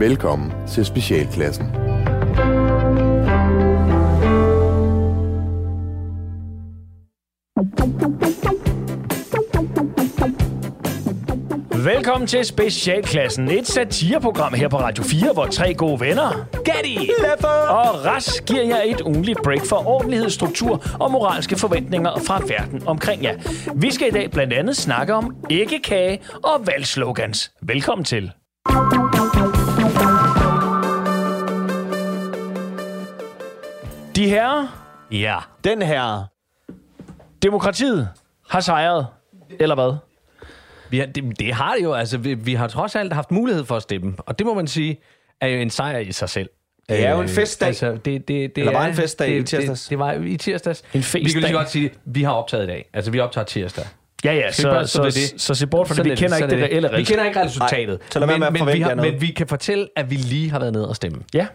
Velkommen 0.00 0.52
til 0.68 0.84
Specialklassen. 0.84 1.66
Velkommen 11.84 12.26
til 12.26 12.44
Specialklassen, 12.44 13.50
et 13.50 13.66
satireprogram 13.66 14.54
her 14.54 14.68
på 14.68 14.76
Radio 14.76 15.04
4, 15.04 15.32
hvor 15.32 15.46
tre 15.46 15.74
gode 15.74 16.00
venner, 16.00 16.48
Gatti 16.64 17.10
og 17.68 18.04
Ras, 18.06 18.40
giver 18.40 18.62
jer 18.62 18.82
et 18.84 19.00
ugenligt 19.00 19.38
break 19.44 19.66
for 19.68 19.86
ordentlighed, 19.86 20.30
struktur 20.30 20.84
og 21.00 21.10
moralske 21.10 21.56
forventninger 21.56 22.10
fra 22.26 22.42
verden 22.46 22.88
omkring 22.88 23.22
jer. 23.22 23.34
Vi 23.74 23.92
skal 23.92 24.08
i 24.08 24.10
dag 24.10 24.30
blandt 24.30 24.52
andet 24.52 24.76
snakke 24.76 25.14
om 25.14 25.36
æggekage 25.50 26.20
og 26.44 26.66
valgslogans. 26.66 27.52
Velkommen 27.62 28.04
til. 28.04 28.32
De 34.18 34.28
her, 34.28 34.66
Ja. 35.12 35.36
Den 35.64 35.82
her... 35.82 36.24
demokratiet 37.42 38.08
har 38.48 38.60
sejret, 38.60 39.06
eller 39.60 39.74
hvad? 39.74 39.96
Vi 40.90 40.98
har, 40.98 41.06
det, 41.06 41.38
det 41.38 41.54
har 41.54 41.74
det 41.74 41.84
jo. 41.84 41.92
Altså, 41.94 42.18
vi, 42.18 42.34
vi 42.34 42.54
har 42.54 42.68
trods 42.68 42.96
alt 42.96 43.12
haft 43.12 43.30
mulighed 43.30 43.64
for 43.64 43.76
at 43.76 43.82
stemme. 43.82 44.14
Og 44.18 44.38
det 44.38 44.46
må 44.46 44.54
man 44.54 44.66
sige, 44.66 45.00
er 45.40 45.46
jo 45.48 45.58
en 45.60 45.70
sejr 45.70 45.98
i 45.98 46.12
sig 46.12 46.28
selv. 46.28 46.48
Det 46.88 47.06
er 47.06 47.10
jo 47.10 47.16
en 47.16 47.22
Øh, 47.22 47.28
festdag. 47.28 47.66
Altså, 47.66 47.90
det, 47.92 48.04
det, 48.04 48.28
det 48.28 48.58
Eller 48.58 48.72
var 48.72 48.82
er- 48.82 48.88
en 48.88 48.94
festdag 48.94 49.36
i 49.36 49.42
tirsdags? 49.42 49.82
Det, 49.82 49.90
det 49.90 49.98
var 49.98 50.12
i 50.12 50.36
tirsdags. 50.36 50.80
En 50.80 50.86
Vi 50.92 51.02
kan 51.02 51.20
lige 51.20 51.24
festdag. 51.32 51.48
så 51.50 51.52
godt 51.56 51.70
sige, 51.70 51.86
at 51.86 51.92
vi 52.04 52.22
har 52.22 52.32
optaget 52.32 52.64
i 52.64 52.66
dag. 52.66 52.90
Altså, 52.94 53.10
vi 53.10 53.20
optager 53.20 53.44
tirsdag. 53.44 53.84
Ja, 54.24 54.32
ja, 54.34 54.42
vi 54.58 54.62
bare 54.62 54.86
så, 54.86 54.92
så, 54.92 55.02
det? 55.04 55.12
så, 55.14 55.32
så 55.36 55.54
se 55.54 55.66
bort 55.66 55.88
fra 55.88 55.94
det. 55.94 56.04
Vi 56.04 56.10
er 56.10 56.16
kender 56.16 56.36
ikke 56.36 56.44
sådan 56.50 56.58
det 56.58 56.64
er 56.64 56.68
reelle 56.68 56.88
Vi 56.88 56.94
resultat. 56.94 57.06
kender 57.16 57.24
ikke 57.24 57.44
resultatet. 57.44 57.98
så 58.10 58.18
lad 58.18 58.26
være 58.28 58.38
med 58.38 58.50
men, 58.50 58.74
vi 58.74 58.80
har, 58.80 58.94
noget. 58.94 59.12
men 59.12 59.20
vi 59.20 59.26
kan 59.26 59.46
fortælle, 59.46 59.88
at 59.96 60.10
vi 60.10 60.14
lige 60.16 60.50
har 60.50 60.58
været 60.58 60.72
nede 60.72 60.88
og 60.88 60.96
stemme. 60.96 61.18
Ja, 61.34 61.46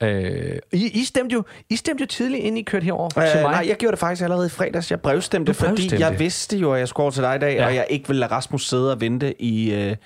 Øh, 0.00 0.58
I, 0.72 1.00
I, 1.00 1.04
stemte 1.04 1.32
jo, 1.34 1.42
I 1.70 1.76
stemte 1.76 2.00
jo 2.02 2.06
tidligt, 2.06 2.40
inden 2.44 2.56
I 2.56 2.62
kørte 2.62 2.84
herover 2.84 3.18
Øh, 3.18 3.30
til 3.30 3.40
mig. 3.42 3.50
nej, 3.50 3.64
jeg 3.68 3.76
gjorde 3.76 3.90
det 3.92 3.98
faktisk 3.98 4.22
allerede 4.22 4.46
i 4.46 4.50
fredags. 4.50 4.90
Jeg 4.90 5.00
brevstemte, 5.00 5.52
Du 5.52 5.56
fordi 5.56 5.68
brevstemte. 5.70 6.06
jeg 6.06 6.18
vidste 6.18 6.56
jo, 6.56 6.72
at 6.72 6.78
jeg 6.80 6.88
skulle 6.88 7.04
over 7.04 7.10
til 7.10 7.22
dig 7.22 7.36
i 7.36 7.38
dag, 7.38 7.54
ja. 7.56 7.66
og 7.66 7.74
jeg 7.74 7.86
ikke 7.90 8.08
ville 8.08 8.20
lade 8.20 8.32
Rasmus 8.32 8.68
sidde 8.68 8.92
og 8.92 9.00
vente 9.00 9.42
i, 9.42 9.72
øh, 9.74 9.96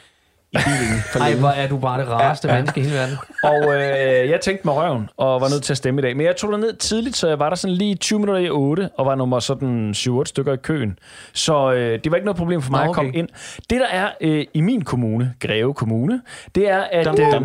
i 0.52 0.56
bilen 0.56 1.38
hvor 1.38 1.48
er 1.48 1.68
du 1.68 1.78
bare 1.78 2.00
det 2.00 2.08
rareste 2.08 2.48
ja, 2.48 2.54
menneske 2.54 2.80
i 2.80 2.82
hele 2.82 2.96
verden. 2.96 3.16
og 3.42 3.74
øh, 3.74 4.30
jeg 4.30 4.40
tænkte 4.40 4.66
mig 4.66 4.76
røven, 4.76 5.08
og 5.16 5.40
var 5.40 5.48
nødt 5.48 5.62
til 5.62 5.72
at 5.72 5.76
stemme 5.76 6.00
i 6.00 6.02
dag. 6.02 6.16
Men 6.16 6.26
jeg 6.26 6.36
tog 6.36 6.60
ned 6.60 6.72
tidligt, 6.72 7.16
så 7.16 7.28
jeg 7.28 7.38
var 7.38 7.48
der 7.48 7.56
sådan 7.56 7.76
lige 7.76 7.94
20 7.94 8.18
minutter 8.18 8.42
i 8.42 8.50
8, 8.50 8.90
og 8.98 9.06
var 9.06 9.14
nummer 9.14 9.40
sådan 9.40 9.90
7-8 9.96 10.24
stykker 10.24 10.52
i 10.52 10.56
køen. 10.56 10.98
Så 11.32 11.72
øh, 11.72 11.98
det 12.04 12.10
var 12.12 12.16
ikke 12.16 12.24
noget 12.26 12.36
problem 12.36 12.62
for 12.62 12.70
mig 12.70 12.84
Nå, 12.84 12.90
at 12.90 12.94
komme 12.94 13.08
okay. 13.08 13.18
ind. 13.18 13.28
Det, 13.70 13.80
der 13.80 13.86
er 13.86 14.10
øh, 14.20 14.44
i 14.54 14.60
min 14.60 14.84
kommune, 14.84 15.34
Greve 15.40 15.74
Kommune, 15.74 16.22
det 16.54 16.70
er, 16.70 16.80
at... 16.80 17.18
Øh, 17.20 17.34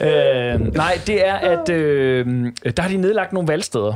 øh, 0.00 0.74
nej, 0.74 0.98
det 1.06 1.26
er, 1.26 1.34
at 1.34 1.68
øh, 1.68 2.26
der 2.76 2.82
har 2.82 2.88
de 2.88 2.96
nedlagt 2.96 3.32
nogle 3.32 3.48
valgsteder. 3.48 3.94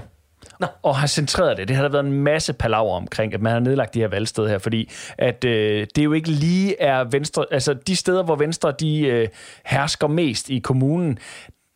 Nå. 0.60 0.66
og 0.82 0.96
har 0.96 1.06
centreret 1.06 1.56
det. 1.56 1.68
Det 1.68 1.76
har 1.76 1.82
der 1.82 1.90
været 1.90 2.04
en 2.04 2.12
masse 2.12 2.52
palaver 2.52 2.96
omkring, 2.96 3.34
at 3.34 3.40
man 3.40 3.52
har 3.52 3.60
nedlagt 3.60 3.94
de 3.94 4.00
her 4.00 4.08
valgsteder 4.08 4.48
her, 4.48 4.58
fordi 4.58 4.90
at 5.18 5.44
øh, 5.44 5.86
det 5.96 6.04
jo 6.04 6.12
ikke 6.12 6.30
lige 6.30 6.80
er 6.80 7.04
Venstre, 7.04 7.44
altså 7.50 7.74
de 7.74 7.96
steder, 7.96 8.22
hvor 8.22 8.36
Venstre 8.36 8.72
de 8.80 9.00
øh, 9.00 9.28
hersker 9.64 10.08
mest 10.08 10.50
i 10.50 10.58
kommunen, 10.58 11.18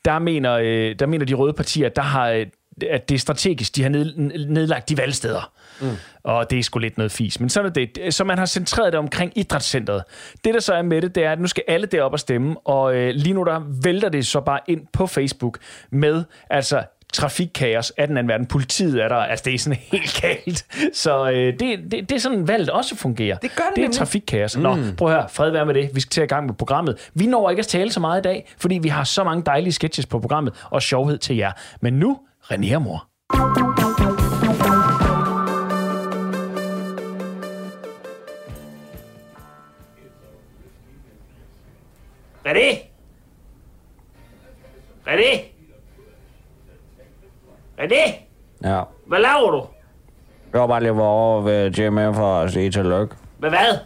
der 0.05 0.19
mener, 0.19 0.53
øh, 0.53 0.95
der 0.99 1.07
mener 1.07 1.27
de 1.27 1.35
røde 1.35 1.53
partier, 1.53 1.89
der 1.89 2.03
har, 2.03 2.31
øh, 2.31 2.47
at 2.91 3.09
det 3.09 3.15
er 3.15 3.19
strategisk, 3.19 3.77
de 3.77 3.83
har 3.83 3.91
ned, 3.91 4.17
nedlagt 4.49 4.89
de 4.89 4.99
valgsteder. 4.99 5.53
Mm. 5.81 5.89
Og 6.23 6.51
det 6.51 6.59
er 6.59 6.63
sgu 6.63 6.79
lidt 6.79 6.99
noget 6.99 7.13
fis. 7.13 7.41
Men 7.41 7.49
sådan 7.49 7.71
er 7.71 7.73
det. 7.73 8.15
Så 8.15 8.25
man 8.25 8.39
har 8.39 8.47
centreret 8.47 8.93
det 8.93 8.99
omkring 8.99 9.33
idrætscentret. 9.35 10.03
Det, 10.45 10.55
der 10.55 10.61
så 10.61 10.75
er 10.75 10.83
med 10.83 11.03
det, 11.03 11.15
det 11.15 11.25
er, 11.25 11.33
at 11.33 11.41
nu 11.41 11.47
skal 11.47 11.65
alle 11.69 11.87
derop 11.87 12.13
og 12.13 12.21
stemme, 12.21 12.57
og 12.65 12.97
øh, 12.97 13.15
lige 13.15 13.33
nu 13.33 13.45
der 13.45 13.61
vælter 13.83 14.09
det 14.09 14.27
så 14.27 14.41
bare 14.41 14.61
ind 14.69 14.87
på 14.93 15.07
Facebook 15.07 15.59
med, 15.91 16.25
altså 16.51 16.83
trafikkaos 17.15 17.91
af 17.91 18.07
den 18.09 18.17
anden 18.17 18.29
verden. 18.29 18.47
Politiet 18.47 19.03
er 19.03 19.09
der, 19.09 19.17
altså 19.17 19.43
det 19.45 19.55
er 19.55 19.59
sådan 19.59 19.79
helt 19.83 20.21
galt. 20.23 20.67
Så 20.97 21.31
øh, 21.31 21.37
det, 21.37 21.61
det, 21.61 21.91
det 21.91 22.13
er 22.13 22.19
sådan, 22.19 22.49
valget 22.49 22.71
også 22.71 22.97
fungerer. 22.97 23.37
Det 23.37 23.51
gør 23.57 23.65
det 23.65 23.77
Det 23.77 23.85
er 23.85 23.93
trafikkaos. 23.93 24.57
Nå, 24.57 24.77
prøv 24.99 25.09
at 25.09 25.15
høre, 25.15 25.29
fred 25.29 25.51
være 25.51 25.67
med 25.67 25.75
det. 25.75 25.91
Vi 25.95 26.01
skal 26.01 26.11
til 26.11 26.21
at 26.21 26.25
i 26.25 26.29
gang 26.29 26.47
med 26.47 26.55
programmet. 26.55 27.11
Vi 27.15 27.27
når 27.27 27.51
ikke 27.51 27.61
at 27.61 27.67
tale 27.67 27.93
så 27.93 28.01
meget 28.01 28.21
i 28.21 28.23
dag, 28.23 28.55
fordi 28.59 28.79
vi 28.79 28.89
har 28.89 29.05
så 29.05 29.25
mange 29.25 29.43
dejlige 29.47 29.73
sketches 29.73 30.07
på 30.07 30.19
programmet, 30.19 30.65
og 30.71 30.83
sjovhed 30.83 31.19
til 31.19 31.37
jer. 31.37 31.53
Men 31.81 31.93
nu, 31.93 32.19
René 32.43 32.75
og 32.75 32.83
mor. 32.83 33.09
René? 42.47 42.79
René? 45.07 45.54
René? 47.79 48.13
Ja. 48.65 48.83
Hvad 49.07 49.19
laver 49.19 49.51
du? 49.51 49.67
Jeg 50.53 50.61
var 50.61 50.67
bare 50.67 50.81
lige 50.81 50.93
over 50.93 51.41
ved 51.41 51.71
Jimmy 51.71 52.15
for 52.15 52.41
at 52.41 52.53
sige 52.53 52.71
tillykke. 52.71 53.15
Med 53.39 53.49
hvad? 53.49 53.79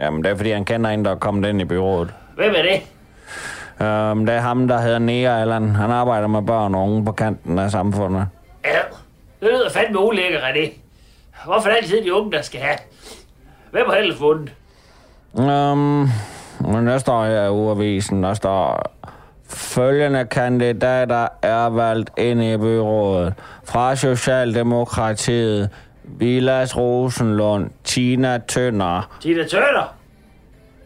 Jamen, 0.00 0.24
det 0.24 0.30
er 0.30 0.36
fordi, 0.36 0.50
han 0.50 0.64
kender 0.64 0.90
en, 0.90 1.04
der 1.04 1.10
er 1.10 1.14
kommet 1.14 1.48
ind 1.48 1.60
i 1.60 1.64
byrådet. 1.64 2.14
Hvem 2.36 2.54
er 2.56 2.62
det? 2.62 2.82
Um, 3.80 4.26
det 4.26 4.34
er 4.34 4.40
ham, 4.40 4.68
der 4.68 4.80
hedder 4.80 4.98
Nea 4.98 5.40
Allan. 5.40 5.74
Han 5.74 5.90
arbejder 5.90 6.26
med 6.26 6.42
børn 6.42 6.74
og 6.74 6.82
unge 6.82 7.04
på 7.04 7.12
kanten 7.12 7.58
af 7.58 7.70
samfundet. 7.70 8.26
Ja, 8.64 8.78
det 9.40 9.48
lyder 9.48 9.70
fandme 9.70 9.98
ulækker, 10.00 10.38
René. 10.40 10.70
Hvorfor 11.44 11.68
er 11.68 11.72
det 11.72 11.82
altid 11.82 12.04
de 12.04 12.14
unge, 12.14 12.32
der 12.32 12.42
skal 12.42 12.60
have? 12.60 12.78
Hvem 13.70 13.86
har 13.88 13.96
ellers 13.96 14.20
vundet? 14.20 14.52
Um, 15.32 16.08
men 16.60 16.86
der 16.86 16.98
står 16.98 17.24
her 17.24 17.44
i 17.44 17.50
uavisen, 17.50 18.22
der 18.22 18.34
står... 18.34 18.82
Følgende 19.54 20.24
kandidater 20.24 21.28
er 21.42 21.68
valgt 21.68 22.10
ind 22.18 22.42
i 22.42 22.56
byrådet. 22.56 23.34
Fra 23.64 23.96
Socialdemokratiet, 23.96 25.70
Vilas 26.04 26.76
Rosenlund, 26.76 27.70
Tina 27.84 28.38
Tønder, 28.38 29.16
Tina 29.20 29.44
Turner? 29.44 29.94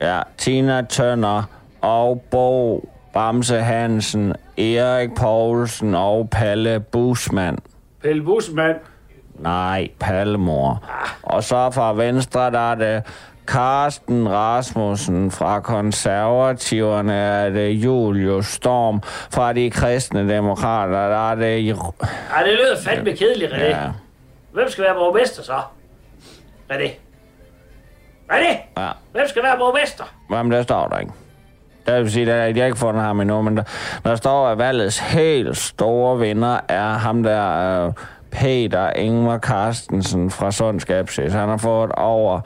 Ja, 0.00 0.20
Tina 0.38 0.82
Tønder 0.82 1.42
og 1.80 2.24
Bo 2.30 2.88
Bamse 3.12 3.56
Hansen, 3.56 4.34
Erik 4.58 5.14
Poulsen 5.14 5.94
og 5.94 6.30
Palle 6.30 6.80
Busmand. 6.80 7.58
Pelle 8.02 8.22
Busmand? 8.22 8.76
Nej, 9.38 9.88
Pallemor. 10.00 10.82
Og 11.22 11.42
så 11.42 11.70
fra 11.70 11.94
Venstre, 11.94 12.50
der 12.50 12.70
er 12.70 12.74
det 12.74 13.02
Karsten 13.46 14.28
Rasmussen 14.28 15.30
fra 15.30 15.60
konservativerne, 15.60 17.14
er 17.14 17.50
det 17.50 17.70
Julius 17.70 18.46
Storm 18.46 19.02
fra 19.30 19.52
de 19.52 19.70
kristne 19.70 20.28
demokrater, 20.28 21.08
der 21.08 21.30
er 21.30 21.34
det... 21.34 21.70
Ej, 22.34 22.42
det 22.42 22.52
lyder 22.52 22.76
fandme 22.84 23.12
kedeligt, 23.16 23.52
René. 23.52 23.64
Ja, 23.64 23.88
Hvem 24.52 24.68
skal 24.70 24.84
være 24.84 24.94
borgmester 24.94 25.42
så? 25.42 25.60
René? 26.72 26.90
René? 28.32 28.80
ja. 28.80 28.88
Hvem 29.12 29.28
skal 29.28 29.42
være 29.42 29.56
borgmester? 29.58 30.04
Jamen, 30.30 30.52
der 30.52 30.62
står 30.62 30.88
der 30.88 30.98
ikke. 30.98 31.12
Det 31.86 32.02
vil 32.02 32.12
sige, 32.12 32.32
at 32.32 32.56
jeg 32.56 32.66
ikke 32.66 32.78
fundet 32.78 33.02
ham 33.02 33.20
endnu, 33.20 33.42
men 33.42 33.56
der, 33.56 33.62
der 34.04 34.16
står, 34.16 34.48
at 34.48 34.58
valgets 34.58 34.98
helt 34.98 35.56
store 35.56 36.18
vinder 36.18 36.60
er 36.68 36.92
ham 36.92 37.22
der, 37.22 37.86
øh, 37.86 37.92
Peter 38.30 38.92
Ingvar 38.92 39.38
Carstensen 39.38 40.30
fra 40.30 40.52
Sund 40.52 40.80
Skepsis. 40.80 41.32
Han 41.32 41.48
har 41.48 41.56
fået 41.56 41.92
over 41.92 42.40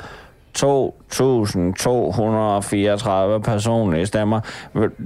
2.234 0.59 3.39
personlige 3.39 4.07
stemmer. 4.07 4.41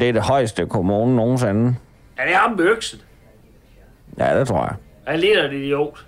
Det 0.01 0.09
er 0.09 0.13
det 0.13 0.23
højeste 0.23 0.67
kommune 0.67 1.17
nogensinde. 1.17 1.77
Er 2.17 2.25
det 2.27 2.35
ham 2.35 2.51
med 2.51 2.65
øksen? 2.65 3.01
Ja, 4.19 4.39
det 4.39 4.49
tror 4.49 4.63
jeg. 4.65 4.75
Han 5.07 5.19
ligner 5.21 5.45
en 5.49 5.53
idiot. 5.53 6.07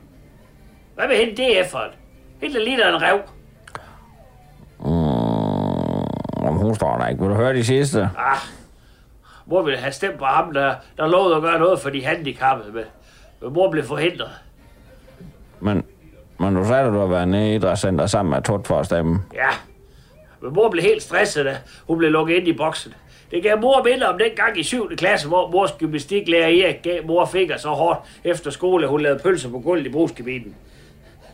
Hvad 0.94 1.08
vil 1.08 1.16
hende 1.16 1.42
DF 1.42 1.70
for? 1.70 1.82
Helt 2.40 2.64
ligner 2.64 2.88
en 2.96 3.02
rev. 3.02 3.18
Om 6.48 6.54
hun 6.54 6.74
står 6.74 6.98
der 6.98 7.08
ikke. 7.08 7.20
Vil 7.20 7.30
du 7.30 7.34
høre 7.34 7.54
de 7.54 7.64
sidste? 7.64 8.00
Ah, 8.00 8.36
mor 9.46 9.62
ville 9.62 9.78
have 9.78 9.92
stemt 9.92 10.18
på 10.18 10.24
ham, 10.24 10.52
der, 10.52 10.74
der 10.96 11.06
lovede 11.08 11.36
at 11.36 11.42
gøre 11.42 11.58
noget 11.58 11.80
for 11.80 11.90
de 11.90 12.04
handicappede, 12.04 12.72
men, 12.72 12.84
men 13.42 13.52
mor 13.52 13.70
blev 13.70 13.84
forhindret. 13.84 14.30
Men, 15.60 15.84
men 16.38 16.54
du 16.54 16.64
sagde, 16.64 16.82
at 16.82 16.92
du 16.92 16.98
har 16.98 17.06
været 17.06 17.28
nede 17.28 17.52
i 17.52 17.54
idrætscenter 17.54 18.06
sammen 18.06 18.30
med 18.30 18.42
Tut 18.42 18.66
for 18.66 18.78
at 18.78 18.86
stemme. 18.86 19.22
Ja, 19.34 19.48
men 20.42 20.54
mor 20.54 20.70
blev 20.70 20.84
helt 20.84 21.02
stresset, 21.02 21.44
da 21.44 21.56
hun 21.86 21.98
blev 21.98 22.10
lukket 22.10 22.34
ind 22.34 22.48
i 22.48 22.52
boksen. 22.52 22.94
Det 23.30 23.42
gav 23.42 23.60
mor 23.60 23.82
minde 23.84 24.08
om 24.08 24.18
den 24.18 24.30
gang 24.36 24.58
i 24.58 24.62
7. 24.62 24.96
klasse, 24.96 25.28
hvor 25.28 25.50
mors 25.50 25.72
gymnastiklærer 25.78 26.48
Erik 26.48 26.82
gav 26.82 27.06
mor 27.06 27.24
fingre 27.24 27.58
så 27.58 27.68
hårdt 27.68 28.00
efter 28.24 28.50
skole, 28.50 28.84
at 28.84 28.90
hun 28.90 29.00
lavede 29.00 29.20
pølser 29.22 29.50
på 29.50 29.58
gulvet 29.58 29.86
i 29.86 29.92
brugskabinen. 29.92 30.54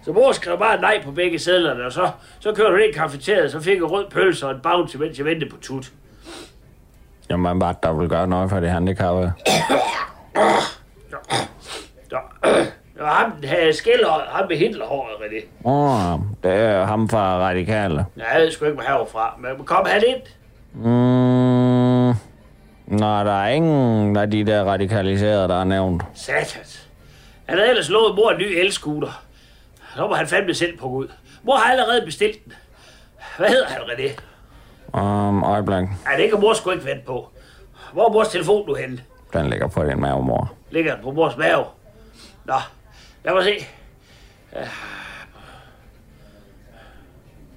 Så 0.05 0.13
mor 0.13 0.33
skrev 0.33 0.59
bare 0.59 0.81
nej 0.81 1.03
på 1.05 1.11
begge 1.11 1.39
sædlerne, 1.39 1.85
og 1.85 1.93
så, 1.93 2.11
så 2.41 2.53
kørte 2.53 2.71
hun 2.71 2.81
ind 2.81 2.95
i 2.95 2.99
kafeteriet, 2.99 3.53
så 3.53 3.61
fik 3.61 3.81
hun 3.81 3.91
rød 3.91 4.11
pølse 4.11 4.47
og 4.47 4.53
en 4.53 4.61
bounty, 4.63 4.97
mens 4.97 5.19
jeg 5.19 5.27
ventede 5.27 5.51
på 5.51 5.57
tut. 5.57 5.93
Jamen, 7.31 7.59
bare 7.59 7.75
der 7.83 7.93
vil 7.93 8.09
gøre 8.09 8.27
noget 8.27 8.51
for 8.51 8.61
de 8.61 8.69
handicappede. 8.69 9.33
Det 13.03 13.09
var 13.11 13.15
ham, 13.15 13.33
der 13.43 13.73
skiller, 13.73 14.27
ham 14.29 14.49
med 14.49 14.57
Hitlerhåret, 14.57 15.13
René. 15.13 15.45
Åh, 15.65 16.13
oh, 16.15 16.21
det 16.43 16.53
er 16.53 16.85
ham 16.85 17.09
fra 17.09 17.39
Radikale. 17.39 18.07
Nej, 18.17 18.27
jeg 18.33 18.41
ved 18.41 18.51
sgu 18.51 18.65
ikke, 18.65 18.75
hvor 18.75 18.83
han 18.83 18.95
var 18.99 19.05
fra. 19.05 19.37
Men 19.39 19.67
kom 19.67 19.87
han 19.87 20.03
ind? 20.07 20.23
Mm, 20.75 22.15
nej, 22.99 23.25
der 23.25 23.33
er 23.33 23.49
ingen 23.49 24.17
af 24.17 24.31
de 24.31 24.45
der 24.47 24.65
radikaliserede, 24.65 25.49
der 25.49 25.61
er 25.61 25.65
nævnt. 25.65 26.03
Satans. 26.15 26.89
Han 27.47 27.59
havde 27.59 27.71
ellers 27.71 27.89
lovet 27.91 28.15
mor 28.15 28.31
en 28.31 28.39
ny 28.39 28.43
elskuter. 28.43 29.23
Så 29.97 30.07
må 30.07 30.15
han 30.15 30.27
fandme 30.27 30.55
selv 30.55 30.79
på 30.79 30.87
ud. 30.87 31.09
Mor 31.43 31.57
har 31.57 31.71
allerede 31.71 32.03
bestilt 32.05 32.45
den. 32.45 32.53
Hvad 33.39 33.49
hedder 33.49 33.67
han, 33.67 33.81
René? 33.81 34.11
Um, 35.01 35.45
øjeblik. 35.45 35.89
Ej, 36.07 36.17
det 36.17 36.31
kan 36.31 36.41
mor 36.41 36.53
sgu 36.53 36.71
ikke 36.71 36.85
vente 36.85 37.05
på. 37.07 37.29
Hvor 37.93 38.09
er 38.09 38.13
mors 38.13 38.29
telefon 38.29 38.67
nu 38.67 38.75
henne? 38.75 39.01
Den 39.33 39.51
ligger 39.51 39.69
på 39.69 39.85
din 39.85 40.01
mave, 40.01 40.25
mor. 40.25 40.53
Ligger 40.71 40.95
den 40.95 41.05
på 41.05 41.11
mors 41.11 41.37
mave? 41.37 41.65
Nå, 42.45 42.55
lad 43.25 43.35
mig 43.35 43.45
se. 43.45 43.67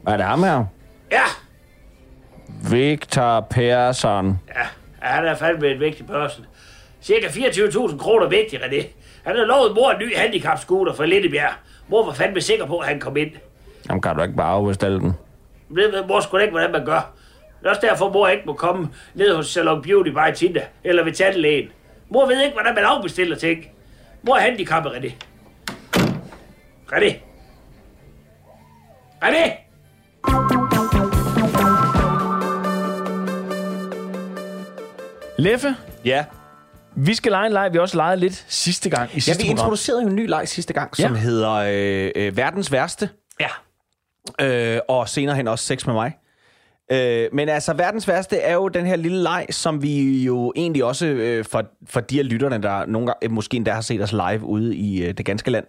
Hvad 0.03 0.13
er 0.13 0.17
det 0.17 0.25
ham 0.25 0.43
her? 0.43 0.65
Ja, 1.11 1.23
Victor 2.71 3.39
Persson. 3.49 4.39
ja, 4.55 4.59
ja 4.59 5.07
han 5.07 5.25
er 5.25 5.35
fandme 5.35 5.67
en 5.71 5.79
vigtig 5.79 6.07
person. 6.07 6.45
Cirka 7.01 7.27
24.000 7.27 7.97
kroner 7.97 8.27
vigtig, 8.27 8.59
René. 8.61 8.85
Han 9.23 9.35
har 9.35 9.45
lovet 9.45 9.75
mor 9.75 9.91
en 9.91 9.99
ny 9.99 10.15
handicapscooter 10.17 10.93
fra 10.93 11.05
Lindebjerg. 11.05 11.53
Mor 11.87 12.05
var 12.05 12.13
fandme 12.13 12.41
sikker 12.41 12.65
på, 12.65 12.77
at 12.77 12.87
han 12.87 12.99
kom 12.99 13.17
ind. 13.17 13.31
Jamen, 13.89 14.01
kan 14.01 14.15
du 14.15 14.21
ikke 14.21 14.35
bare 14.35 14.51
afbestille 14.51 14.99
den? 14.99 15.13
Det 15.75 15.93
ved 15.93 16.05
mor 16.07 16.19
sgu 16.19 16.37
ikke, 16.37 16.51
hvordan 16.51 16.71
man 16.71 16.85
gør. 16.85 17.11
Det 17.59 17.65
er 17.65 17.69
også 17.69 17.81
derfor, 17.81 18.09
mor 18.11 18.27
ikke 18.27 18.43
må 18.45 18.53
komme 18.53 18.89
ned 19.13 19.35
hos 19.35 19.47
Salon 19.47 19.81
Beauty 19.81 20.09
by 20.09 20.33
Tinda, 20.35 20.61
eller 20.83 21.03
ved 21.03 21.13
tandlægen. 21.13 21.69
Mor 22.09 22.25
ved 22.25 22.41
ikke, 22.41 22.53
hvordan 22.53 22.75
man 22.75 22.83
afbestiller 22.83 23.35
ting. 23.35 23.65
Mor 24.23 24.35
er 24.35 24.39
handicappet, 24.39 24.89
René. 24.91 25.11
René. 26.95 27.19
René! 29.21 29.45
Leffe, 35.37 35.75
Ja. 36.05 36.25
vi 36.95 37.15
skal 37.15 37.31
lege 37.31 37.45
en 37.45 37.51
leg, 37.53 37.73
vi 37.73 37.77
også 37.79 37.97
legede 37.97 38.17
lidt 38.19 38.45
sidste 38.47 38.89
gang 38.89 39.09
i 39.11 39.13
Ja, 39.13 39.19
sidste 39.19 39.43
vi 39.43 39.47
program. 39.49 39.63
introducerede 39.63 40.01
jo 40.01 40.07
en 40.09 40.15
ny 40.15 40.27
leg 40.29 40.47
sidste 40.47 40.73
gang, 40.73 40.95
som 40.95 41.13
Ja. 41.13 41.19
hedder 41.19 41.51
øh, 41.53 42.11
øh, 42.15 42.37
Verdens 42.37 42.71
Værste. 42.71 43.09
Ja. 43.39 43.47
Øh, 44.45 44.79
og 44.89 45.09
senere 45.09 45.35
hen 45.35 45.47
også 45.47 45.65
Sex 45.65 45.85
med 45.85 45.93
mig. 45.93 46.13
Øh, 46.91 47.27
men 47.33 47.49
altså, 47.49 47.73
verdens 47.73 48.07
værste 48.07 48.37
er 48.37 48.53
jo 48.53 48.67
den 48.67 48.85
her 48.85 48.95
lille 48.95 49.23
leg, 49.23 49.45
som 49.49 49.81
vi 49.83 50.23
jo 50.23 50.53
egentlig 50.55 50.83
også 50.83 51.05
øh, 51.05 51.45
for, 51.45 51.63
for 51.87 51.99
de 51.99 52.19
af 52.19 52.29
lytterne, 52.29 52.63
der 52.63 52.85
nogle 52.85 53.07
gange, 53.07 53.33
måske 53.35 53.57
endda 53.57 53.71
har 53.71 53.81
set 53.81 54.01
os 54.01 54.11
live 54.11 54.43
ude 54.43 54.75
i 54.75 55.03
øh, 55.03 55.13
det 55.13 55.25
ganske 55.25 55.51
land, 55.51 55.65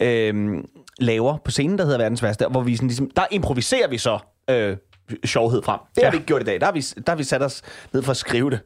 øh, 0.00 0.64
laver 0.98 1.36
på 1.44 1.50
scenen, 1.50 1.78
der 1.78 1.84
hedder 1.84 1.98
verdens 1.98 2.22
værste, 2.22 2.46
hvor 2.50 2.60
vi 2.60 2.76
sådan 2.76 2.88
ligesom, 2.88 3.10
der 3.16 3.24
improviserer 3.30 3.88
vi 3.88 3.98
så 3.98 4.18
øh, 4.50 4.76
sjovhed 5.24 5.62
frem. 5.62 5.80
Det 5.94 6.02
har 6.02 6.06
Ja. 6.06 6.10
vi 6.10 6.16
ikke 6.16 6.26
gjort 6.26 6.42
i 6.42 6.44
dag. 6.44 6.60
Der 6.60 6.66
har 6.66 6.72
vi, 6.72 6.80
der 6.80 7.02
har 7.12 7.16
vi 7.16 7.24
sat 7.24 7.42
os 7.42 7.62
ned 7.92 8.02
for 8.02 8.10
at 8.10 8.16
skrive 8.16 8.50
det. 8.50 8.60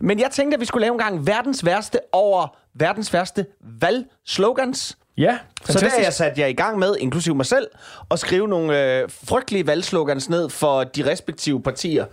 Men 0.00 0.20
jeg 0.20 0.30
tænkte, 0.30 0.54
at 0.54 0.60
vi 0.60 0.64
skulle 0.66 0.80
lave 0.80 0.92
en 0.92 0.98
gang 0.98 1.26
verdens 1.26 1.64
værste 1.64 1.98
over 2.12 2.56
verdens 2.74 3.12
værste 3.12 3.46
valgslogans. 3.80 4.98
Ja, 5.18 5.38
Så 5.64 5.72
der 5.72 5.78
fantastisk. 5.78 5.98
er 5.98 6.02
jeg 6.02 6.12
sat 6.12 6.38
jer 6.38 6.46
i 6.46 6.52
gang 6.52 6.78
med, 6.78 6.96
inklusive 7.00 7.34
mig 7.34 7.46
selv, 7.46 7.66
at 8.10 8.18
skrive 8.18 8.48
nogle 8.48 8.98
øh, 9.00 9.08
frygtelige 9.24 9.66
valgslogans 9.66 10.28
ned 10.30 10.50
for 10.50 10.84
de 10.84 11.10
respektive 11.10 11.62
partier. 11.62 12.04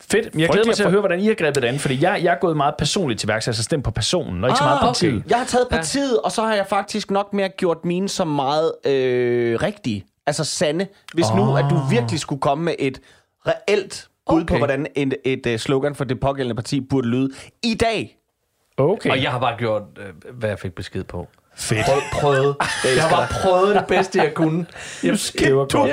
Fedt. 0.00 0.34
Men 0.34 0.40
jeg 0.40 0.48
glæder 0.48 0.66
mig 0.66 0.74
til 0.74 0.82
at 0.82 0.90
høre, 0.90 1.00
hvordan 1.00 1.20
I 1.20 1.26
har 1.26 1.34
grebet 1.34 1.62
det 1.62 1.68
an, 1.68 1.78
fordi 1.78 2.02
jeg, 2.04 2.20
jeg 2.24 2.32
er 2.34 2.38
gået 2.40 2.56
meget 2.56 2.74
personligt 2.78 3.20
til 3.20 3.28
værks, 3.28 3.46
altså 3.48 3.62
stemt 3.62 3.84
på 3.84 3.90
personen, 3.90 4.44
og 4.44 4.50
ikke 4.50 4.58
så 4.58 4.64
meget 4.64 4.78
Ah, 4.78 4.86
partiet. 4.86 5.22
Jeg 5.28 5.38
har 5.38 5.44
taget 5.44 5.66
partiet, 5.70 6.20
og 6.20 6.32
så 6.32 6.42
har 6.42 6.54
jeg 6.54 6.66
faktisk 6.66 7.10
nok 7.10 7.32
mere 7.32 7.48
gjort 7.48 7.84
mine 7.84 8.08
som 8.08 8.28
meget 8.28 8.72
øh, 8.86 9.62
rigtige. 9.62 10.04
Altså 10.26 10.44
sande. 10.44 10.86
Hvis 11.14 11.26
oh. 11.30 11.36
nu, 11.36 11.56
at 11.56 11.64
du 11.70 11.76
virkelig 11.90 12.20
skulle 12.20 12.40
komme 12.40 12.64
med 12.64 12.74
et 12.78 13.00
reelt 13.46 14.08
bud 14.26 14.36
Okay. 14.42 14.46
på, 14.46 14.56
hvordan 14.56 14.86
et, 14.94 15.14
et, 15.24 15.46
et 15.46 15.60
slogan 15.60 15.94
for 15.94 16.04
det 16.04 16.20
pågældende 16.20 16.54
parti 16.54 16.80
burde 16.80 17.08
lyde 17.08 17.30
i 17.62 17.74
dag. 17.74 18.18
Okay. 18.76 19.10
Og 19.10 19.22
jeg 19.22 19.30
har 19.30 19.38
bare 19.40 19.56
gjort, 19.58 19.82
øh, 19.98 20.32
hvad 20.38 20.48
jeg 20.48 20.58
fik 20.58 20.74
besked 20.74 21.04
på. 21.04 21.28
Fedt. 21.56 21.84
Prøv, 21.86 22.00
prøvet. 22.12 22.56
Jeg 22.96 23.02
har 23.02 23.10
bare 23.10 23.28
prøvet 23.42 23.74
det 23.74 23.84
bedste, 23.88 24.18
jeg 24.18 24.34
kunne. 24.34 24.66
Jamen, 25.04 25.16
Det 25.38 25.56
var 25.56 25.66
godt. 25.66 25.90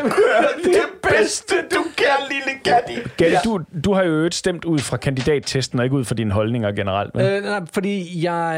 det 0.63 0.81
bedste, 1.11 1.55
du 1.75 1.83
kan, 1.97 2.05
lille 2.29 2.59
Gatti. 2.63 3.09
Gatti, 3.17 3.35
du, 3.49 3.59
du 3.83 3.93
har 3.93 4.03
jo 4.03 4.09
øvrigt 4.11 4.35
stemt 4.35 4.65
ud 4.65 4.79
fra 4.79 4.97
kandidattesten, 4.97 5.79
og 5.79 5.85
ikke 5.85 5.95
ud 5.95 6.05
fra 6.05 6.15
dine 6.15 6.31
holdninger 6.33 6.71
generelt. 6.71 7.15
Men, 7.15 7.25
Øh, 7.25 7.43
nej, 7.43 7.61
fordi 7.73 8.23
jeg, 8.25 8.53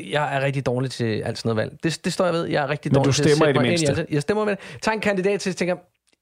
øh, 0.00 0.10
jeg 0.10 0.36
er 0.36 0.40
rigtig 0.40 0.66
dårlig 0.66 0.90
til 0.90 1.20
alt 1.22 1.38
sådan 1.38 1.48
noget 1.48 1.56
valg. 1.56 1.72
Det, 1.84 2.04
det 2.04 2.12
står 2.12 2.24
jeg 2.24 2.34
ved. 2.34 2.44
Jeg 2.44 2.62
er 2.62 2.68
rigtig 2.70 2.92
Men 2.92 2.94
dårlig 2.94 3.06
du 3.06 3.12
til 3.12 3.22
at 3.22 3.30
stemmer 3.30 3.46
sætte 3.46 3.50
i 3.50 3.52
det 3.52 3.60
mig 3.62 3.72
ind 3.72 3.80
mindste. 3.80 4.00
alt. 4.02 4.10
Jeg 4.10 4.22
stemmer 4.22 4.44
med 4.44 4.56
det. 4.56 4.80
Tag 4.82 4.94
en 4.94 5.00
kandidat 5.00 5.40
til, 5.40 5.54
tænker, 5.54 5.76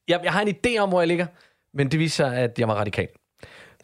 jeg, 0.08 0.20
jeg 0.24 0.32
har 0.32 0.40
en 0.40 0.48
idé 0.66 0.78
om, 0.78 0.88
hvor 0.88 1.00
jeg 1.00 1.08
ligger. 1.08 1.26
Men 1.74 1.88
det 1.90 1.98
viser 2.00 2.28
sig, 2.30 2.36
at 2.38 2.58
jeg 2.58 2.68
var 2.68 2.74
radikal. 2.74 3.08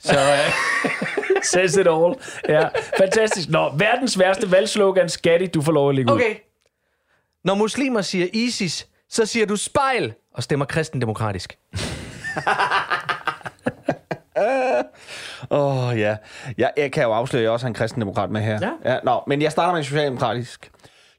Så 0.00 0.14
øh, 0.20 1.21
Says 1.52 1.76
it 1.76 1.86
all. 1.86 2.14
Ja, 2.48 2.68
fantastisk. 2.98 3.48
Nå, 3.48 3.72
verdens 3.76 4.18
værste 4.18 4.50
valgslogan. 4.50 5.08
Gatti, 5.22 5.46
du 5.46 5.62
får 5.62 5.72
lov 5.72 5.88
at 5.88 5.94
ligge 5.94 6.12
ud. 6.12 6.16
okay. 6.16 6.34
Når 7.44 7.54
muslimer 7.54 8.00
siger 8.00 8.26
ISIS, 8.32 8.86
så 9.08 9.26
siger 9.26 9.46
du 9.46 9.56
spejl 9.56 10.14
og 10.34 10.42
stemmer 10.42 10.66
kristendemokratisk. 10.66 11.58
Åh, 15.50 15.88
oh, 15.88 15.98
ja. 15.98 16.16
Jeg, 16.58 16.70
jeg 16.76 16.92
kan 16.92 17.02
jo 17.02 17.12
afsløre, 17.12 17.40
at 17.40 17.44
jeg 17.44 17.50
også 17.52 17.64
har 17.66 17.68
en 17.68 17.74
kristendemokrat 17.74 18.30
med 18.30 18.40
her. 18.40 18.58
Ja. 18.62 18.92
ja. 18.92 18.98
Nå, 19.04 19.22
men 19.26 19.42
jeg 19.42 19.52
starter 19.52 19.72
med 19.72 19.78
en 19.78 19.84
socialdemokratisk. 19.84 20.70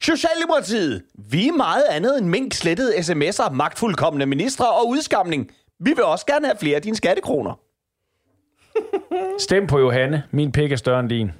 Socialdemokratiet. 0.01 1.03
Vi 1.29 1.47
er 1.47 1.51
meget 1.51 1.83
andet 1.89 2.17
end 2.17 2.27
mink 2.27 2.53
slettede 2.53 2.95
sms'er, 2.95 3.49
magtfuldkommende 3.49 4.25
ministre 4.25 4.69
og 4.71 4.87
udskamning. 4.87 5.51
Vi 5.79 5.89
vil 5.89 6.03
også 6.03 6.25
gerne 6.25 6.45
have 6.45 6.57
flere 6.59 6.75
af 6.75 6.81
dine 6.81 6.95
skattekroner. 6.95 7.59
Stem 9.39 9.67
på 9.67 9.79
Johanne. 9.79 10.23
Min 10.31 10.51
pik 10.51 10.71
er 10.71 10.75
større 10.75 10.99
end 10.99 11.09
din. 11.09 11.31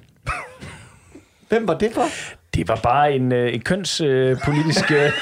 Hvem 1.48 1.68
var 1.68 1.78
det 1.78 1.92
for? 1.92 2.02
Det 2.54 2.68
var 2.68 2.76
bare 2.82 3.12
en, 3.14 3.32
øh, 3.32 3.54
en 3.54 3.60
kønspolitisk... 3.60 4.90
Øh, 4.92 5.10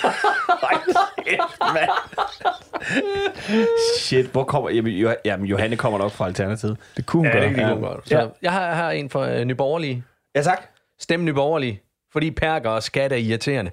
Shit, 3.99 4.27
hvor 4.27 4.45
kommer... 4.45 4.71
Jamen, 4.71 4.93
jo, 4.93 5.15
jamen 5.25 5.47
Johanne 5.47 5.77
kommer 5.77 5.99
nok 5.99 6.13
fra 6.13 6.27
Alternativet. 6.27 6.77
det 6.97 7.07
kunne 7.07 7.29
Ja, 7.29 7.41
det 7.49 7.55
gøre. 7.57 7.69
kan 7.69 7.81
godt. 7.81 8.09
Så 8.09 8.19
Ja. 8.19 8.27
jeg 8.43 8.53
har, 8.53 8.75
har 8.75 8.91
en 8.91 9.11
for 9.11 9.21
øh, 9.21 9.45
Nyborgerlige. 9.45 10.05
Ja, 10.35 10.43
tak. 10.43 10.63
Stem 10.99 11.25
Nyborgerlige, 11.25 11.83
fordi 12.13 12.31
perker 12.31 12.71
og 12.71 12.83
skat 12.83 13.13
er 13.13 13.17
irriterende. 13.17 13.71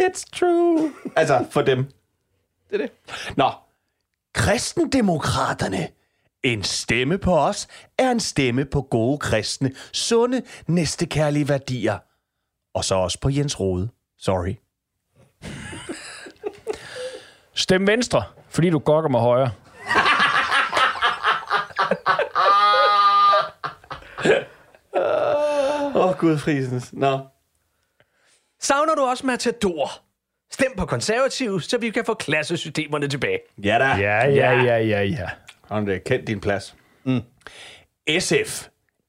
It's 0.00 0.24
true. 0.38 0.92
Altså, 1.16 1.44
for 1.50 1.62
dem. 1.62 1.84
Det 2.70 2.80
er 2.82 2.86
det. 2.86 2.90
Nå. 3.36 3.50
Kristendemokraterne. 4.34 5.88
En 6.42 6.62
stemme 6.62 7.18
på 7.18 7.38
os 7.38 7.68
er 7.98 8.10
en 8.10 8.20
stemme 8.20 8.64
på 8.64 8.82
gode 8.82 9.18
kristne, 9.18 9.72
sunde, 9.92 10.42
næstekærlige 10.66 11.48
værdier. 11.48 11.98
Og 12.74 12.84
så 12.84 12.94
også 12.94 13.20
på 13.20 13.28
Jens 13.30 13.60
Rode. 13.60 13.88
Sorry. 14.18 14.54
Stem 17.54 17.86
venstre, 17.86 18.22
fordi 18.48 18.70
du 18.70 18.78
gokker 18.78 19.10
mig 19.10 19.20
højre. 19.20 19.50
Åh, 25.94 26.06
oh, 26.06 26.16
Gud 26.18 26.38
frisens. 26.38 26.92
Nå. 26.92 27.18
Savner 28.60 28.94
du 28.94 29.02
også 29.02 29.26
Matador? 29.26 30.03
Stem 30.52 30.72
på 30.76 30.86
konservativ, 30.86 31.60
så 31.60 31.78
vi 31.78 31.90
kan 31.90 32.04
få 32.04 32.14
klassesystemerne 32.14 33.08
tilbage. 33.08 33.38
Ja 33.64 33.78
da. 33.78 33.84
Ja, 33.84 34.26
ja, 34.26 34.62
ja, 34.62 34.78
ja, 34.78 35.02
ja. 35.02 35.28
Han 35.70 35.88
er 35.88 35.98
kendt 35.98 36.26
din 36.26 36.40
plads. 36.40 36.74
Mm. 37.04 37.20
SF. 38.20 38.66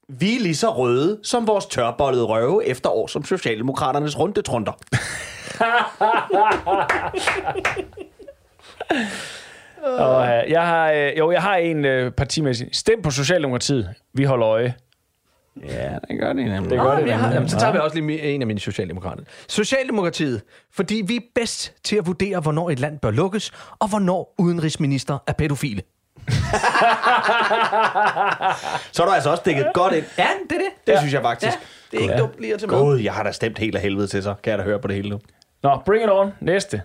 Vi 0.08 0.36
er 0.36 0.40
lige 0.40 0.56
så 0.56 0.70
røde 0.70 1.20
som 1.22 1.46
vores 1.46 1.66
tørbollede 1.66 2.24
røve 2.24 2.66
efter 2.66 2.90
år 2.90 3.06
som 3.06 3.24
Socialdemokraternes 3.24 4.18
rundetrunder. 4.18 4.72
Og, 9.82 10.26
øh, 10.28 10.50
jeg 10.50 10.66
har, 10.66 10.92
øh, 10.92 11.18
jo, 11.18 11.30
jeg 11.30 11.42
har 11.42 11.56
en 11.56 11.84
øh, 11.84 12.12
partimæssig. 12.12 12.68
Stem 12.72 13.02
på 13.02 13.10
Socialdemokratiet. 13.10 13.94
Vi 14.14 14.24
holder 14.24 14.48
øje. 14.48 14.74
Ja, 15.62 15.98
det 16.08 16.20
gør 16.20 16.32
det 16.32 16.44
nemlig. 16.44 16.70
Det 16.70 16.80
gør 16.80 16.96
det, 16.96 17.06
jeg 17.06 17.18
har, 17.18 17.32
jamen, 17.32 17.48
så 17.48 17.58
tager 17.58 17.72
vi 17.72 17.78
også 17.78 18.00
lige 18.00 18.22
en 18.22 18.40
af 18.40 18.46
mine 18.46 18.60
socialdemokrater. 18.60 19.22
Socialdemokratiet, 19.48 20.42
fordi 20.72 21.02
vi 21.06 21.16
er 21.16 21.20
bedst 21.34 21.72
til 21.84 21.96
at 21.96 22.06
vurdere, 22.06 22.40
hvornår 22.40 22.70
et 22.70 22.78
land 22.80 22.98
bør 22.98 23.10
lukkes, 23.10 23.52
og 23.78 23.88
hvornår 23.88 24.34
udenrigsminister 24.38 25.18
er 25.26 25.32
pædofile. 25.32 25.82
Så 28.92 29.02
er 29.02 29.06
du 29.06 29.12
altså 29.12 29.30
også 29.30 29.42
dækket 29.46 29.66
godt 29.74 29.94
ind. 29.94 30.04
Ja, 30.18 30.28
det 30.50 30.56
er 30.56 30.58
det. 30.58 30.68
Det 30.86 30.92
ja. 30.92 30.98
synes 30.98 31.12
jeg 31.14 31.22
faktisk. 31.22 31.52
Ja, 31.52 31.58
det 31.90 31.98
er 31.98 32.02
ikke 32.02 32.22
dumt 32.22 32.40
lige 32.40 32.54
at 32.54 32.60
tage 32.60 32.70
med. 32.70 32.78
Gud, 32.78 32.98
jeg 32.98 33.12
har 33.14 33.22
da 33.22 33.32
stemt 33.32 33.58
helt 33.58 33.76
af 33.76 33.82
helvede 33.82 34.06
til 34.06 34.22
så. 34.22 34.34
Kan 34.42 34.50
jeg 34.50 34.58
da 34.58 34.64
høre 34.64 34.78
på 34.78 34.88
det 34.88 34.96
hele 34.96 35.08
nu. 35.10 35.20
Nå, 35.62 35.80
bring 35.86 36.04
it 36.04 36.10
on. 36.10 36.32
Næste. 36.40 36.82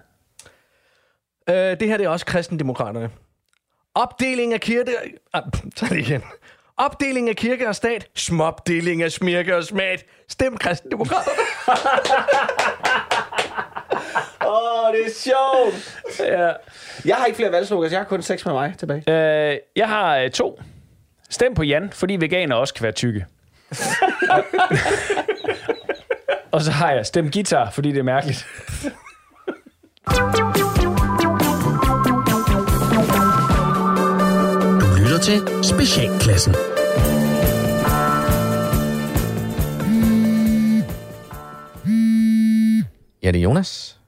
Øh, 1.50 1.56
det 1.56 1.82
her 1.88 1.98
det 1.98 2.06
er 2.06 2.10
også 2.10 2.26
kristendemokraterne. 2.26 3.10
Opdeling 3.96 4.54
af 4.54 4.62
kirke... 4.62 4.92
Ah, 5.34 5.44
tag 5.76 5.90
det 5.90 5.98
igen. 5.98 6.24
Opdeling 6.78 7.30
af 7.30 7.36
kirke 7.36 7.68
og 7.68 7.76
stat. 7.76 8.08
Smopdeling 8.16 9.04
af 9.04 9.12
smirke 9.12 9.56
og 9.58 9.64
smat. 9.64 10.06
Stem 10.30 10.58
kristendemokraterne. 10.58 11.38
Åh, 14.46 14.88
oh, 14.88 14.94
det 14.94 15.06
er 15.06 15.12
sjovt. 15.18 16.04
Ja. 16.20 16.52
Jeg 17.06 17.16
har 17.16 17.26
ikke 17.26 17.36
flere 17.36 17.52
valgslogans. 17.52 17.92
Jeg 17.92 18.00
har 18.00 18.06
kun 18.06 18.22
seks 18.22 18.46
med 18.46 18.54
mig 18.54 18.74
tilbage. 18.80 19.04
Øh, 19.08 19.58
jeg 19.76 19.90
har 19.90 20.18
øh, 20.18 20.32
to. 20.32 20.62
Stem 21.30 21.54
på 21.54 21.64
Jan, 21.64 21.90
fordi 21.94 22.16
veganer 22.16 22.56
også 22.56 22.74
kan 22.74 22.84
være 22.84 22.92
tykke. 22.92 23.26
Og 26.52 26.62
så 26.62 26.72
har 26.72 26.92
jeg 26.92 27.06
stem 27.06 27.32
guitar, 27.32 27.70
fordi 27.70 27.92
det 27.92 28.00
er 28.00 28.04
mærkeligt. 28.04 28.48
til 35.32 35.64
Specialklassen. 35.64 36.54
Ja, 43.24 43.32
det 43.32 43.40
er 43.40 43.44
Jonas. 43.44 44.00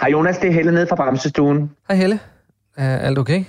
Hej 0.00 0.10
Jonas, 0.10 0.38
det 0.38 0.48
er 0.48 0.52
Helle 0.52 0.72
nede 0.72 0.86
fra 0.86 0.96
Bremsestuen. 0.96 1.70
Hej 1.88 1.96
Helle. 1.96 2.20
Er 2.76 2.98
alt 2.98 3.18
okay? 3.18 3.44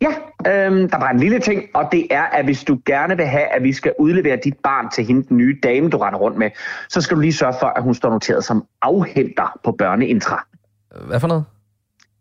Ja, 0.00 0.08
øhm, 0.46 0.90
der 0.90 0.98
var 0.98 1.10
en 1.10 1.20
lille 1.20 1.40
ting, 1.40 1.62
og 1.74 1.88
det 1.92 2.06
er, 2.10 2.22
at 2.22 2.44
hvis 2.44 2.64
du 2.64 2.78
gerne 2.86 3.16
vil 3.16 3.26
have, 3.26 3.46
at 3.46 3.62
vi 3.62 3.72
skal 3.72 3.92
udlevere 3.98 4.38
dit 4.44 4.54
barn 4.62 4.90
til 4.94 5.04
hende, 5.04 5.28
den 5.28 5.36
nye 5.36 5.58
dame, 5.62 5.90
du 5.90 5.96
render 5.96 6.18
rundt 6.18 6.38
med, 6.38 6.50
så 6.88 7.00
skal 7.00 7.16
du 7.16 7.20
lige 7.20 7.32
sørge 7.32 7.54
for, 7.60 7.66
at 7.66 7.82
hun 7.82 7.94
står 7.94 8.10
noteret 8.10 8.44
som 8.44 8.64
afhenter 8.82 9.58
på 9.64 9.72
børneintra. 9.72 10.46
Hvad 11.06 11.20
for 11.20 11.28
noget? 11.28 11.44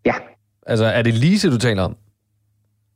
Ja, 0.05 0.13
Altså, 0.67 0.85
er 0.85 1.01
det 1.01 1.13
Lise, 1.13 1.51
du 1.51 1.57
taler 1.57 1.83
om? 1.83 1.95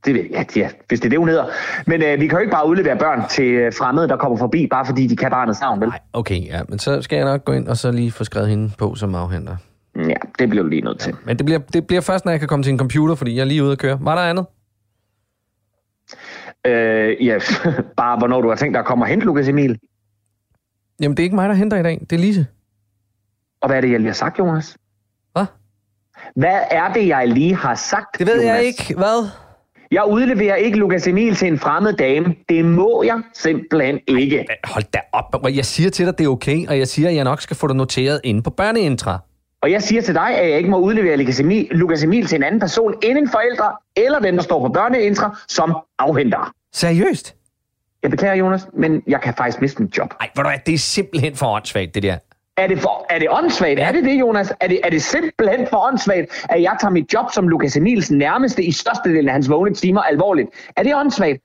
Det 0.06 0.14
ved 0.14 0.26
jeg, 0.32 0.58
ja, 0.58 0.70
hvis 0.88 1.00
det 1.00 1.06
er 1.06 1.10
det, 1.10 1.20
hun 1.20 1.30
hedder. 1.30 1.46
Men 1.88 2.02
øh, 2.04 2.20
vi 2.20 2.28
kan 2.28 2.32
jo 2.38 2.42
ikke 2.42 2.52
bare 2.52 2.68
udlevere 2.68 2.98
børn 2.98 3.30
til 3.30 3.46
øh, 3.46 3.74
fremmede, 3.74 4.08
der 4.08 4.18
kommer 4.18 4.38
forbi, 4.38 4.68
bare 4.68 4.86
fordi 4.86 5.08
de 5.08 5.16
kan 5.16 5.32
barnets 5.32 5.62
navn, 5.62 5.82
vel? 5.82 5.90
Nej, 5.90 6.00
okay, 6.14 6.46
ja. 6.46 6.62
Men 6.70 6.80
så 6.80 7.02
skal 7.02 7.16
jeg 7.16 7.26
nok 7.26 7.46
gå 7.46 7.52
ind 7.52 7.68
og 7.68 7.78
så 7.78 7.92
lige 7.92 8.12
få 8.12 8.24
skrevet 8.24 8.50
hende 8.50 8.72
på 8.78 8.96
som 8.96 9.16
afhenter. 9.16 9.56
Ja, 9.96 10.14
det 10.40 10.50
bliver 10.50 10.64
du 10.64 10.70
lige 10.70 10.82
nødt 10.82 11.00
til. 11.00 11.16
Men 11.26 11.38
det 11.38 11.46
bliver, 11.46 11.60
det 11.60 11.88
bliver 11.88 12.02
først, 12.02 12.26
når 12.26 12.32
jeg 12.32 12.40
kan 12.40 12.50
komme 12.50 12.64
til 12.64 12.72
en 12.72 12.80
computer, 12.80 13.16
fordi 13.16 13.36
jeg 13.36 13.42
er 13.42 13.46
lige 13.46 13.64
ude 13.64 13.72
at 13.72 13.78
køre. 13.78 13.98
Var 14.02 14.16
der 14.16 14.22
andet? 14.22 14.46
Øh, 16.68 17.26
ja, 17.26 17.38
bare 17.98 18.18
hvornår 18.18 18.42
du 18.42 18.50
har 18.50 18.56
tænkt 18.56 18.74
dig 18.74 18.80
at 18.80 18.86
komme 18.86 19.04
og 19.04 19.08
hente 19.08 19.26
Lukas 19.26 19.48
Emil. 19.48 19.80
Jamen, 21.02 21.18
det 21.18 21.24
er 21.24 21.26
ikke 21.26 21.36
mig, 21.36 21.50
der 21.50 21.56
henter 21.56 21.78
i 21.78 21.84
dag. 21.84 22.00
Det 22.10 22.16
er 22.16 22.20
Lise. 22.20 22.48
Og 23.62 23.70
hvad 23.70 23.78
er 23.78 23.82
det, 23.82 23.92
jeg 23.92 24.00
lige 24.00 24.08
har 24.10 24.14
sagt, 24.14 24.40
Jonas? 24.40 24.78
Hvad? 25.34 25.46
Hvad 26.36 26.60
er 26.72 26.94
det, 26.94 27.08
jeg 27.08 27.28
lige 27.28 27.56
har 27.56 27.76
sagt, 27.76 28.20
Det 28.20 28.28
ved 28.28 28.34
Jonas? 28.36 28.48
jeg 28.56 28.64
ikke. 28.64 28.94
Hvad? 28.98 29.30
Jeg 29.96 30.06
udleverer 30.08 30.56
ikke 30.56 30.78
Lukas 30.78 31.08
Emil 31.08 31.36
til 31.36 31.48
en 31.48 31.60
fremmed 31.60 31.94
dame. 31.94 32.36
Det 32.50 32.66
må 32.66 33.04
jeg 33.04 33.22
simpelthen 33.34 34.00
ikke. 34.08 34.46
Hold 34.64 34.84
da 34.94 35.00
op. 35.12 35.46
Jeg 35.56 35.66
siger 35.66 35.90
til 35.90 36.06
dig, 36.06 36.18
det 36.18 36.26
er 36.26 36.30
okay, 36.30 36.68
og 36.68 36.78
jeg 36.78 36.88
siger, 36.88 37.10
at 37.10 37.16
jeg 37.16 37.24
nok 37.24 37.42
skal 37.42 37.56
få 37.56 37.68
det 37.68 37.76
noteret 37.76 38.22
inde 38.24 38.42
på 38.42 38.50
børneintra. 38.50 39.20
Og 39.62 39.72
jeg 39.72 39.84
siger 39.84 40.02
til 40.02 40.16
dig, 40.16 40.30
at 40.38 40.50
jeg 40.50 40.58
ikke 40.58 40.70
må 40.70 40.78
udlevere 40.78 41.18
Lukas 41.18 41.40
Emil, 41.40 41.68
Lukas 41.72 42.04
Emil 42.04 42.26
til 42.26 42.36
en 42.36 42.44
anden 42.44 42.60
person 42.60 42.94
end 43.04 43.18
en 43.18 43.30
forældre, 43.30 43.72
eller 43.96 44.20
den, 44.20 44.36
der 44.36 44.42
står 44.42 44.68
på 44.68 44.74
børneintra, 44.74 45.38
som 45.48 45.78
afhenter. 46.00 46.54
Seriøst? 46.74 47.36
Jeg 48.04 48.12
beklager, 48.12 48.36
Jonas, 48.36 48.68
men 48.74 49.04
jeg 49.08 49.22
kan 49.22 49.34
faktisk 49.38 49.62
miste 49.62 49.84
mit 49.84 49.98
job. 49.98 50.14
Nej, 50.20 50.30
du 50.38 50.42
hvad, 50.42 50.60
det 50.66 50.74
er 50.74 50.78
simpelthen 50.78 51.36
for 51.36 51.46
åndssvagt, 51.46 51.96
det 51.96 52.04
der. 52.04 52.18
Er 52.58 52.68
det, 52.68 52.80
for, 52.80 53.06
er 53.10 53.20
det 53.20 53.28
åndssvagt? 53.32 53.80
Er 53.80 53.92
det 53.92 54.04
det, 54.04 54.20
Jonas? 54.20 54.54
Er 54.60 54.68
det, 54.68 54.80
er 54.84 54.90
det 54.90 55.02
simpelthen 55.02 55.68
for 55.70 55.88
åndssvagt, 55.88 56.46
at 56.50 56.62
jeg 56.62 56.78
tager 56.82 56.92
mit 56.92 57.14
job 57.14 57.26
som 57.34 57.48
Lukas 57.48 57.78
Emils 57.78 58.12
nærmeste 58.12 58.64
i 58.64 58.72
størstedelen 58.72 59.28
af 59.28 59.34
hans 59.34 59.50
vågne 59.50 59.74
timer 59.74 60.02
alvorligt? 60.02 60.50
Er 60.78 60.84
det 60.84 60.96
åndssvagt? 60.96 61.42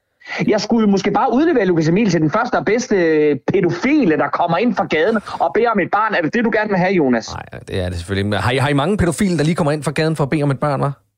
Jeg 0.49 0.61
skulle 0.61 0.87
måske 0.91 1.11
bare 1.11 1.33
udlevere 1.33 1.65
Lukas 1.65 1.89
Emil 1.89 2.11
til 2.11 2.21
den 2.21 2.31
første 2.31 2.55
og 2.55 2.65
bedste 2.65 2.95
pædofile, 3.53 4.17
der 4.17 4.29
kommer 4.29 4.59
ind 4.59 4.75
fra 4.75 4.85
gaden 4.85 5.19
og 5.41 5.51
beder 5.55 5.71
om 5.71 5.81
et 5.81 5.91
barn. 5.91 6.15
Er 6.15 6.23
det 6.23 6.35
det, 6.35 6.45
du 6.45 6.51
gerne 6.55 6.69
vil 6.69 6.79
have, 6.79 6.93
Jonas? 6.93 7.33
Nej, 7.33 7.61
det 7.69 7.81
er 7.81 7.89
det 7.89 7.99
selvfølgelig. 7.99 8.39
Har 8.39 8.53
I, 8.53 8.57
har 8.57 8.69
I 8.69 8.73
mange 8.73 8.97
pædofile, 8.97 9.39
der 9.39 9.45
lige 9.45 9.55
kommer 9.55 9.73
ind 9.73 9.83
fra 9.83 9.91
gaden 9.91 10.17
for 10.17 10.25
at 10.25 10.31
bede 10.31 10.43
om 10.43 10.51
et 10.51 10.61
barn, 10.61 10.83
hva'? 10.83 11.10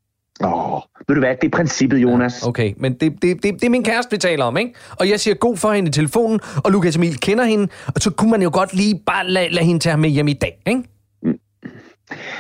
Ved 1.09 1.14
du 1.16 1.21
hvad? 1.21 1.35
Det 1.42 1.44
er 1.44 1.56
princippet, 1.56 1.99
Jonas. 1.99 2.42
Okay, 2.47 2.73
men 2.76 2.92
det, 2.94 3.12
det, 3.23 3.42
det, 3.42 3.54
det 3.54 3.64
er 3.64 3.71
min 3.71 3.85
kæreste, 3.85 4.11
vi 4.11 4.18
taler 4.18 4.44
om, 4.44 4.56
ikke? 4.56 4.75
Og 5.00 5.09
jeg 5.11 5.21
siger 5.21 5.35
god 5.35 5.56
for 5.56 5.73
hende 5.73 5.88
i 5.88 5.92
telefonen, 5.92 6.40
og 6.64 6.71
Lukas 6.73 6.97
Emil 6.97 7.21
kender 7.21 7.44
hende, 7.44 7.68
og 7.94 8.00
så 8.00 8.11
kunne 8.11 8.30
man 8.30 8.42
jo 8.42 8.50
godt 8.52 8.75
lige 8.75 9.02
bare 9.06 9.26
lade, 9.26 9.49
lade 9.49 9.64
hende 9.64 9.80
tage 9.80 9.90
ham 9.90 10.00
med 10.00 10.11
hjem 10.11 10.28
i 10.28 10.32
dag, 10.32 10.59
ikke? 10.66 10.82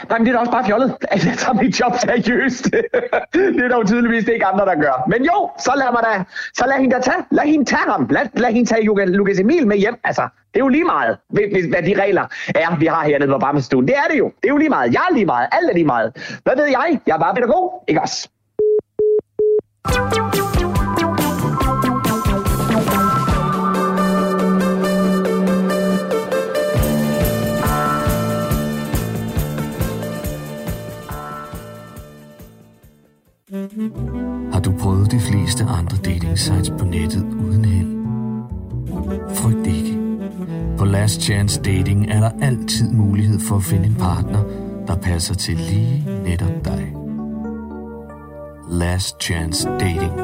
Nej, 0.08 0.18
men 0.18 0.26
det 0.26 0.28
er 0.28 0.32
da 0.32 0.38
også 0.38 0.52
bare 0.52 0.66
fjollet, 0.66 0.94
at 1.02 1.26
jeg 1.26 1.34
tager 1.38 1.62
mit 1.62 1.80
job 1.80 1.92
seriøst. 1.98 2.64
det 3.34 3.60
er 3.72 3.76
jo 3.76 3.84
tydeligvis 3.86 4.28
ikke 4.28 4.46
andre, 4.46 4.64
der 4.66 4.74
gør. 4.74 5.04
Men 5.08 5.24
jo, 5.24 5.50
så 5.58 5.72
lad 5.76 5.86
mig 5.92 6.02
da, 6.08 6.24
så 6.54 6.64
lad 6.66 6.76
hende 6.80 6.96
da 6.96 7.00
tage, 7.00 7.22
lad 7.30 7.44
hende 7.44 7.64
tage 7.64 7.86
ham. 7.92 8.06
Lad, 8.10 8.22
lad 8.34 8.52
hende 8.52 8.68
tage 8.70 8.82
Lukas- 9.18 9.40
Emil 9.40 9.66
med 9.66 9.76
hjem. 9.76 9.94
Altså, 10.04 10.22
det 10.22 10.60
er 10.60 10.64
jo 10.64 10.68
lige 10.68 10.84
meget, 10.84 11.16
hvad 11.72 11.82
de 11.82 11.94
regler 12.02 12.24
er, 12.54 12.76
vi 12.78 12.86
har 12.86 13.04
hernede 13.04 13.30
på 13.32 13.38
Bammestuen. 13.38 13.88
Det 13.88 13.94
er 13.96 14.06
det 14.12 14.18
jo. 14.18 14.24
Det 14.24 14.48
er 14.48 14.52
jo 14.52 14.56
lige 14.56 14.68
meget. 14.68 14.92
Jeg 14.92 15.02
er 15.10 15.14
lige 15.14 15.26
meget. 15.26 15.48
Alt 15.52 15.70
er 15.70 15.74
lige 15.74 15.86
meget. 15.86 16.38
Hvad 16.44 16.56
ved 16.56 16.64
jeg? 16.66 17.00
Jeg 17.06 17.14
er 17.14 17.18
bare 17.18 17.34
pædagog, 17.34 17.84
ikke 17.88 18.00
også? 18.00 18.28
Har 34.52 34.60
du 34.60 34.72
prøvet 34.72 35.10
de 35.10 35.20
fleste 35.20 35.64
andre 35.64 35.96
dating 35.96 36.38
sites 36.38 36.70
på 36.78 36.84
nettet 36.84 37.26
uden 37.44 37.64
held? 37.64 38.02
Frygt 39.34 39.66
ikke. 39.66 39.98
På 40.78 40.84
Last 40.84 41.20
Chance 41.20 41.62
Dating 41.62 42.10
er 42.10 42.20
der 42.20 42.30
altid 42.42 42.90
mulighed 42.90 43.40
for 43.40 43.56
at 43.56 43.62
finde 43.62 43.86
en 43.86 43.94
partner, 43.94 44.44
der 44.86 44.96
passer 44.96 45.34
til 45.34 45.56
lige 45.56 46.04
netop 46.24 46.61
dig. 46.61 46.61
Last 48.72 49.20
Chance 49.20 49.68
Dating. 49.78 50.16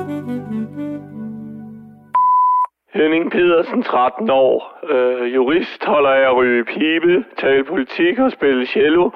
Henning 2.93 3.31
Pedersen, 3.31 3.83
13 3.83 4.31
år. 4.31 4.79
Øh, 4.93 5.35
jurist, 5.35 5.85
holder 5.85 6.11
af 6.11 6.21
at 6.21 6.37
ryge 6.37 6.65
pibe, 6.65 7.25
tale 7.37 7.65
politik 7.65 8.19
og 8.19 8.33
spille 8.33 8.67
cello. 8.67 9.11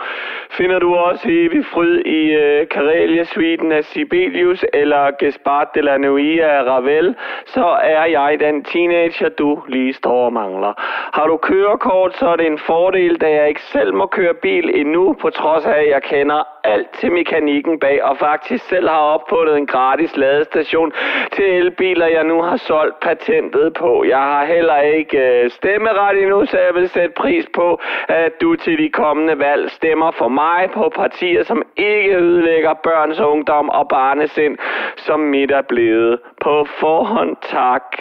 Finder 0.51 0.79
du 0.79 0.95
også 0.95 1.25
evig 1.29 1.65
fryd 1.67 1.99
i 1.99 2.23
øh, 2.43 2.69
Karelia-suiten 2.69 3.73
af 3.73 3.85
Sibelius 3.85 4.65
eller 4.73 5.11
Gaspard 5.11 5.71
de 5.75 5.83
la 5.83 5.97
Nuit 5.97 6.41
af 6.41 6.63
Ravel, 6.63 7.15
så 7.47 7.67
er 7.83 8.05
jeg 8.05 8.37
den 8.41 8.65
teenager, 8.65 9.29
du 9.29 9.63
lige 9.69 9.93
står 9.93 10.25
og 10.25 10.33
mangler. 10.33 10.73
Har 11.17 11.27
du 11.27 11.37
kørekort, 11.37 12.17
så 12.17 12.27
er 12.29 12.37
det 12.37 12.47
en 12.47 12.59
fordel, 12.59 13.17
da 13.21 13.29
jeg 13.31 13.49
ikke 13.49 13.63
selv 13.63 13.95
må 13.95 14.07
køre 14.07 14.35
bil 14.35 14.81
endnu, 14.81 15.17
på 15.21 15.31
trods 15.31 15.67
af, 15.67 15.79
at 15.79 15.89
jeg 15.89 16.03
kender 16.03 16.43
alt 16.65 16.91
til 16.91 17.13
mekanikken 17.13 17.79
bag, 17.81 18.05
og 18.05 18.19
faktisk 18.19 18.65
selv 18.69 18.89
har 18.89 18.99
opfundet 18.99 19.57
en 19.57 19.67
gratis 19.67 20.17
ladestation 20.17 20.93
til 21.33 21.45
elbiler, 21.45 22.07
jeg 22.07 22.25
nu 22.25 22.43
har 22.43 22.57
solgt 22.57 23.01
patentet 23.01 23.75
på. 23.75 24.05
Jeg 24.05 24.19
har 24.19 24.45
heller 24.45 24.77
ikke 24.77 25.19
øh, 25.19 25.51
stemmeret 25.51 26.23
endnu, 26.23 26.47
så 26.47 26.59
jeg 26.59 26.75
vil 26.75 26.89
sætte 26.89 27.15
pris 27.17 27.47
på, 27.55 27.81
at 28.09 28.41
du 28.41 28.57
til 28.57 28.79
de 28.79 28.89
kommende 28.89 29.39
valg 29.39 29.71
stemmer 29.71 30.11
for 30.11 30.29
mig 30.29 30.71
på 30.75 30.93
partier, 30.95 31.43
som 31.43 31.63
ikke 31.77 32.17
ødelægger 32.17 32.75
børns 32.75 33.21
ungdom 33.21 33.69
og 33.69 33.89
barnesind, 33.89 34.59
som 34.97 35.21
mit 35.21 35.51
er 35.51 35.63
blevet. 35.63 36.19
På 36.41 36.65
forhånd 36.65 37.37
tak. 37.43 37.97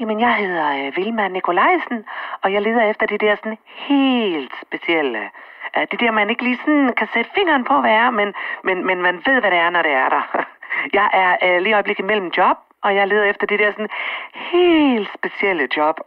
Jamen, 0.00 0.20
jeg 0.20 0.34
hedder 0.34 0.86
øh, 0.86 0.96
Vilma 0.96 1.28
Nikolajsen, 1.28 2.04
og 2.42 2.52
jeg 2.52 2.62
leder 2.62 2.90
efter 2.90 3.06
det 3.06 3.20
der 3.20 3.34
sådan 3.34 3.58
helt 3.66 4.52
specielle. 4.62 5.20
Øh, 5.76 5.86
det 5.90 6.00
der, 6.00 6.10
man 6.10 6.30
ikke 6.30 6.42
lige 6.42 6.60
sådan 6.64 6.92
kan 6.96 7.08
sætte 7.14 7.30
fingeren 7.34 7.64
på, 7.64 7.80
hvad 7.80 7.90
er, 7.90 8.10
men, 8.10 8.34
men, 8.64 8.86
men 8.86 9.02
man 9.02 9.14
ved, 9.26 9.40
hvad 9.40 9.50
det 9.50 9.58
er, 9.58 9.70
når 9.70 9.82
det 9.82 9.92
er 9.92 10.08
der. 10.08 10.22
Jeg 10.98 11.10
er 11.12 11.30
uh, 11.46 11.62
lige 11.62 11.70
i 11.70 11.72
øjeblikket 11.72 12.06
mellem 12.06 12.30
job, 12.36 12.56
og 12.82 12.94
jeg 12.94 13.08
leder 13.08 13.24
efter 13.24 13.46
det 13.46 13.58
der 13.58 13.70
sådan 13.70 13.88
helt 14.32 15.08
specielle 15.14 15.68
job. 15.76 16.00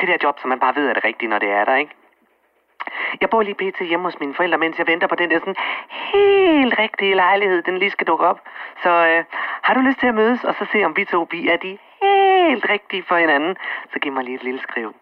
Det 0.00 0.08
der 0.08 0.16
job, 0.22 0.38
som 0.40 0.48
man 0.48 0.60
bare 0.60 0.74
ved 0.76 0.88
er 0.88 0.94
det 0.94 1.04
rigtige, 1.04 1.28
når 1.28 1.38
det 1.38 1.50
er 1.50 1.64
der, 1.64 1.76
ikke? 1.76 1.94
Jeg 3.20 3.30
bor 3.30 3.42
lige 3.42 3.54
pt. 3.54 3.80
hjemme 3.80 4.04
hos 4.04 4.20
mine 4.20 4.34
forældre, 4.34 4.58
mens 4.58 4.78
jeg 4.78 4.86
venter 4.86 5.06
på 5.06 5.14
den 5.14 5.30
der 5.30 5.38
sådan 5.38 5.56
helt 5.88 6.78
rigtige 6.78 7.14
lejlighed, 7.14 7.62
den 7.62 7.78
lige 7.78 7.90
skal 7.90 8.06
dukke 8.06 8.26
op. 8.26 8.40
Så 8.82 8.90
øh, 8.90 9.24
har 9.62 9.74
du 9.74 9.80
lyst 9.80 9.98
til 9.98 10.06
at 10.06 10.14
mødes, 10.14 10.44
og 10.44 10.54
så 10.54 10.66
se 10.72 10.84
om 10.84 10.96
vi 10.96 11.04
to, 11.04 11.26
vi 11.30 11.48
er 11.48 11.56
de 11.56 11.78
helt 12.02 12.70
rigtige 12.70 13.02
for 13.02 13.16
hinanden, 13.16 13.56
så 13.92 13.98
giv 13.98 14.12
mig 14.12 14.24
lige 14.24 14.34
et 14.34 14.42
lille 14.42 14.60
skriv. 14.60 14.94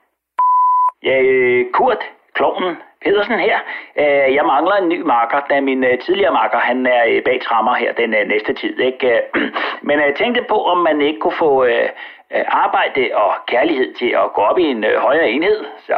Ja, 1.02 1.22
øh, 1.22 1.72
Kurt, 1.72 2.04
klovnen 2.34 2.76
Pedersen 3.06 3.38
her. 3.48 3.58
Øh, 4.02 4.34
Jeg 4.36 4.44
mangler 4.52 4.74
en 4.76 4.88
ny 4.88 5.00
marker, 5.00 5.40
da 5.50 5.60
min 5.60 5.84
øh, 5.84 5.98
tidligere 5.98 6.32
marker, 6.32 6.58
han 6.58 6.86
er 6.86 7.02
øh, 7.08 7.22
bag 7.24 7.40
trammer 7.42 7.74
her 7.74 7.92
den 7.92 8.14
øh, 8.14 8.28
næste 8.28 8.52
tid. 8.54 8.80
Ikke? 8.80 9.20
Men 9.88 9.96
øh, 9.98 10.04
jeg 10.06 10.14
tænkte 10.14 10.42
på, 10.48 10.56
om 10.72 10.78
man 10.78 11.00
ikke 11.00 11.20
kunne 11.20 11.40
få 11.46 11.64
øh, 11.64 11.88
øh, 12.34 12.44
arbejde 12.48 13.10
og 13.14 13.30
kærlighed 13.46 13.94
til 13.94 14.10
at 14.22 14.32
gå 14.34 14.40
op 14.50 14.58
i 14.58 14.62
en 14.64 14.84
øh, 14.84 14.96
højere 15.06 15.28
enhed. 15.30 15.64
Så 15.86 15.94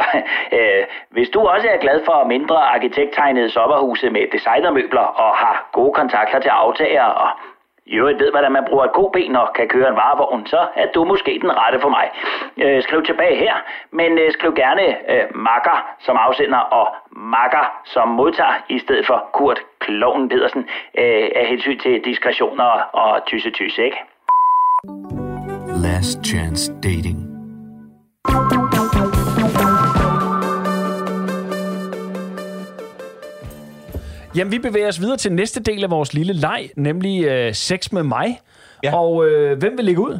øh, 0.57 0.83
hvis 1.09 1.29
du 1.29 1.39
også 1.39 1.67
er 1.67 1.77
glad 1.77 2.01
for 2.05 2.23
mindre 2.23 2.57
arkitekttegnede 2.75 3.49
sommerhuse 3.49 4.09
med 4.09 4.23
designermøbler 4.31 5.07
og 5.23 5.31
har 5.37 5.69
gode 5.73 5.93
kontakter 5.93 6.39
til 6.39 6.49
aftager 6.49 7.03
og 7.03 7.29
i 7.91 7.95
øvrigt 8.01 8.19
ved, 8.19 8.31
hvordan 8.31 8.51
man 8.51 8.65
bruger 8.69 8.85
et 8.85 8.93
koben 8.99 9.35
og 9.35 9.47
kan 9.55 9.67
køre 9.67 9.89
en 9.89 9.95
varevogn, 9.95 10.45
så 10.45 10.61
er 10.75 10.87
du 10.95 11.03
måske 11.03 11.39
den 11.41 11.51
rette 11.61 11.79
for 11.81 11.89
mig. 11.97 12.05
Øh, 12.63 12.83
skriv 12.83 13.03
tilbage 13.03 13.35
her, 13.35 13.55
men 13.91 14.11
øh, 14.17 14.31
skriv 14.31 14.51
gerne 14.55 14.85
øh, 15.11 15.25
makker 15.35 15.77
som 16.05 16.15
afsender 16.19 16.57
og 16.79 16.87
makker 17.11 17.65
som 17.85 18.07
modtager, 18.07 18.55
i 18.69 18.79
stedet 18.79 19.05
for 19.05 19.29
Kurt 19.33 19.59
Kloven 19.79 20.29
Pedersen, 20.29 20.63
øh, 21.01 21.27
af 21.35 21.45
hensyn 21.47 21.79
til 21.79 22.01
diskretioner 22.05 22.69
og 23.01 23.25
tysse-tysse, 23.25 23.83
ikke? 23.83 23.97
Last 25.85 26.17
Chance 26.25 26.71
Dating. 26.83 27.18
Jamen, 34.35 34.51
vi 34.51 34.59
bevæger 34.59 34.87
os 34.87 34.99
videre 34.99 35.17
til 35.17 35.31
næste 35.31 35.59
del 35.59 35.83
af 35.83 35.89
vores 35.89 36.13
lille 36.13 36.33
leg, 36.33 36.69
nemlig 36.75 37.25
øh, 37.25 37.53
sex 37.55 37.91
med 37.91 38.03
mig. 38.03 38.39
Ja. 38.83 38.95
Og 38.95 39.25
øh, 39.27 39.57
hvem 39.59 39.77
vil 39.77 39.85
ligge 39.85 40.01
ud? 40.01 40.19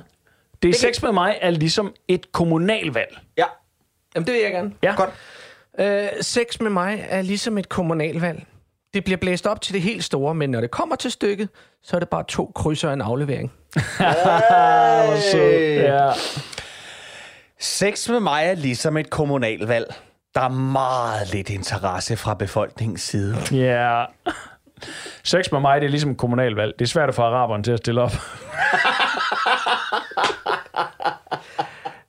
Det 0.63 0.70
er 0.70 0.74
sex 0.74 1.01
med 1.04 1.12
mig 1.12 1.38
er 1.42 1.50
ligesom 1.50 1.94
et 2.08 2.32
kommunalvalg. 2.32 3.18
Ja. 3.38 3.46
Jamen, 4.16 4.28
det 4.28 4.34
vil 4.34 4.42
jeg 4.42 4.51
gerne. 4.51 4.72
Ja. 4.84 4.96
Godt. 4.96 5.10
Øh, 5.80 6.08
sex 6.22 6.60
med 6.60 6.70
mig 6.70 7.06
er 7.10 7.22
ligesom 7.22 7.58
et 7.58 7.70
kommunalvalg. 7.70 8.44
Det 8.94 9.04
bliver 9.04 9.18
blæst 9.18 9.48
op 9.48 9.62
til 9.62 9.74
det 9.74 9.82
helt 9.82 10.04
store, 10.04 10.36
men 10.36 10.50
når 10.50 10.62
det 10.62 10.72
kommer 10.72 10.96
til 10.96 11.12
stykket, 11.12 11.50
så 11.84 11.96
er 11.96 12.00
det 12.00 12.10
bare 12.10 12.24
to 12.28 12.51
krydser 12.56 12.88
og 12.88 12.94
en 12.94 13.01
aflevering. 13.01 13.51
Ja. 15.84 16.12
Sex 17.60 18.10
med 18.10 18.20
mig 18.20 18.44
er 18.46 18.56
ligesom 18.56 18.98
et 18.98 19.10
kommunalvalg. 19.10 19.94
Der 20.39 20.46
er 20.46 20.50
meget 20.50 21.34
lidt 21.34 21.50
interesse 21.50 22.17
fra 22.17 22.34
befolkningens 22.34 23.01
side. 23.01 23.38
Ja. 23.51 24.05
Sex 25.24 25.51
med 25.51 25.60
mig, 25.60 25.81
det 25.81 25.86
er 25.86 25.89
ligesom 25.89 26.12
et 26.12 26.17
kommunalvalg. 26.17 26.74
Det 26.79 26.86
er 26.86 26.89
svært 26.89 27.10
at 27.10 27.15
få 27.15 27.22
araberne 27.22 27.63
til 27.63 27.72
at 27.72 27.77
stille 27.77 28.01
op. 28.01 28.12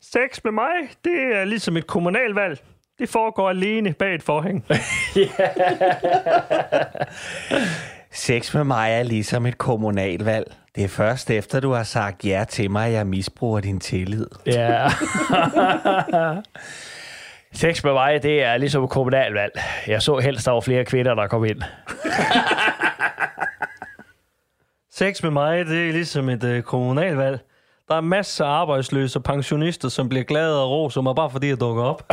Sex 0.01 0.45
med 0.45 0.53
mig, 0.53 0.71
det 1.05 1.35
er 1.35 1.45
ligesom 1.45 1.77
et 1.77 1.87
kommunalvalg. 1.87 2.59
Det 2.99 3.09
foregår 3.09 3.51
alene 3.51 3.93
bag 3.93 4.15
et 4.15 4.23
forhæng. 4.23 4.65
Sex 8.13 8.55
med 8.55 8.65
mig 8.65 8.93
er 8.93 9.03
ligesom 9.03 9.47
et 9.47 9.59
kommunalvalg. 9.59 10.55
Det 10.75 10.85
er 10.85 10.89
først 10.89 11.31
efter, 11.31 11.61
du 11.61 11.73
har 11.73 11.83
sagt 11.83 12.25
ja 12.25 12.45
til 12.49 12.71
mig, 12.71 12.87
at 12.87 12.93
jeg 12.93 13.07
misbruger 13.07 13.61
din 13.61 13.81
tillid. 13.81 14.27
Ja. 14.47 14.89
Sex 17.55 17.85
med 17.85 17.93
mig, 17.93 18.23
det 18.23 18.43
er 18.43 18.57
ligesom 18.57 18.85
et 18.85 18.91
kommunalvalg. 18.91 19.53
Jeg 19.87 20.03
så 20.03 20.19
helst, 20.19 20.47
der 20.47 20.53
var 20.53 20.61
flere 20.61 20.85
kvinder, 20.85 21.15
der 21.15 21.27
kom 21.27 21.45
ind. 21.45 21.63
Sex 24.99 25.23
med 25.23 25.31
mig, 25.31 25.67
det 25.67 25.89
er 25.89 25.93
ligesom 25.93 26.29
et 26.29 26.45
øh, 26.45 26.63
kommunalvalg. 26.63 27.41
Der 27.89 27.95
er 27.95 28.01
masser 28.01 28.45
af 28.45 28.49
arbejdsløse 28.49 29.19
og 29.19 29.23
pensionister, 29.23 29.89
som 29.89 30.09
bliver 30.09 30.25
glade 30.25 30.63
og 30.63 30.71
roser 30.71 31.01
mig, 31.01 31.15
bare 31.15 31.31
fordi 31.31 31.49
jeg 31.49 31.61
dukker 31.61 31.83
op. 31.83 32.13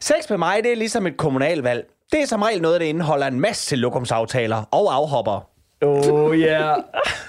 Sex 0.00 0.30
med 0.30 0.38
mig, 0.38 0.62
det 0.62 0.72
er 0.72 0.76
ligesom 0.76 1.06
et 1.06 1.16
kommunalvalg. 1.16 1.86
Det 2.12 2.22
er 2.22 2.26
som 2.26 2.42
regel 2.42 2.62
noget, 2.62 2.80
der 2.80 2.86
indeholder 2.86 3.26
en 3.26 3.40
masse 3.40 3.76
lokumsaftaler 3.76 4.64
og 4.70 4.94
afhopper. 4.94 5.48
Oh 5.82 6.40
ja. 6.40 6.46
Yeah. 6.46 6.78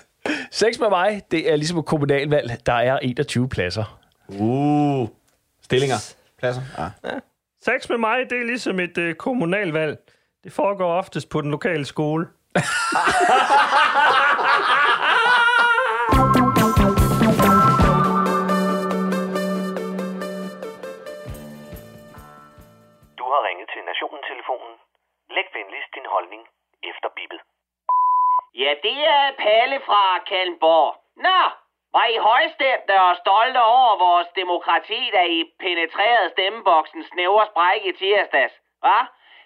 Sex 0.51 0.79
med 0.79 0.89
mig, 0.89 1.21
det 1.31 1.51
er 1.51 1.55
ligesom 1.55 1.77
et 1.77 1.85
kommunalvalg. 1.85 2.57
Der 2.65 2.73
er 2.73 2.99
21 2.99 3.49
pladser. 3.49 3.99
Uh. 4.29 5.07
Stillinger. 5.61 5.99
Pladser. 6.37 6.61
Ah. 6.77 6.91
Sex 7.61 7.89
med 7.89 7.97
mig, 7.97 8.29
det 8.29 8.37
er 8.41 8.45
ligesom 8.45 8.79
et 8.79 8.97
øh, 8.97 9.15
kommunalvalg. 9.15 9.97
Det 10.43 10.53
foregår 10.53 10.93
oftest 11.01 11.29
på 11.29 11.41
den 11.41 11.51
lokale 11.51 11.85
skole. 11.85 12.25
Du 23.19 23.23
har 23.33 23.41
ringet 23.47 23.67
til 23.73 23.81
Nationen-telefonen. 23.91 24.73
Læg 25.35 25.47
venligst 25.57 25.91
din 25.97 26.07
holdning 26.15 26.41
efter 26.91 27.09
bippet. 27.17 27.39
Ja, 28.61 28.71
det 28.85 28.97
er 29.17 29.25
Palle 29.43 29.79
fra 29.87 30.01
Kalmborg. 30.29 30.91
Nå, 31.25 31.39
var 31.95 32.05
I 32.15 32.17
højstemte 32.29 32.95
og 33.07 33.15
stolte 33.23 33.61
over 33.77 33.93
vores 34.07 34.27
demokrati, 34.41 35.01
da 35.13 35.21
I 35.37 35.39
penetrerede 35.59 36.29
stemmeboksen 36.29 37.03
snævre 37.03 37.45
spræk 37.51 37.81
i 37.85 37.91
tirsdags? 37.91 38.55
Hva? 38.83 38.99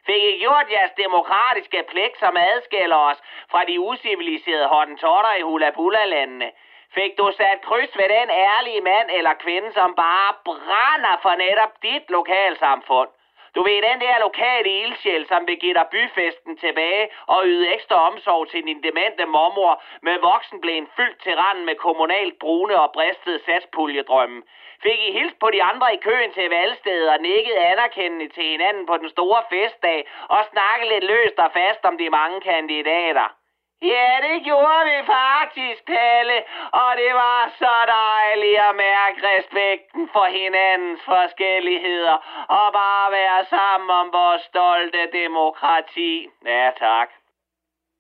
Fik 0.08 0.24
I 0.32 0.40
gjort 0.44 0.72
jeres 0.76 0.94
demokratiske 1.04 1.84
pligt, 1.92 2.20
som 2.20 2.38
adskiller 2.38 3.00
os 3.10 3.20
fra 3.52 3.62
de 3.70 3.80
usiviliserede 3.80 4.68
hottentotter 4.68 5.34
i 5.34 5.42
Hulabula-landene? 5.42 6.50
Fik 6.96 7.12
du 7.18 7.32
sat 7.38 7.60
kryds 7.68 7.98
ved 7.98 8.10
den 8.18 8.30
ærlige 8.30 8.82
mand 8.82 9.08
eller 9.18 9.34
kvinde, 9.34 9.74
som 9.74 9.96
bare 9.96 10.34
brænder 10.46 11.16
for 11.22 11.34
netop 11.46 11.74
dit 11.84 12.06
lokalsamfund? 12.10 13.10
Du 13.56 13.64
ved, 13.64 13.82
den 13.90 14.02
der 14.02 14.20
lokale 14.20 14.70
ildsjæl, 14.84 15.28
som 15.28 15.48
vil 15.48 15.60
give 15.60 15.74
dig 15.74 15.88
byfesten 15.92 16.58
tilbage 16.58 17.10
og 17.28 17.42
yde 17.46 17.74
ekstra 17.74 18.08
omsorg 18.10 18.50
til 18.50 18.66
din 18.66 18.84
demente 18.84 19.26
mormor 19.26 19.84
med 20.02 20.20
voksenblæen 20.20 20.88
fyldt 20.96 21.22
til 21.24 21.36
randen 21.36 21.66
med 21.66 21.76
kommunalt 21.76 22.40
brune 22.40 22.76
og 22.82 22.92
bristede 22.92 23.40
satspuljedrømme. 23.46 24.42
Fik 24.84 25.00
I 25.08 25.12
hils 25.12 25.36
på 25.40 25.50
de 25.50 25.64
andre 25.64 25.94
i 25.94 25.98
køen 25.98 26.32
til 26.32 26.50
valgstedet 26.50 27.10
og 27.10 27.22
nikket 27.22 27.56
anerkendende 27.72 28.28
til 28.28 28.44
hinanden 28.44 28.86
på 28.86 28.98
den 28.98 29.10
store 29.10 29.42
festdag 29.50 30.08
og 30.30 30.46
snakket 30.52 30.88
lidt 30.88 31.04
løst 31.04 31.38
og 31.40 31.52
fast 31.54 31.86
om 31.86 31.98
de 31.98 32.10
mange 32.10 32.42
kandidater? 32.42 33.39
Ja, 33.82 34.20
det 34.22 34.44
gjorde 34.44 34.86
vi 34.86 35.06
faktisk, 35.06 35.86
Palle, 35.86 36.44
og 36.72 36.98
det 36.98 37.14
var 37.14 37.52
så 37.58 37.76
dejligt 37.88 38.60
at 38.60 38.76
mærke 38.76 39.18
respekten 39.32 40.10
for 40.14 40.26
hinandens 40.26 41.02
forskelligheder 41.06 42.16
og 42.58 42.74
bare 42.74 43.12
være 43.12 43.46
sammen 43.46 43.90
om 43.90 44.14
vores 44.14 44.42
stolte 44.42 45.12
demokrati. 45.14 46.30
Ja, 46.46 46.72
tak. 46.78 47.10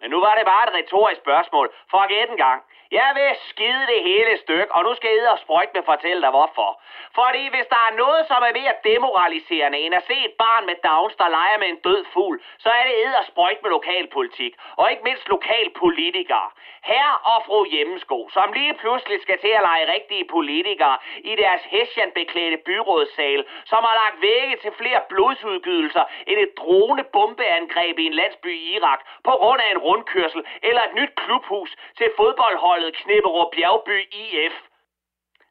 Men 0.01 0.09
nu 0.11 0.19
var 0.19 0.35
det 0.35 0.45
bare 0.45 0.67
et 0.67 0.73
retorisk 0.73 1.21
spørgsmål. 1.21 1.73
For 1.91 2.03
en 2.03 2.37
gang. 2.37 2.63
Jeg 2.91 3.11
vil 3.15 3.31
skide 3.49 3.83
det 3.93 4.03
hele 4.03 4.37
stykke, 4.37 4.75
og 4.75 4.83
nu 4.83 4.93
skal 4.95 5.09
jeg 5.15 5.31
og 5.31 5.39
sprøjt 5.39 5.73
med 5.73 5.83
fortælle 5.83 6.21
dig 6.21 6.29
hvorfor. 6.29 6.81
Fordi 7.19 7.43
hvis 7.53 7.67
der 7.73 7.81
er 7.87 7.97
noget, 8.03 8.27
som 8.27 8.39
er 8.47 8.53
mere 8.59 8.73
demoraliserende 8.83 9.77
end 9.77 9.93
at 9.95 10.07
se 10.07 10.17
et 10.27 10.35
barn 10.43 10.65
med 10.65 10.75
Downs, 10.87 11.15
der 11.21 11.29
leger 11.37 11.57
med 11.59 11.69
en 11.69 11.79
død 11.87 12.05
fugl, 12.13 12.41
så 12.63 12.69
er 12.69 12.83
det 12.87 12.95
ed 13.05 13.13
og 13.21 13.25
sprøjt 13.25 13.63
med 13.63 13.71
lokalpolitik, 13.71 14.53
og 14.77 14.91
ikke 14.91 15.03
mindst 15.03 15.29
lokalpolitikere. 15.29 16.49
Herre 16.83 17.15
og 17.31 17.39
fru 17.45 17.65
Hjemmesko, 17.71 18.29
som 18.35 18.53
lige 18.53 18.73
pludselig 18.73 19.21
skal 19.21 19.37
til 19.39 19.53
at 19.59 19.65
lege 19.69 19.91
rigtige 19.93 20.25
politikere 20.35 20.97
i 21.17 21.35
deres 21.35 21.61
hessianbeklædte 21.63 22.57
byrådssal, 22.57 23.45
som 23.65 23.81
har 23.87 23.95
lagt 24.03 24.21
vægge 24.21 24.55
til 24.63 24.71
flere 24.81 25.01
blodsudgydelser 25.09 26.03
end 26.27 26.39
et 26.39 26.57
dronebombeangreb 26.57 27.99
i 27.99 28.05
en 28.05 28.13
landsby 28.13 28.51
i 28.59 28.75
Irak 28.75 28.99
på 29.23 29.31
grund 29.31 29.61
af 29.61 29.71
en 29.71 29.77
rundkørsel 29.77 30.41
eller 30.63 30.81
et 30.83 30.93
nyt 30.93 31.13
klubhus 31.15 31.75
til 31.97 32.09
fodboldhold 32.17 32.78
fodboldholdet 32.79 32.95
Knipperup 32.95 33.51
Bjergby 33.55 33.97
IF. 34.11 34.55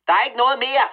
Der 0.07 0.12
er 0.12 0.25
ikke 0.25 0.37
noget 0.37 0.59
mere 0.59 0.87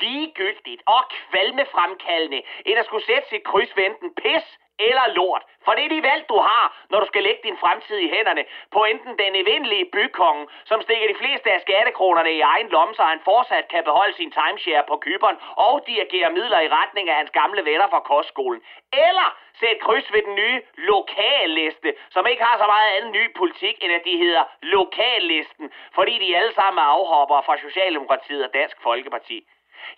ligegyldigt 0.00 0.82
og 0.86 1.02
kvalmefremkaldende, 1.10 2.42
end 2.66 2.78
at 2.78 2.86
skulle 2.86 3.06
sætte 3.06 3.28
sit 3.28 3.44
kryds 3.44 3.76
ved 3.76 3.84
enten 3.84 4.14
pis 4.14 4.46
eller 4.78 5.06
lort. 5.14 5.42
For 5.64 5.72
det 5.72 5.84
er 5.84 5.88
de 5.88 6.02
valg, 6.10 6.24
du 6.28 6.38
har, 6.48 6.64
når 6.90 7.00
du 7.00 7.06
skal 7.06 7.22
lægge 7.22 7.42
din 7.44 7.58
fremtid 7.62 7.98
i 7.98 8.08
hænderne 8.14 8.44
på 8.72 8.84
enten 8.84 9.18
den 9.18 9.34
evindelige 9.42 9.90
bykonge, 9.92 10.46
som 10.64 10.82
stikker 10.82 11.06
de 11.08 11.18
fleste 11.22 11.52
af 11.52 11.60
skattekronerne 11.60 12.32
i 12.32 12.40
egen 12.40 12.68
lomme, 12.68 12.94
så 12.94 13.02
han 13.02 13.20
fortsat 13.24 13.68
kan 13.68 13.84
beholde 13.84 14.14
sin 14.16 14.30
timeshare 14.30 14.84
på 14.88 14.96
kyberen 14.96 15.36
og 15.56 15.82
dirigere 15.86 16.30
midler 16.30 16.60
i 16.60 16.68
retning 16.68 17.08
af 17.08 17.16
hans 17.16 17.30
gamle 17.30 17.64
venner 17.64 17.88
fra 17.88 18.00
kostskolen. 18.00 18.60
Eller 18.92 19.28
sæt 19.60 19.78
kryds 19.80 20.12
ved 20.12 20.22
den 20.22 20.34
nye 20.34 20.62
lokalliste, 20.76 21.94
som 22.10 22.26
ikke 22.26 22.44
har 22.44 22.58
så 22.58 22.66
meget 22.66 22.96
anden 22.96 23.12
ny 23.12 23.24
politik, 23.36 23.76
end 23.84 23.92
at 23.92 24.04
de 24.04 24.16
hedder 24.16 24.44
lokallisten, 24.62 25.72
fordi 25.94 26.18
de 26.18 26.36
alle 26.36 26.54
sammen 26.54 26.78
er 26.78 26.88
afhoppere 26.96 27.42
fra 27.42 27.56
Socialdemokratiet 27.58 28.44
og 28.44 28.54
Dansk 28.54 28.82
Folkeparti. 28.82 29.46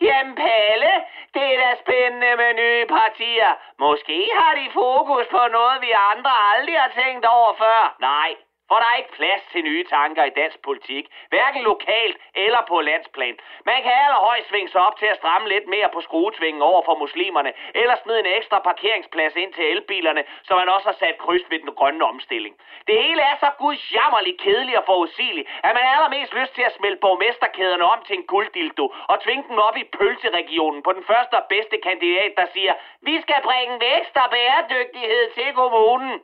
Jamen 0.01 0.35
Palle, 0.35 0.93
det 1.35 1.55
er 1.55 1.59
da 1.61 1.71
spændende 1.83 2.37
med 2.37 2.55
nye 2.55 2.87
partier. 2.87 3.53
Måske 3.79 4.29
har 4.38 4.55
de 4.55 4.67
fokus 4.73 5.27
på 5.31 5.43
noget, 5.57 5.83
vi 5.83 5.91
andre 6.12 6.33
aldrig 6.53 6.81
har 6.81 6.93
tænkt 7.03 7.25
over 7.27 7.55
før. 7.59 7.97
Nej, 8.01 8.31
for 8.69 8.77
der 8.81 8.89
er 8.93 8.97
ikke 9.01 9.19
plads 9.21 9.43
til 9.53 9.63
nye 9.63 9.85
tanker 9.85 10.25
i 10.25 10.37
dansk 10.41 10.59
politik, 10.63 11.05
hverken 11.29 11.63
lokalt 11.63 12.17
eller 12.35 12.63
på 12.69 12.81
landsplan. 12.81 13.37
Man 13.71 13.83
kan 13.83 13.93
allerhøjst 14.05 14.49
svinge 14.49 14.69
sig 14.69 14.81
op 14.87 14.97
til 14.99 15.07
at 15.07 15.17
stramme 15.17 15.49
lidt 15.49 15.67
mere 15.75 15.89
på 15.93 16.01
skruetvingen 16.01 16.63
over 16.63 16.83
for 16.85 16.95
muslimerne, 17.05 17.53
eller 17.75 17.97
smide 18.03 18.21
en 18.21 18.35
ekstra 18.39 18.59
parkeringsplads 18.59 19.37
ind 19.37 19.53
til 19.53 19.65
elbilerne, 19.73 20.23
så 20.43 20.53
man 20.57 20.69
også 20.69 20.87
har 20.91 20.97
sat 21.03 21.19
kryds 21.19 21.51
ved 21.51 21.59
den 21.59 21.75
grønne 21.79 22.05
omstilling. 22.05 22.55
Det 22.87 23.03
hele 23.03 23.23
er 23.23 23.37
så 23.41 23.51
gudsjammerligt 23.59 24.41
kedeligt 24.41 24.79
og 24.79 24.85
forudsigeligt, 24.87 25.49
at 25.67 25.73
man 25.75 25.85
allermest 25.95 26.35
lyst 26.35 26.55
til 26.55 26.63
at 26.63 26.77
smelte 26.79 27.01
borgmesterkæderne 27.01 27.85
om 27.85 27.99
til 28.07 28.17
en 28.19 28.27
gulddildo 28.27 28.95
og 29.09 29.23
tvinge 29.25 29.45
dem 29.49 29.59
op 29.59 29.77
i 29.77 29.85
pølseregionen 29.99 30.83
på 30.83 30.93
den 30.93 31.05
første 31.05 31.35
og 31.41 31.45
bedste 31.49 31.77
kandidat, 31.87 32.33
der 32.37 32.47
siger, 32.55 32.73
vi 33.03 33.21
skal 33.21 33.41
bringe 33.43 33.81
vækst 33.81 34.17
og 34.17 34.31
bæredygtighed 34.31 35.25
til 35.35 35.53
kommunen. 35.55 36.21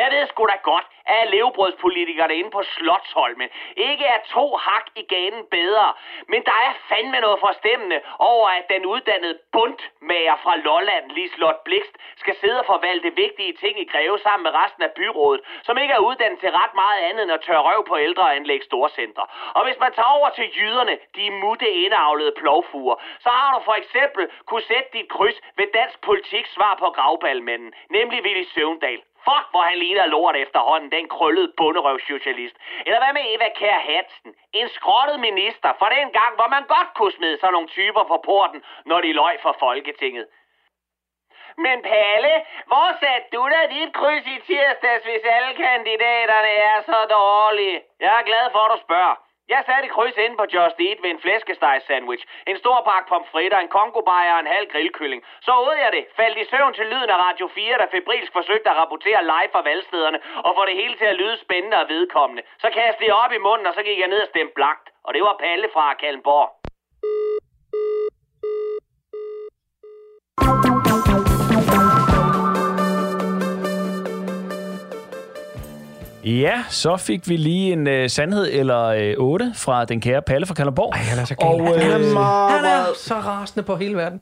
Jeg 0.00 0.08
ved 0.12 0.26
sgu 0.26 0.42
da 0.46 0.58
godt, 0.72 0.86
at 1.06 1.30
levebrødspolitikerne 1.30 2.34
inde 2.40 2.50
på 2.50 2.62
Slottsholmen 2.62 3.48
ikke 3.76 4.04
er 4.04 4.20
to 4.34 4.44
hak 4.56 4.86
i 5.00 5.02
ganen 5.14 5.44
bedre. 5.56 5.88
Men 6.32 6.40
der 6.48 6.56
er 6.66 6.72
fandme 6.88 7.20
noget 7.20 7.38
forstemmende 7.46 8.00
over, 8.18 8.48
at 8.48 8.64
den 8.74 8.86
uddannede 8.86 9.38
bundmager 9.52 10.36
fra 10.44 10.56
Lolland, 10.56 11.10
Lislot 11.10 11.64
Blikst, 11.64 11.94
skal 12.16 12.34
sidde 12.40 12.58
og 12.60 12.66
forvalte 12.66 13.10
vigtige 13.24 13.52
ting 13.52 13.80
i 13.80 13.90
Greve 13.92 14.18
sammen 14.18 14.42
med 14.46 14.54
resten 14.62 14.82
af 14.82 14.92
byrådet, 14.98 15.40
som 15.62 15.78
ikke 15.78 15.94
er 15.94 16.06
uddannet 16.08 16.40
til 16.40 16.50
ret 16.50 16.74
meget 16.74 17.00
andet 17.08 17.22
end 17.22 17.32
at 17.32 17.40
tørre 17.40 17.62
røv 17.68 17.86
på 17.86 17.98
ældre 17.98 18.22
og 18.22 18.36
anlægge 18.36 18.64
storcentre. 18.64 19.26
Og 19.54 19.64
hvis 19.64 19.78
man 19.80 19.92
tager 19.92 20.16
over 20.18 20.28
til 20.28 20.46
jyderne, 20.56 20.98
de 21.16 21.30
mutte 21.30 21.70
indavlede 21.70 22.32
plovfuger, 22.40 22.96
så 23.24 23.28
har 23.28 23.58
du 23.58 23.64
for 23.64 23.76
eksempel 23.82 24.28
kunne 24.46 24.62
sætte 24.62 24.88
dit 24.92 25.08
kryds 25.08 25.38
ved 25.56 25.66
dansk 25.74 26.00
politik 26.00 26.46
svar 26.46 26.74
på 26.78 26.90
gravballmanden, 26.90 27.72
nemlig 27.90 28.22
Willy 28.22 28.44
Søvndal. 28.54 29.02
Fuck, 29.26 29.46
hvor 29.50 29.62
han 29.70 29.78
ligner 29.78 30.06
lort 30.06 30.36
efterhånden, 30.36 30.92
den 30.92 31.08
krøllede 31.08 31.52
bunderøvsocialist. 31.56 32.56
Eller 32.86 33.00
hvad 33.02 33.12
med 33.12 33.24
Eva 33.34 33.48
Kær 33.60 33.78
Hansen? 33.88 34.34
En 34.52 34.68
skrottet 34.68 35.20
minister 35.20 35.70
for 35.78 35.88
den 35.96 36.08
gang, 36.18 36.32
hvor 36.38 36.48
man 36.48 36.64
godt 36.74 36.90
kunne 36.94 37.12
smide 37.12 37.38
sådan 37.40 37.52
nogle 37.52 37.68
typer 37.68 38.04
på 38.04 38.16
porten, 38.24 38.62
når 38.86 39.00
de 39.00 39.12
løg 39.12 39.38
for 39.42 39.56
Folketinget. 39.58 40.26
Men 41.56 41.82
Palle, 41.82 42.34
hvor 42.66 42.88
satte 43.00 43.28
du 43.32 43.42
da 43.54 43.60
dit 43.74 43.92
kryds 43.94 44.26
i 44.26 44.38
tirsdags, 44.46 45.04
hvis 45.04 45.24
alle 45.36 45.52
kandidaterne 45.54 46.52
er 46.70 46.78
så 46.82 46.98
dårlige? 47.10 47.82
Jeg 48.00 48.18
er 48.18 48.24
glad 48.30 48.50
for, 48.52 48.58
at 48.58 48.72
du 48.74 48.78
spørger. 48.86 49.29
Jeg 49.54 49.62
satte 49.68 49.88
kryds 49.94 50.18
ind 50.24 50.34
på 50.36 50.44
Just 50.54 50.78
Eat 50.86 50.98
ved 51.02 51.10
en 51.10 51.22
flæskesteg 51.24 51.76
sandwich, 51.86 52.24
en 52.50 52.58
stor 52.62 52.78
pakke 52.88 53.08
pomfritter, 53.08 53.58
en 53.58 53.74
kongobajer 53.78 54.34
og 54.34 54.40
en 54.40 54.52
halv 54.54 54.66
grillkylling. 54.72 55.22
Så 55.46 55.52
åd 55.66 55.76
jeg 55.84 55.92
det, 55.96 56.04
faldt 56.18 56.38
i 56.38 56.50
søvn 56.50 56.74
til 56.74 56.86
lyden 56.92 57.10
af 57.14 57.18
Radio 57.26 57.46
4, 57.54 57.78
der 57.78 57.86
febrilsk 57.94 58.32
forsøgte 58.32 58.70
at 58.70 58.76
rapportere 58.76 59.22
live 59.32 59.50
fra 59.52 59.62
valgstederne 59.70 60.18
og 60.46 60.50
få 60.56 60.62
det 60.66 60.76
hele 60.80 60.96
til 60.96 61.08
at 61.12 61.16
lyde 61.22 61.36
spændende 61.44 61.76
og 61.82 61.88
vedkommende. 61.88 62.42
Så 62.62 62.68
kastede 62.78 63.08
jeg 63.08 63.20
op 63.24 63.32
i 63.32 63.44
munden, 63.46 63.66
og 63.66 63.74
så 63.74 63.82
gik 63.82 63.98
jeg 63.98 64.08
ned 64.08 64.20
og 64.22 64.28
stemte 64.32 64.54
blankt. 64.54 64.86
Og 65.04 65.14
det 65.14 65.22
var 65.22 65.36
Palle 65.40 65.68
fra 65.74 65.94
Kalmborg. 65.94 66.50
Ja, 76.24 76.64
så 76.68 76.96
fik 76.96 77.28
vi 77.28 77.36
lige 77.36 77.72
en 77.72 77.86
uh, 77.86 78.08
sandhed 78.08 78.48
eller 78.52 79.14
uh, 79.18 79.24
8 79.24 79.52
fra 79.54 79.84
den 79.84 80.00
kære 80.00 80.22
Palle 80.22 80.46
fra 80.46 80.54
Kalderborg. 80.54 80.92
Ej, 80.94 81.00
han 81.00 81.18
er 81.18 81.24
så 81.24 81.34
gal. 81.34 81.48
Og, 81.48 81.80
han, 81.80 82.00
øh, 82.00 82.06
er, 82.06 82.48
han 82.48 82.64
er 82.64 82.84
så 82.96 83.14
rasende 83.14 83.62
på 83.62 83.76
hele 83.76 83.96
verden. 83.96 84.20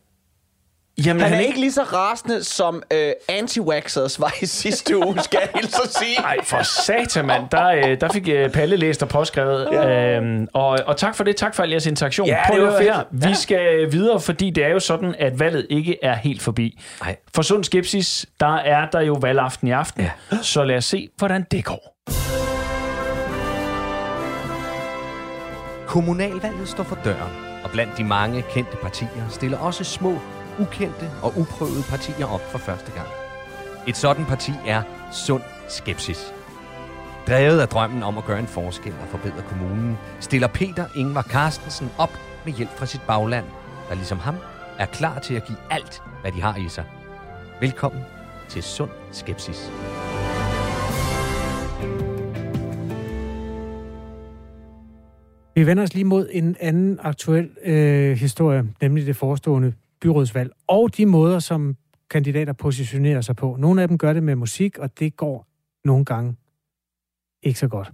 Jamen, 1.05 1.23
han 1.23 1.33
er 1.33 1.39
ikke 1.41 1.61
lige 1.61 1.73
så 1.73 1.83
rasende, 1.83 2.45
som 2.45 2.83
øh, 2.93 3.13
anti-waxers 3.31 4.21
var 4.21 4.35
i 4.43 4.47
sidste 4.47 4.97
uge, 5.07 5.19
skal 5.23 5.41
jeg 5.43 5.49
hilse 5.61 5.77
at 5.85 5.95
sige. 5.95 6.21
Nej, 6.21 6.37
for 6.45 6.63
satan, 6.63 7.27
mand. 7.27 7.45
Der, 7.53 7.67
øh, 7.69 8.01
der 8.01 8.09
fik 8.13 8.29
øh, 8.29 8.51
Palle 8.51 8.77
læst 8.77 9.03
og 9.03 9.09
påskrevet. 9.09 9.69
Ja. 9.73 10.17
Øhm, 10.17 10.49
og, 10.55 10.79
og 10.87 10.97
tak 10.97 11.15
for 11.17 11.25
det. 11.25 11.37
Tak 11.37 11.55
for 11.55 11.63
al 11.63 11.71
jeres 11.71 11.87
interaktion. 11.87 12.27
Ja, 12.29 12.47
Prøv 12.49 12.57
det 12.59 12.67
var 12.67 12.71
her. 12.71 12.79
fedt. 13.11 13.23
Ja. 13.25 13.29
Vi 13.29 13.35
skal 13.35 13.93
videre, 13.93 14.21
fordi 14.21 14.51
det 14.51 14.65
er 14.65 14.69
jo 14.69 14.81
sådan, 14.81 15.15
at 15.19 15.41
valget 15.41 15.67
ikke 15.71 15.97
er 16.03 16.15
helt 16.15 16.43
forbi. 16.43 16.81
Nej. 17.01 17.17
For 17.35 17.43
sund 17.43 17.65
skepsis, 17.65 18.27
der 18.41 18.57
er 18.57 18.87
der 18.87 19.01
jo 19.01 19.13
valgaften 19.21 19.69
i 19.69 19.71
aften. 19.71 20.03
Ja. 20.03 20.11
Så 20.43 20.65
lad 20.65 20.77
os 20.77 20.85
se, 20.85 21.09
hvordan 21.17 21.47
det 21.51 21.65
går. 21.65 21.95
Kommunalvalget 25.87 26.69
står 26.69 26.85
for 26.85 26.99
døren, 27.05 27.33
og 27.65 27.71
blandt 27.71 27.99
de 27.99 28.05
mange 28.05 28.45
kendte 28.51 28.77
partier 28.83 29.29
stiller 29.31 29.59
også 29.59 29.85
små, 29.85 30.19
ukendte 30.61 31.11
og 31.23 31.33
uprøvede 31.37 31.83
partier 31.89 32.27
op 32.27 32.41
for 32.41 32.59
første 32.59 32.93
gang. 32.93 33.09
Et 33.89 33.97
sådan 33.97 34.25
parti 34.25 34.53
er 34.67 34.83
Sund 35.13 35.43
Skepsis. 35.69 36.35
Drevet 37.29 37.61
af 37.61 37.69
drømmen 37.69 38.03
om 38.03 38.19
at 38.19 38.25
gøre 38.25 38.39
en 38.39 38.47
forskel 38.47 38.93
og 39.03 39.09
forbedre 39.09 39.43
kommunen, 39.49 39.97
stiller 40.21 40.49
Peter 40.49 40.87
Ingvar 40.97 41.23
Carstensen 41.23 41.91
op 41.99 42.13
med 42.45 42.53
hjælp 42.53 42.71
fra 42.71 42.87
sit 42.87 43.01
bagland, 43.07 43.45
der 43.89 43.95
ligesom 43.95 44.19
ham 44.19 44.35
er 44.79 44.87
klar 44.87 45.19
til 45.19 45.35
at 45.35 45.47
give 45.47 45.59
alt, 45.71 46.03
hvad 46.21 46.33
de 46.33 46.41
har 46.41 46.57
i 46.57 46.69
sig. 46.69 46.85
Velkommen 47.61 48.03
til 48.49 48.63
Sund 48.63 48.91
Skepsis. 49.13 49.71
Vi 55.55 55.67
vender 55.67 55.83
os 55.83 55.95
lige 55.95 56.05
mod 56.05 56.29
en 56.33 56.57
anden 56.61 56.99
aktuel 57.03 57.51
øh, 57.65 58.17
historie, 58.17 58.65
nemlig 58.81 59.07
det 59.07 59.17
forestående 59.17 59.73
byrådsvalg, 60.01 60.51
og 60.67 60.97
de 60.97 61.07
måder, 61.07 61.39
som 61.39 61.77
kandidater 62.11 62.53
positionerer 62.53 63.21
sig 63.21 63.37
på. 63.37 63.57
Nogle 63.59 63.83
af 63.83 63.89
dem 63.89 63.99
gør 63.99 64.13
det 64.13 64.23
med 64.23 64.37
musik, 64.37 64.79
og 64.79 64.99
det 64.99 65.17
går 65.17 65.47
nogle 65.85 66.05
gange 66.05 66.37
ikke 67.43 67.59
så 67.59 67.69
godt. 67.69 67.93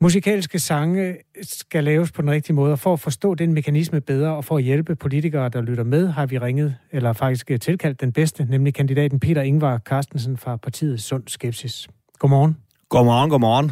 Musikalske 0.00 0.58
sange 0.58 1.16
skal 1.42 1.84
laves 1.84 2.12
på 2.12 2.22
den 2.22 2.30
rigtige 2.30 2.56
måde, 2.56 2.72
og 2.72 2.78
for 2.78 2.92
at 2.92 3.00
forstå 3.00 3.34
den 3.34 3.52
mekanisme 3.52 4.00
bedre, 4.00 4.36
og 4.36 4.44
for 4.44 4.56
at 4.56 4.62
hjælpe 4.62 4.96
politikere, 4.96 5.48
der 5.48 5.60
lytter 5.62 5.84
med, 5.84 6.08
har 6.08 6.26
vi 6.26 6.38
ringet, 6.38 6.76
eller 6.92 7.12
faktisk 7.12 7.50
tilkaldt 7.60 8.00
den 8.00 8.12
bedste, 8.12 8.44
nemlig 8.44 8.74
kandidaten 8.74 9.20
Peter 9.20 9.42
Ingvar 9.42 9.78
Carstensen 9.78 10.36
fra 10.36 10.56
partiet 10.56 11.02
Sund 11.02 11.22
Skepsis. 11.26 11.88
Godmorgen. 12.18 12.56
Godmorgen, 12.88 13.30
godmorgen. 13.30 13.70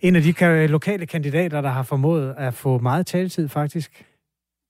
En 0.06 0.16
af 0.16 0.22
de 0.22 0.34
ka- 0.40 0.66
lokale 0.66 1.06
kandidater, 1.06 1.60
der 1.60 1.68
har 1.68 1.82
formået 1.82 2.34
at 2.38 2.54
få 2.54 2.78
meget 2.78 3.06
taletid, 3.06 3.48
faktisk. 3.48 4.04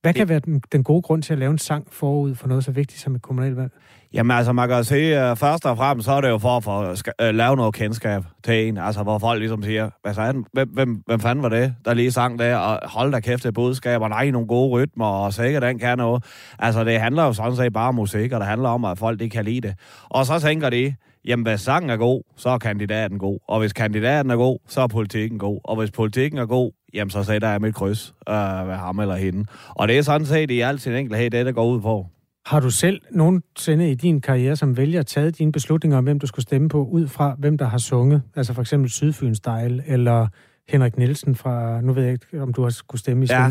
Hvad 0.03 0.15
kan 0.15 0.29
være 0.29 0.39
den, 0.39 0.63
den 0.73 0.85
gode 0.85 1.03
grund 1.03 1.23
til 1.23 1.33
at 1.33 1.39
lave 1.39 1.51
en 1.51 1.59
sang 1.59 1.87
forud 1.93 2.35
for 2.35 2.49
noget 2.49 2.65
så 2.65 2.73
vigtigt 2.73 3.01
som 3.01 3.15
et 3.15 3.23
kommunalvalg? 3.23 3.71
Jamen 4.13 4.37
altså, 4.37 4.53
man 4.53 4.69
kan 4.69 4.85
sige, 4.85 5.31
uh, 5.31 5.37
først 5.37 5.67
og 5.67 5.77
fremmest, 5.77 6.05
så 6.07 6.13
er 6.13 6.21
det 6.21 6.29
jo 6.29 6.39
for 6.39 6.57
at 6.57 6.65
få, 6.65 6.91
uh, 6.91 7.35
lave 7.35 7.57
noget 7.57 7.75
kendskab 7.75 8.25
til 8.45 8.69
en. 8.69 8.79
Altså, 8.79 9.03
hvor 9.03 9.19
folk 9.19 9.39
ligesom 9.39 9.63
siger, 9.63 9.91
hvad 10.03 10.15
så? 10.15 10.43
Hvem, 10.53 10.69
hvem, 10.69 11.03
hvem 11.07 11.21
fanden 11.21 11.43
var 11.43 11.49
det, 11.49 11.75
der 11.85 11.95
lige 11.95 12.13
sang 12.13 12.39
der? 12.39 12.57
Og 12.57 12.81
hold 12.91 13.13
da 13.13 13.21
kæft, 13.21 13.45
det 13.45 13.55
budskab, 13.55 14.01
og 14.01 14.09
nej, 14.09 14.31
nogle 14.31 14.49
gode 14.49 14.71
rytmer, 14.71 15.07
og 15.07 15.33
sikkert 15.33 15.63
den 15.63 15.79
kan 15.79 15.99
noget. 15.99 16.25
Altså, 16.59 16.85
det 16.85 17.01
handler 17.01 17.25
jo 17.25 17.33
sådan 17.33 17.57
set 17.57 17.73
bare 17.73 17.89
om 17.89 17.95
musik, 17.95 18.33
og 18.33 18.41
det 18.41 18.49
handler 18.49 18.69
om, 18.69 18.85
at 18.85 18.99
folk 18.99 19.21
de 19.21 19.31
kan 19.31 19.45
lide 19.45 19.69
det. 19.69 19.75
Og 20.09 20.27
så 20.27 20.41
tænker 20.41 20.71
de, 20.71 20.95
jamen 21.29 21.47
hvis 21.47 21.61
sangen 21.61 21.91
er 21.91 21.97
god, 21.97 22.23
så 22.37 22.49
er 22.49 22.59
kandidaten 22.59 23.19
god. 23.19 23.39
Og 23.49 23.61
hvis 23.61 23.73
kandidaten 23.73 24.31
er 24.31 24.37
god, 24.37 24.59
så 24.69 24.81
er 24.81 24.87
politikken 24.87 25.39
god. 25.39 25.61
Og 25.65 25.77
hvis 25.77 25.91
politikken 25.91 26.39
er 26.39 26.47
god, 26.47 26.73
jamen 26.95 27.11
så 27.11 27.23
sætter 27.23 27.49
jeg 27.49 27.61
mit 27.61 27.75
kryds 27.75 28.15
øh, 28.29 28.35
ved 28.69 28.75
ham 28.75 28.99
eller 28.99 29.17
hende. 29.17 29.45
Og 29.69 29.89
det 29.89 29.99
er 29.99 30.03
sådan 30.03 30.27
set 30.27 30.51
i 30.51 30.61
al 30.61 30.79
sin 30.79 30.93
enkelhed 30.93 31.31
det, 31.31 31.47
der 31.47 31.53
går 31.53 31.67
ud 31.67 31.81
på. 31.81 32.07
Har 32.47 32.61
du 32.61 32.71
selv 32.71 33.01
nogensinde 33.11 33.91
i 33.91 33.95
din 33.95 34.21
karriere 34.21 34.57
som 34.57 34.77
vælger 34.77 35.03
taget 35.03 35.39
dine 35.39 35.53
beslutninger 35.53 35.99
om, 35.99 36.05
hvem 36.05 36.19
du 36.19 36.27
skulle 36.27 36.43
stemme 36.43 36.69
på, 36.69 36.85
ud 36.85 37.09
fra 37.09 37.37
hvem 37.39 37.59
der 37.59 37.65
har 37.65 37.79
sunget? 37.79 38.23
Altså 38.37 38.55
for 38.55 38.61
eksempel 38.61 38.91
Sydfyn 38.91 39.35
Style, 39.35 39.83
eller 39.87 40.27
Henrik 40.69 40.99
Nielsen 40.99 41.35
fra, 41.35 41.81
nu 41.81 41.93
ved 41.93 42.03
jeg 42.03 42.13
ikke, 42.13 42.43
om 42.43 42.53
du 42.53 42.63
har 42.63 42.71
skulle 42.71 43.01
stemme 43.01 43.25
i 43.25 43.29
Ja. 43.31 43.51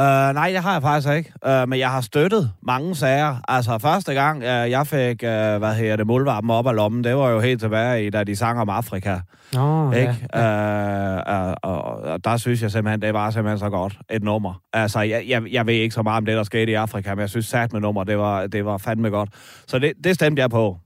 Uh, 0.00 0.04
nej, 0.34 0.50
det 0.50 0.58
har 0.58 0.72
jeg 0.72 0.82
faktisk 0.82 1.08
ikke. 1.14 1.32
Uh, 1.46 1.68
men 1.68 1.78
jeg 1.78 1.90
har 1.90 2.00
støttet 2.00 2.50
mange 2.62 2.94
sager. 2.96 3.36
Altså, 3.48 3.78
første 3.78 4.14
gang, 4.14 4.38
uh, 4.38 4.44
jeg 4.44 4.86
fik, 4.86 5.22
uh, 5.22 5.28
hvad 5.58 5.74
hedder 5.74 5.96
det, 5.96 6.06
muldvarpen 6.06 6.50
op 6.50 6.66
af 6.66 6.76
lommen, 6.76 7.04
det 7.04 7.16
var 7.16 7.30
jo 7.30 7.40
helt 7.40 7.60
tilbage 7.60 8.06
i, 8.06 8.10
da 8.10 8.24
de 8.24 8.36
sang 8.36 8.60
om 8.60 8.68
Afrika. 8.68 9.18
Nå, 9.52 9.92
ikke? 9.92 10.28
ja. 10.34 11.46
Uh, 11.46 11.48
uh, 11.48 11.54
og, 11.62 11.82
og 11.82 12.24
der 12.24 12.36
synes 12.36 12.62
jeg 12.62 12.70
simpelthen, 12.70 13.02
det 13.02 13.14
var 13.14 13.30
simpelthen 13.30 13.58
så 13.58 13.70
godt 13.70 13.98
et 14.10 14.22
nummer. 14.22 14.62
Altså, 14.72 15.00
jeg, 15.00 15.24
jeg, 15.28 15.42
jeg 15.52 15.66
ved 15.66 15.74
ikke 15.74 15.94
så 15.94 16.02
meget 16.02 16.16
om 16.16 16.26
det, 16.26 16.36
der 16.36 16.42
skete 16.42 16.72
i 16.72 16.74
Afrika, 16.74 17.14
men 17.14 17.20
jeg 17.20 17.30
synes 17.30 17.46
sat 17.46 17.72
med 17.72 17.80
nummer, 17.80 18.04
det 18.04 18.18
var, 18.18 18.46
det 18.46 18.64
var 18.64 18.78
fandme 18.78 19.10
godt. 19.10 19.28
Så 19.66 19.78
det, 19.78 19.92
det 20.04 20.14
stemte 20.14 20.42
jeg 20.42 20.50
på. 20.50 20.76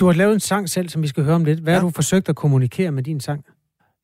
Du 0.00 0.06
har 0.06 0.12
lavet 0.12 0.34
en 0.34 0.40
sang 0.40 0.68
selv, 0.70 0.88
som 0.88 1.02
vi 1.02 1.08
skal 1.08 1.24
høre 1.24 1.34
om 1.34 1.44
lidt. 1.44 1.60
Hvad 1.60 1.72
ja. 1.72 1.78
har 1.78 1.86
du 1.86 1.90
forsøgt 1.90 2.28
at 2.28 2.36
kommunikere 2.36 2.90
med 2.90 3.02
din 3.02 3.20
sang? 3.20 3.44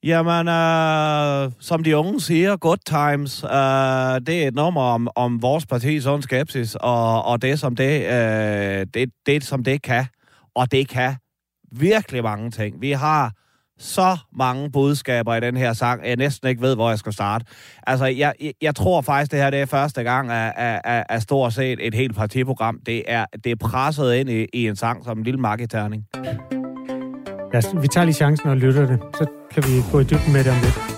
Jamen, 0.03 0.49
øh, 0.49 1.53
som 1.61 1.85
de 1.85 1.97
unge 1.97 2.21
siger, 2.21 2.57
Good 2.57 2.79
Times, 2.87 3.45
øh, 3.45 4.27
det 4.27 4.43
er 4.45 4.49
et 4.49 4.55
nummer 4.55 4.83
om, 4.83 5.09
om 5.15 5.43
vores 5.43 5.67
parti, 5.67 6.01
sådan 6.01 6.23
skepsis, 6.23 6.75
og, 6.75 7.25
og 7.25 7.43
det, 7.43 7.61
som 7.61 7.77
det, 7.77 8.07
øh, 8.07 8.87
det, 8.95 9.11
det, 9.27 9.45
som 9.45 9.65
det 9.65 9.83
kan. 9.83 10.05
Og 10.55 10.73
det 10.73 10.89
kan 10.89 11.15
virkelig 11.73 12.23
mange 12.23 12.51
ting. 12.51 12.81
Vi 12.81 12.93
har 12.93 13.33
så 13.79 14.17
mange 14.33 14.71
budskaber 14.71 15.35
i 15.35 15.41
den 15.41 15.57
her 15.57 15.73
sang, 15.73 16.03
at 16.03 16.09
jeg 16.09 16.17
næsten 16.17 16.49
ikke 16.49 16.63
ved, 16.63 16.75
hvor 16.75 16.89
jeg 16.89 16.99
skal 16.99 17.13
starte. 17.13 17.45
Altså, 17.87 18.07
jeg, 18.07 18.35
jeg, 18.41 18.53
jeg 18.63 18.75
tror 18.75 19.01
faktisk, 19.01 19.33
det 19.33 19.41
her 19.41 19.51
det 19.51 19.61
er 19.61 19.67
første 19.67 20.03
gang 20.03 20.31
af, 20.31 20.53
af, 20.57 20.81
af, 20.85 21.05
af 21.09 21.23
stort 21.23 21.53
set 21.53 21.87
et 21.87 21.95
helt 21.95 22.17
partiprogram. 22.17 22.81
Det 22.87 23.03
er, 23.07 23.27
det 23.45 23.53
er 23.53 23.57
presset 23.57 24.15
ind 24.15 24.31
i, 24.31 24.47
i 24.53 24.69
en 24.69 24.77
sang 24.77 25.05
som 25.05 25.19
en 25.19 25.25
lille 25.25 25.41
marketerning. 25.41 26.05
Lad 27.53 27.65
os, 27.65 27.83
vi 27.83 27.89
tager 27.89 28.05
lige 28.05 28.15
chancen 28.15 28.49
og 28.49 28.57
lytter 28.57 28.87
det, 28.87 28.99
så 29.15 29.27
kan 29.55 29.63
vi 29.63 29.83
gå 29.93 30.01
i 30.01 30.05
dybden 30.05 30.33
med 30.33 30.45
det 30.45 30.53
om 30.53 30.59
lidt. 30.63 30.98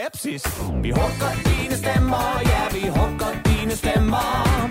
Skepsis. 0.00 0.42
Vi 0.82 0.90
hugger 0.90 1.32
dine 1.44 1.76
stemmer, 1.76 2.40
ja 2.50 2.62
vi 2.72 2.88
hugger 2.88 3.32
dine 3.44 3.76
stemmer. 3.76 4.68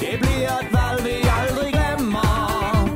Det 0.00 0.14
bliver 0.20 0.54
et 0.62 0.70
valg 0.72 1.04
vi 1.04 1.16
aldrig 1.40 1.72
glemmer. 1.72 2.88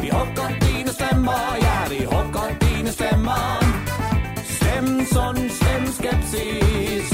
Vi 0.00 0.08
hugger 0.08 0.48
dine 0.60 0.90
stemmer, 0.98 1.42
ja 1.66 1.78
vi 1.90 2.04
hugger 2.04 2.48
dine 2.60 2.90
stemmer. 2.98 3.44
Stem 4.58 4.86
sund, 5.12 5.50
stem 5.50 5.84
skepsis. 5.98 7.08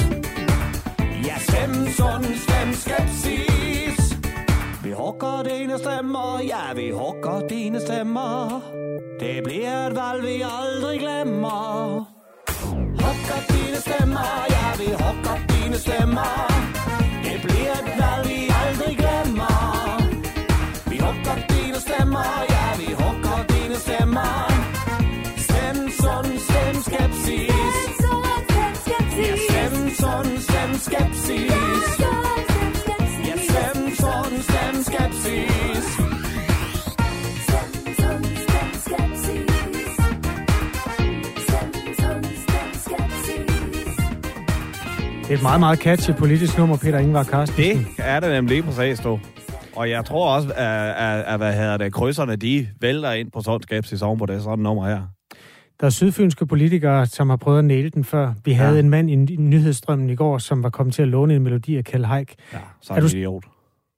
Ja, 1.27 1.37
stem 1.47 1.73
sund, 1.97 2.25
stem 2.45 2.69
skepsis. 2.83 4.17
Vi 4.83 4.91
hugger 4.91 5.43
dine 5.43 5.77
stemmer, 5.79 6.39
ja 6.51 6.73
vi 6.75 6.91
hugger 6.91 7.47
dine 7.49 7.81
stemmer. 7.81 8.61
Det 9.19 9.43
bliver 9.43 9.87
et 9.87 9.95
valg 9.95 10.23
vi 10.23 10.43
aldrig 10.61 10.99
glemmer. 10.99 12.12
Hugger 13.23 13.41
dine 13.53 13.77
stemmer, 13.81 14.45
ja 14.49 14.65
vi 14.79 14.91
hugger 14.91 15.37
dine 15.49 15.77
stemmer. 15.77 16.31
Det 17.23 17.41
bliver 17.43 17.73
et 17.81 17.91
valg 17.99 18.27
vi 18.29 18.39
aldrig 18.63 18.97
glemmer. 18.97 19.57
Vi 20.89 20.97
hugger 20.97 21.37
dine 21.49 21.79
stemmer, 21.85 22.31
ja 22.53 22.65
vi 22.79 22.93
hugger 23.01 23.39
dine 23.53 23.75
stemmer. 23.85 24.33
Stem 25.45 25.77
sund, 26.01 26.31
stem 26.47 26.75
skepsis. 26.87 27.77
Ja, 29.17 29.35
stem 29.47 29.89
sund, 29.99 30.31
stem 30.47 30.71
skepsis 30.85 32.52
Det 45.33 45.37
er 45.39 45.41
et 45.41 45.43
meget, 45.43 45.59
meget 45.59 45.79
catchy 45.79 46.11
politisk 46.11 46.57
nummer, 46.57 46.77
Peter 46.77 46.99
Ingvar 46.99 47.23
Carstensen. 47.23 47.77
Det 47.77 47.87
er 47.97 48.19
det 48.19 48.29
nemlig 48.31 48.55
lige 48.61 48.71
præcis, 48.71 48.99
du. 48.99 49.19
Og 49.75 49.89
jeg 49.89 50.05
tror 50.05 50.35
også, 50.35 50.49
at, 50.55 50.89
at, 50.89 51.23
at 51.25 51.37
hvad 51.37 51.53
hedder 51.53 51.77
det, 51.77 51.93
krydserne, 51.93 52.35
de 52.35 52.67
vælter 52.81 53.11
ind 53.11 53.31
på 53.31 53.41
oven 54.05 54.19
på 54.19 54.25
det 54.25 54.43
sådan 54.43 54.63
nummer 54.63 54.87
her. 54.87 55.01
Der 55.79 55.85
er 55.85 55.89
sydfynske 55.89 56.45
politikere, 56.45 57.05
som 57.05 57.29
har 57.29 57.37
prøvet 57.37 57.59
at 57.59 57.65
næle 57.65 57.89
den 57.89 58.03
før. 58.03 58.33
Vi 58.45 58.51
havde 58.53 58.73
Ja. 58.73 58.79
en 58.79 58.89
mand 58.89 59.09
i 59.09 59.15
nyhedsstrømmen 59.35 60.09
i 60.09 60.15
går, 60.15 60.37
som 60.37 60.63
var 60.63 60.69
kommet 60.69 60.95
til 60.95 61.01
at 61.01 61.07
låne 61.07 61.35
en 61.35 61.43
melodi 61.43 61.77
af 61.77 61.83
Kjell 61.83 62.05
Haik. 62.05 62.33
Ja, 62.53 62.57
så 62.81 62.93
Er 62.93 62.99
du... 62.99 63.05
idiot. 63.05 63.43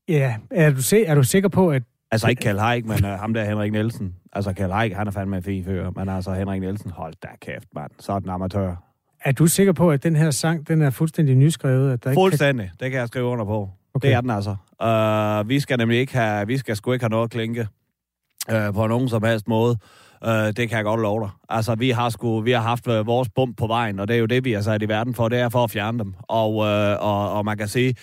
Ja, 0.08 0.36
er 0.52 0.70
du, 0.72 0.82
se, 0.82 1.06
er 1.06 1.16
du 1.16 1.24
sikker 1.24 1.50
på, 1.50 1.70
at... 1.70 1.84
Altså 2.12 2.28
ikke 2.28 2.42
Kjell 2.42 2.60
Haik, 2.60 2.86
men 2.86 3.06
uh, 3.06 3.10
ham 3.12 3.34
der 3.34 3.46
Henrik 3.46 3.72
Nielsen. 3.72 4.16
Altså 4.34 4.54
Kjell 4.54 4.74
Haik, 4.74 4.94
han 4.94 5.08
er 5.08 5.12
fandme 5.12 5.38
en 5.38 5.44
fin 5.44 5.64
fyr. 5.66 5.90
Men 5.96 6.10
altså 6.10 6.34
Henrik 6.34 6.62
Nielsen, 6.62 6.92
hold 6.92 7.14
da 7.24 7.28
kæft, 7.42 7.68
mand. 7.76 7.92
Så 8.00 8.12
er 8.12 8.20
den 8.20 8.30
amatør. 8.30 8.85
Er 9.26 9.32
du 9.32 9.48
sikker 9.48 9.74
på, 9.74 9.92
at 9.92 10.04
den 10.04 10.16
her 10.16 10.32
sang, 10.32 10.68
den 10.68 10.82
er 10.82 10.90
fuldstændig 10.90 11.36
nyskrevet? 11.36 11.94
At 11.94 12.04
der 12.04 12.10
ikke 12.10 12.20
Fuldstændig. 12.20 12.72
Det 12.80 12.92
kan 12.92 13.00
jeg 13.00 13.08
skrive 13.08 13.26
under 13.26 13.46
på. 13.46 13.70
Okay. 13.94 14.08
Det 14.08 14.16
er 14.16 14.22
den 14.22 14.30
altså. 14.30 14.56
Uh, 15.44 15.50
vi 15.50 15.60
skal 15.60 15.78
nemlig 15.78 16.00
ikke 16.00 16.14
have, 16.14 16.48
vi 16.48 16.58
skal 16.58 16.76
sgu 16.76 16.92
ikke 16.94 17.04
have 17.04 17.10
noget 17.10 17.24
at 17.24 17.32
klinke 17.32 17.68
uh, 18.52 18.74
på 18.74 18.88
nogen 18.88 19.10
som 19.10 19.24
helst 19.24 19.48
måde. 19.48 19.78
Uh, 20.28 20.32
det 20.32 20.56
kan 20.56 20.72
jeg 20.72 20.84
godt 20.84 21.02
love 21.02 21.20
dig. 21.22 21.30
Altså, 21.50 21.76
vi 21.76 21.90
har, 21.90 22.10
sgu, 22.10 22.42
vi 22.42 22.52
har 22.52 22.62
haft 22.62 22.88
uh, 22.88 23.08
vores 23.08 23.30
bump 23.36 23.58
på 23.58 23.68
vejen, 23.68 24.00
og 24.00 24.08
det 24.08 24.16
er 24.16 24.20
jo 24.20 24.26
det, 24.26 24.46
vi 24.46 24.54
er 24.54 24.62
sat 24.62 24.82
i 24.82 24.88
verden 24.88 25.14
for. 25.16 25.30
Det 25.30 25.40
er 25.40 25.50
for 25.50 25.64
at 25.64 25.72
fjerne 25.72 26.00
dem. 26.00 26.14
Og, 26.22 26.56
uh, 26.56 26.66
og, 27.00 27.32
og 27.32 27.46
man 27.46 27.58
kan 27.58 27.68
sige, 27.68 27.96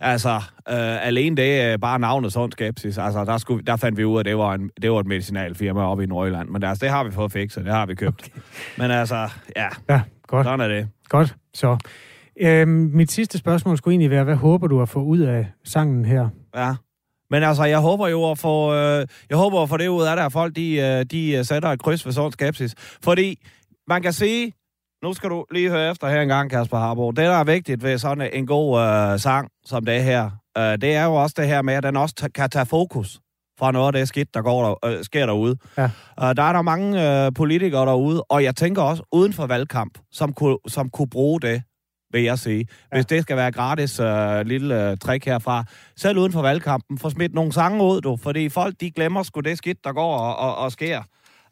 altså, 0.00 0.30
uh, 0.70 1.06
alene 1.06 1.36
det 1.36 1.60
er 1.60 1.76
bare 1.76 1.98
navnet 1.98 2.32
sådan 2.32 2.52
skepsis. 2.52 2.98
Altså, 2.98 3.24
der, 3.24 3.38
skulle, 3.38 3.64
der 3.66 3.76
fandt 3.76 3.98
vi 3.98 4.04
ud 4.04 4.16
af, 4.16 4.20
at 4.20 4.26
det 4.26 4.38
var, 4.38 4.54
en, 4.54 4.70
det 4.82 4.90
var 4.92 5.00
et 5.00 5.06
medicinalfirma 5.06 5.80
oppe 5.82 6.04
i 6.04 6.06
Nordjylland. 6.06 6.48
Men 6.48 6.64
altså, 6.64 6.84
det 6.84 6.92
har 6.92 7.04
vi 7.04 7.10
fået 7.10 7.32
fikset. 7.32 7.64
Det 7.64 7.72
har 7.72 7.86
vi 7.86 7.94
købt. 7.94 8.22
Okay. 8.22 8.40
Men 8.78 8.90
altså, 8.90 9.28
ja, 9.56 9.68
Ja, 9.88 10.00
godt. 10.26 10.46
sådan 10.46 10.60
er 10.60 10.68
det. 10.68 10.88
Godt, 11.08 11.36
så. 11.54 11.76
Øhm, 12.40 12.90
mit 12.94 13.10
sidste 13.10 13.38
spørgsmål 13.38 13.76
skulle 13.78 13.92
egentlig 13.92 14.10
være, 14.10 14.24
hvad 14.24 14.36
håber 14.36 14.66
du 14.66 14.82
at 14.82 14.88
få 14.88 15.02
ud 15.02 15.18
af 15.18 15.46
sangen 15.64 16.04
her? 16.04 16.28
Ja. 16.56 16.74
Men 17.30 17.42
altså, 17.42 17.64
jeg 17.64 17.78
håber 17.78 18.08
jo 18.08 18.30
at 18.30 18.38
få, 18.38 18.74
øh, 18.74 19.06
jeg 19.30 19.38
håber 19.38 19.62
at 19.62 19.68
få 19.68 19.76
det 19.76 19.88
ud 19.88 20.02
af 20.02 20.16
det, 20.16 20.22
at 20.22 20.32
folk 20.32 20.56
de, 20.56 20.72
øh, 20.76 21.04
de 21.04 21.30
øh, 21.32 21.44
sætter 21.44 21.68
et 21.68 21.82
kryds 21.82 22.06
ved 22.06 22.12
sådan 22.12 22.32
skepsis. 22.32 22.74
Fordi 23.02 23.38
man 23.88 24.02
kan 24.02 24.12
sige, 24.12 24.52
nu 25.02 25.12
skal 25.14 25.30
du 25.30 25.44
lige 25.50 25.70
høre 25.70 25.90
efter 25.90 26.08
her 26.08 26.20
en 26.22 26.28
gang, 26.28 26.50
Kasper 26.50 26.78
Harbo. 26.78 27.10
Det, 27.10 27.16
der 27.16 27.30
er 27.36 27.44
vigtigt 27.44 27.82
ved 27.82 27.98
sådan 27.98 28.30
en 28.32 28.46
god 28.46 28.80
øh, 28.80 29.18
sang 29.18 29.48
som 29.64 29.84
det 29.84 30.02
her, 30.02 30.30
øh, 30.58 30.62
det 30.80 30.94
er 30.94 31.04
jo 31.04 31.14
også 31.14 31.34
det 31.38 31.46
her 31.46 31.62
med, 31.62 31.74
at 31.74 31.82
den 31.82 31.96
også 31.96 32.14
ta- 32.14 32.28
kan 32.28 32.50
tage 32.50 32.66
fokus 32.66 33.20
fra 33.58 33.72
noget 33.72 33.86
af 33.86 33.92
det 33.92 34.08
skidt, 34.08 34.34
der 34.34 34.42
går 34.42 34.64
der, 34.82 34.90
øh, 34.90 35.04
sker 35.04 35.26
derude. 35.26 35.56
Ja. 35.78 35.84
Uh, 35.84 35.90
der 36.36 36.42
er 36.42 36.52
der 36.52 36.62
mange 36.62 37.24
øh, 37.26 37.32
politikere 37.34 37.86
derude, 37.86 38.22
og 38.22 38.44
jeg 38.44 38.56
tænker 38.56 38.82
også 38.82 39.02
uden 39.12 39.32
for 39.32 39.46
valgkamp, 39.46 39.98
som 40.12 40.32
kunne, 40.32 40.56
som 40.68 40.90
kunne 40.90 41.10
bruge 41.10 41.40
det, 41.40 41.62
vil 42.12 42.22
jeg 42.22 42.38
sige. 42.38 42.66
Hvis 42.92 43.06
det 43.06 43.22
skal 43.22 43.36
være 43.36 43.52
gratis 43.52 44.00
øh, 44.00 44.46
lille 44.46 44.90
øh, 44.90 44.96
trick 44.96 45.24
herfra. 45.24 45.64
Selv 45.96 46.18
uden 46.18 46.32
for 46.32 46.42
valgkampen, 46.42 46.98
få 46.98 47.10
smidt 47.10 47.34
nogle 47.34 47.52
sange 47.52 47.84
ud, 47.84 48.00
du. 48.00 48.16
Fordi 48.22 48.48
folk, 48.48 48.74
de 48.80 48.90
glemmer 48.90 49.22
sgu 49.22 49.40
det 49.40 49.58
skidt, 49.58 49.84
der 49.84 49.92
går 49.92 50.16
og, 50.16 50.36
og, 50.36 50.56
og 50.56 50.72
sker. 50.72 50.98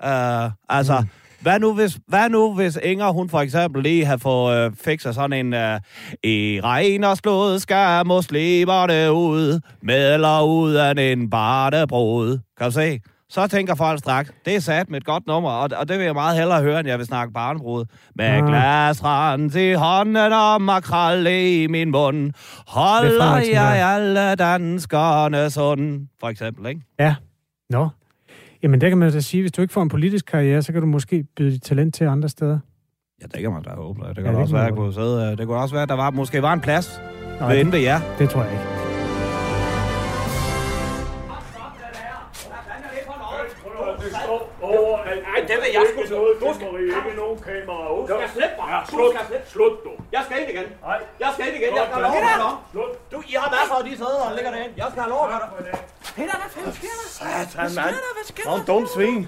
Uh, 0.04 0.52
altså, 0.68 1.00
mm. 1.00 1.08
hvad, 1.40 1.60
nu 1.60 1.74
hvis, 1.74 1.98
hvad 2.06 2.28
nu 2.28 2.54
hvis 2.54 2.78
Inger, 2.82 3.10
hun 3.10 3.28
for 3.28 3.40
eksempel 3.40 3.82
lige 3.82 4.04
har 4.04 4.16
fået 4.16 4.66
øh, 4.66 4.72
fikset 4.84 5.14
sådan 5.14 5.46
en 5.46 5.54
øh, 5.54 5.80
I 6.24 6.60
regn 6.64 7.04
og 7.04 7.16
slået 7.16 7.62
skal 7.62 8.06
muslimerne 8.06 9.12
ud, 9.12 9.60
med 9.82 10.14
eller 10.14 10.42
ud 10.42 10.74
af 10.74 11.12
en 11.12 11.30
barnebrud. 11.30 12.38
Kan 12.58 12.66
du 12.66 12.72
se? 12.72 13.00
Så 13.30 13.46
tænker 13.46 13.74
folk 13.74 13.98
straks, 13.98 14.32
det 14.44 14.56
er 14.56 14.60
sat 14.60 14.90
med 14.90 14.96
et 15.00 15.04
godt 15.04 15.26
nummer, 15.26 15.50
og, 15.50 15.68
og 15.76 15.88
det 15.88 15.98
vil 15.98 16.04
jeg 16.04 16.14
meget 16.14 16.36
hellere 16.38 16.62
høre, 16.62 16.80
end 16.80 16.88
jeg 16.88 16.98
vil 16.98 17.06
snakke 17.06 17.32
barnebrud. 17.32 17.84
Med 18.14 18.24
Ah. 18.26 18.46
glasrand 18.48 19.50
til 19.50 19.76
hånden 19.76 20.16
og 20.32 20.62
makrel 20.62 21.26
i 21.26 21.66
min 21.66 21.90
mund, 21.90 22.32
holder 22.66 23.36
jeg 23.52 23.72
her. 23.72 23.86
alle 23.86 24.34
danskerne 24.34 25.50
sund. 25.50 26.06
For 26.20 26.28
eksempel, 26.28 26.66
ikke? 26.66 26.80
Ja, 27.00 27.14
nå. 27.70 27.88
Jamen, 28.62 28.80
der 28.80 28.88
kan 28.88 28.98
man 28.98 29.12
så 29.12 29.20
sige, 29.20 29.40
hvis 29.42 29.52
du 29.52 29.62
ikke 29.62 29.74
får 29.74 29.82
en 29.82 29.88
politisk 29.88 30.26
karriere, 30.26 30.62
så 30.62 30.72
kan 30.72 30.80
du 30.80 30.86
måske 30.86 31.24
byde 31.36 31.50
dit 31.50 31.62
talent 31.62 31.94
til 31.94 32.04
andre 32.04 32.28
steder. 32.28 32.58
Ja, 33.22 33.26
det 33.26 33.40
kan 33.42 33.52
man 33.52 33.62
da 33.62 33.70
håbe. 33.70 34.00
Det 34.08 34.14
kan 34.16 34.24
Ja, 34.24 34.30
ja, 34.30 34.34
det 34.34 34.42
også 34.42 34.54
være, 34.56 34.66
at 34.66 34.74
kunne 34.74 34.94
sidde, 34.94 35.30
øh, 35.32 35.38
det 35.38 35.46
kunne 35.46 35.58
også 35.58 35.74
være, 35.74 35.82
at 35.82 35.88
der 35.88 35.96
var, 35.96 36.10
måske 36.10 36.42
var 36.42 36.52
en 36.52 36.60
plads 36.60 37.00
Nej, 37.40 37.48
ved 37.54 37.64
det- 37.64 37.72
ved 37.72 37.78
jer. 37.80 38.00
Det 38.18 38.30
tror 38.30 38.42
jeg 38.42 38.52
ikke. 38.52 38.77
Det 45.48 45.56
vil 45.62 45.70
jeg 45.76 45.82
sgu 45.92 46.00
så. 46.12 46.18
Du 46.42 46.48
skal 46.58 46.68
ikke 46.98 47.12
nogen 47.22 47.36
kamera. 47.48 47.84
Du 47.98 48.02
skal 48.16 48.28
slippe 48.36 48.56
mig. 48.60 48.68
Du 48.92 48.98
skal 49.12 49.22
slippe. 49.30 49.46
Slut, 49.54 49.74
du. 49.86 49.92
Jeg 50.16 50.22
skal 50.26 50.34
ind 50.42 50.48
igen. 50.54 50.66
Nej. 50.88 50.98
Jeg 51.22 51.30
skal 51.34 51.42
ind 51.48 51.56
igen. 51.60 51.70
Jeg 51.78 51.84
skal 51.88 51.96
have 52.04 52.06
lov 52.08 52.22
at 52.36 52.40
om. 52.50 52.56
Du, 53.12 53.18
I 53.32 53.34
har 53.42 53.48
masser 53.56 53.76
af 53.80 53.84
de 53.88 53.92
sæder, 54.02 54.18
der 54.28 54.34
ligger 54.38 54.50
derinde. 54.54 54.72
Jeg 54.82 54.86
skal 54.92 55.00
have 55.04 55.12
lov 55.14 55.20
at 55.24 55.30
gøre 55.32 55.62
det. 55.66 55.72
Peter, 56.16 56.36
hvad 56.40 56.50
fanden 56.54 56.72
sker 56.80 56.94
der? 57.00 57.08
Satan, 57.18 57.70
Hvad 57.72 57.84
mand. 57.84 57.94
sker 57.94 58.04
der? 58.06 58.12
Hvad 58.18 58.26
sker 58.32 58.72
dum 58.72 58.84
svin. 58.96 59.20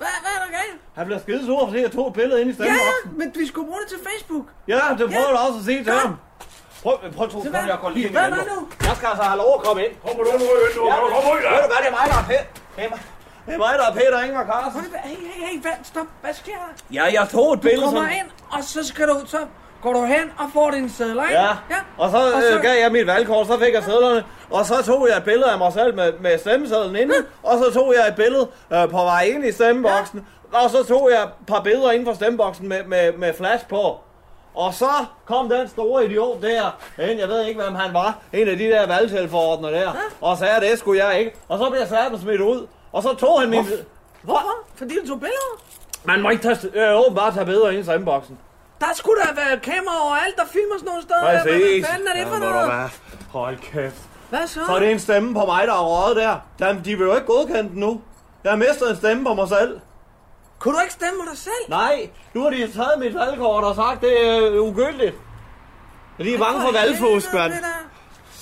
Hvad, 0.00 0.14
hvad 0.24 0.32
er 0.36 0.40
der 0.44 0.50
galt? 0.58 0.76
Han 0.98 1.04
bliver 1.08 1.20
skide 1.24 1.42
sur, 1.48 1.60
fordi 1.70 1.80
jeg 1.86 1.92
tog 1.96 2.06
et 2.10 2.14
billede 2.20 2.38
ind 2.42 2.48
i 2.50 2.54
Ja, 2.62 2.64
ja, 2.64 2.94
men 3.20 3.26
vi 3.40 3.46
skulle 3.50 3.66
bruge 3.70 3.80
det 3.82 3.88
til 3.94 4.00
Facebook. 4.08 4.46
Ja, 4.72 4.80
det 4.98 5.06
prøver 5.14 5.28
Ja. 5.30 5.34
du 5.34 5.38
også 5.46 5.58
at 5.62 5.64
sige 5.70 5.80
til 5.88 5.92
ham. 6.02 6.12
Prøv, 6.82 6.94
prøv 7.16 7.26
to 7.34 7.38
kom, 7.40 7.50
hvad- 7.50 7.64
jeg 7.74 7.78
går 7.84 7.90
lige 7.96 8.04
ind 8.06 8.12
hvad 8.16 8.22
er 8.22 8.30
der 8.40 8.44
nu? 8.54 8.58
Jeg 8.88 8.94
skal 8.98 9.08
altså 9.12 9.24
have 9.30 9.38
lov 9.44 9.50
at 9.58 9.62
komme 9.66 9.80
ind. 9.86 9.92
Du 10.02 10.08
nu 10.22 10.46
ind, 10.64 10.74
du? 10.78 10.82
Ja, 10.90 10.94
Kom 11.14 11.24
ud, 11.32 11.38
da. 11.44 11.48
ved 11.54 11.62
du 11.64 11.68
hvad, 11.72 11.80
det 11.84 11.88
er 11.92 11.96
mig, 11.98 12.06
der 12.12 12.18
er 12.22 12.26
Peter. 12.30 12.98
Det 13.46 13.54
er 13.54 13.58
mig- 13.58 13.72
er 13.74 13.76
der 13.76 13.86
er 13.90 13.94
Peter 13.94 14.22
Ingvar 14.22 14.44
Carlsen. 14.46 14.80
Hey, 15.04 15.10
hey, 15.16 15.46
hey, 15.46 15.60
hvad, 15.60 15.70
stop. 15.82 16.06
Hvad 16.22 16.34
sker 16.34 16.52
der? 16.52 16.94
Ja, 16.94 17.04
jeg 17.20 17.28
tog 17.32 17.52
et 17.52 17.58
Du 17.58 17.62
billede, 17.62 17.82
kommer 17.82 18.00
som... 18.00 18.10
ind, 18.10 18.26
og 18.50 18.64
så 18.64 18.86
skal 18.86 19.08
du, 19.08 19.16
så 19.26 19.38
går 19.82 19.92
du 19.92 20.04
hen 20.04 20.32
og 20.38 20.44
får 20.52 20.70
din 20.70 20.88
sædler, 20.90 21.22
ikke? 21.22 21.34
Ja, 21.34 21.48
og 21.98 22.10
så, 22.10 22.16
og 22.16 22.42
så... 22.42 22.56
Øh, 22.56 22.62
gav 22.62 22.80
jeg 22.80 22.92
mit 22.92 23.06
valgkort, 23.06 23.46
så 23.46 23.58
fik 23.58 23.74
jeg 23.74 23.82
sædlerne, 23.84 24.24
og 24.50 24.66
så 24.66 24.82
tog 24.86 25.08
jeg 25.10 25.16
et 25.16 25.24
billede 25.24 25.50
af 25.50 25.58
mig 25.58 25.72
selv 25.72 25.94
med, 25.94 26.12
med 26.20 26.38
stemmesedlen 26.38 26.96
inde, 26.96 27.14
og 27.42 27.58
så 27.58 27.72
tog 27.74 27.94
jeg 27.98 28.08
et 28.08 28.14
billede 28.16 28.48
øh, 28.72 28.90
på 28.90 28.96
vej 28.96 29.22
ind 29.22 29.44
i 29.44 29.52
stemmeboksen, 29.52 30.26
og 30.52 30.70
så 30.70 30.84
tog 30.84 31.10
jeg 31.14 31.22
et 31.22 31.28
par 31.46 31.60
billeder 31.60 31.90
inden 31.90 32.06
for 32.06 32.14
stemmeboksen 32.14 32.68
med, 32.68 32.84
med, 32.84 33.12
med 33.12 33.34
flash 33.34 33.66
på. 33.66 33.96
Og 34.54 34.74
så 34.74 34.90
kom 35.26 35.48
den 35.48 35.68
store 35.68 36.04
idiot 36.04 36.42
der, 36.42 36.70
ind, 37.10 37.20
jeg 37.20 37.28
ved 37.28 37.44
ikke, 37.46 37.60
hvem 37.62 37.74
han 37.74 37.94
var, 37.94 38.18
en 38.32 38.48
af 38.48 38.56
de 38.56 38.64
der 38.64 38.86
valgtilforordner 38.86 39.70
der, 39.70 39.92
og 40.20 40.38
sagde, 40.38 40.54
at 40.54 40.62
det 40.62 40.78
skulle 40.78 41.04
jeg 41.06 41.18
ikke. 41.18 41.34
Og 41.48 41.58
så 41.58 41.70
blev 41.70 41.78
jeg 41.80 41.88
sat 41.88 42.20
smidt 42.20 42.40
ud, 42.40 42.66
og 42.96 43.02
så 43.02 43.14
tog 43.14 43.40
han 43.40 43.50
min... 43.50 43.64
Hvorfor? 44.22 44.54
Fordi 44.74 44.94
du 45.02 45.08
tog 45.08 45.20
billeder? 45.20 45.54
Man 46.04 46.22
må 46.22 46.30
ikke 46.30 46.42
tage, 46.42 46.58
øh, 46.74 47.00
åbenbart 47.00 47.34
tage 47.34 47.46
billeder 47.46 47.70
ind 47.70 47.80
i 47.80 47.84
stemmeboksen. 47.84 48.38
Der 48.80 48.86
skulle 48.94 49.20
da 49.22 49.28
være 49.34 49.60
kamera 49.60 50.06
overalt, 50.06 50.36
der 50.36 50.46
filmer 50.46 50.74
sådan 50.78 50.86
nogle 50.86 51.02
steder. 51.02 51.22
Præcis. 51.22 51.84
hvad 51.84 51.90
fanden 51.92 52.08
er 52.08 52.18
det 52.18 52.26
for 52.32 52.38
noget? 52.38 52.66
hvad? 52.66 52.88
Hold 53.30 53.56
kæft. 53.58 54.02
Hvad 54.30 54.46
så? 54.46 54.60
Så 54.66 54.72
er 54.74 54.78
det 54.78 54.90
en 54.92 54.98
stemme 54.98 55.34
på 55.34 55.44
mig, 55.46 55.66
der 55.66 55.72
er 55.72 56.04
røget 56.04 56.16
der. 56.16 56.36
Jamen, 56.60 56.84
de 56.84 56.96
vil 56.98 57.04
jo 57.04 57.14
ikke 57.14 57.26
godkende 57.26 57.62
den 57.62 57.70
nu. 57.74 58.00
Jeg 58.44 58.52
har 58.52 58.56
mistet 58.56 58.90
en 58.90 58.96
stemme 58.96 59.24
på 59.24 59.34
mig 59.34 59.48
selv. 59.48 59.80
Kunne 60.58 60.74
du 60.74 60.80
ikke 60.80 60.94
stemme 60.94 61.20
dig 61.30 61.38
selv? 61.38 61.64
Nej, 61.68 62.10
nu 62.34 62.42
har 62.42 62.50
de 62.50 62.72
taget 62.72 62.94
mit 62.98 63.14
valgkort 63.14 63.64
og 63.64 63.74
sagt, 63.74 64.00
det 64.00 64.26
er 64.28 64.60
ugyldigt. 64.60 65.14
De 66.18 66.34
er 66.34 66.38
bange 66.38 66.60
for 66.60 66.72
valgfusk, 66.72 67.32
mand. 67.32 67.52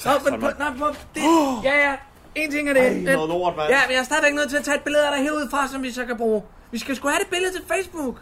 Nå, 0.04 0.10
men 0.30 0.40
på, 0.40 0.86
det, 1.14 1.22
ja, 1.64 1.90
ja. 1.90 1.96
En 2.34 2.50
ting 2.50 2.68
er 2.68 2.72
det. 2.74 2.82
Ej, 2.86 2.92
men- 2.94 3.02
noget 3.04 3.28
lort, 3.28 3.56
mand. 3.56 3.68
Ja, 3.70 3.80
men 3.86 3.92
jeg 3.94 4.00
er 4.00 4.04
stadigvæk 4.04 4.34
nødt 4.34 4.50
til 4.50 4.56
at 4.56 4.64
tage 4.64 4.74
et 4.76 4.82
billede 4.82 5.06
af 5.06 5.12
dig 5.16 5.24
herudefra, 5.24 5.68
som 5.68 5.82
vi 5.82 5.92
så 5.92 6.04
kan 6.04 6.16
bruge. 6.16 6.42
Vi 6.70 6.78
skal 6.78 6.96
sgu 6.96 7.08
have 7.08 7.18
det 7.18 7.28
billede 7.28 7.52
til 7.52 7.62
Facebook. 7.74 8.16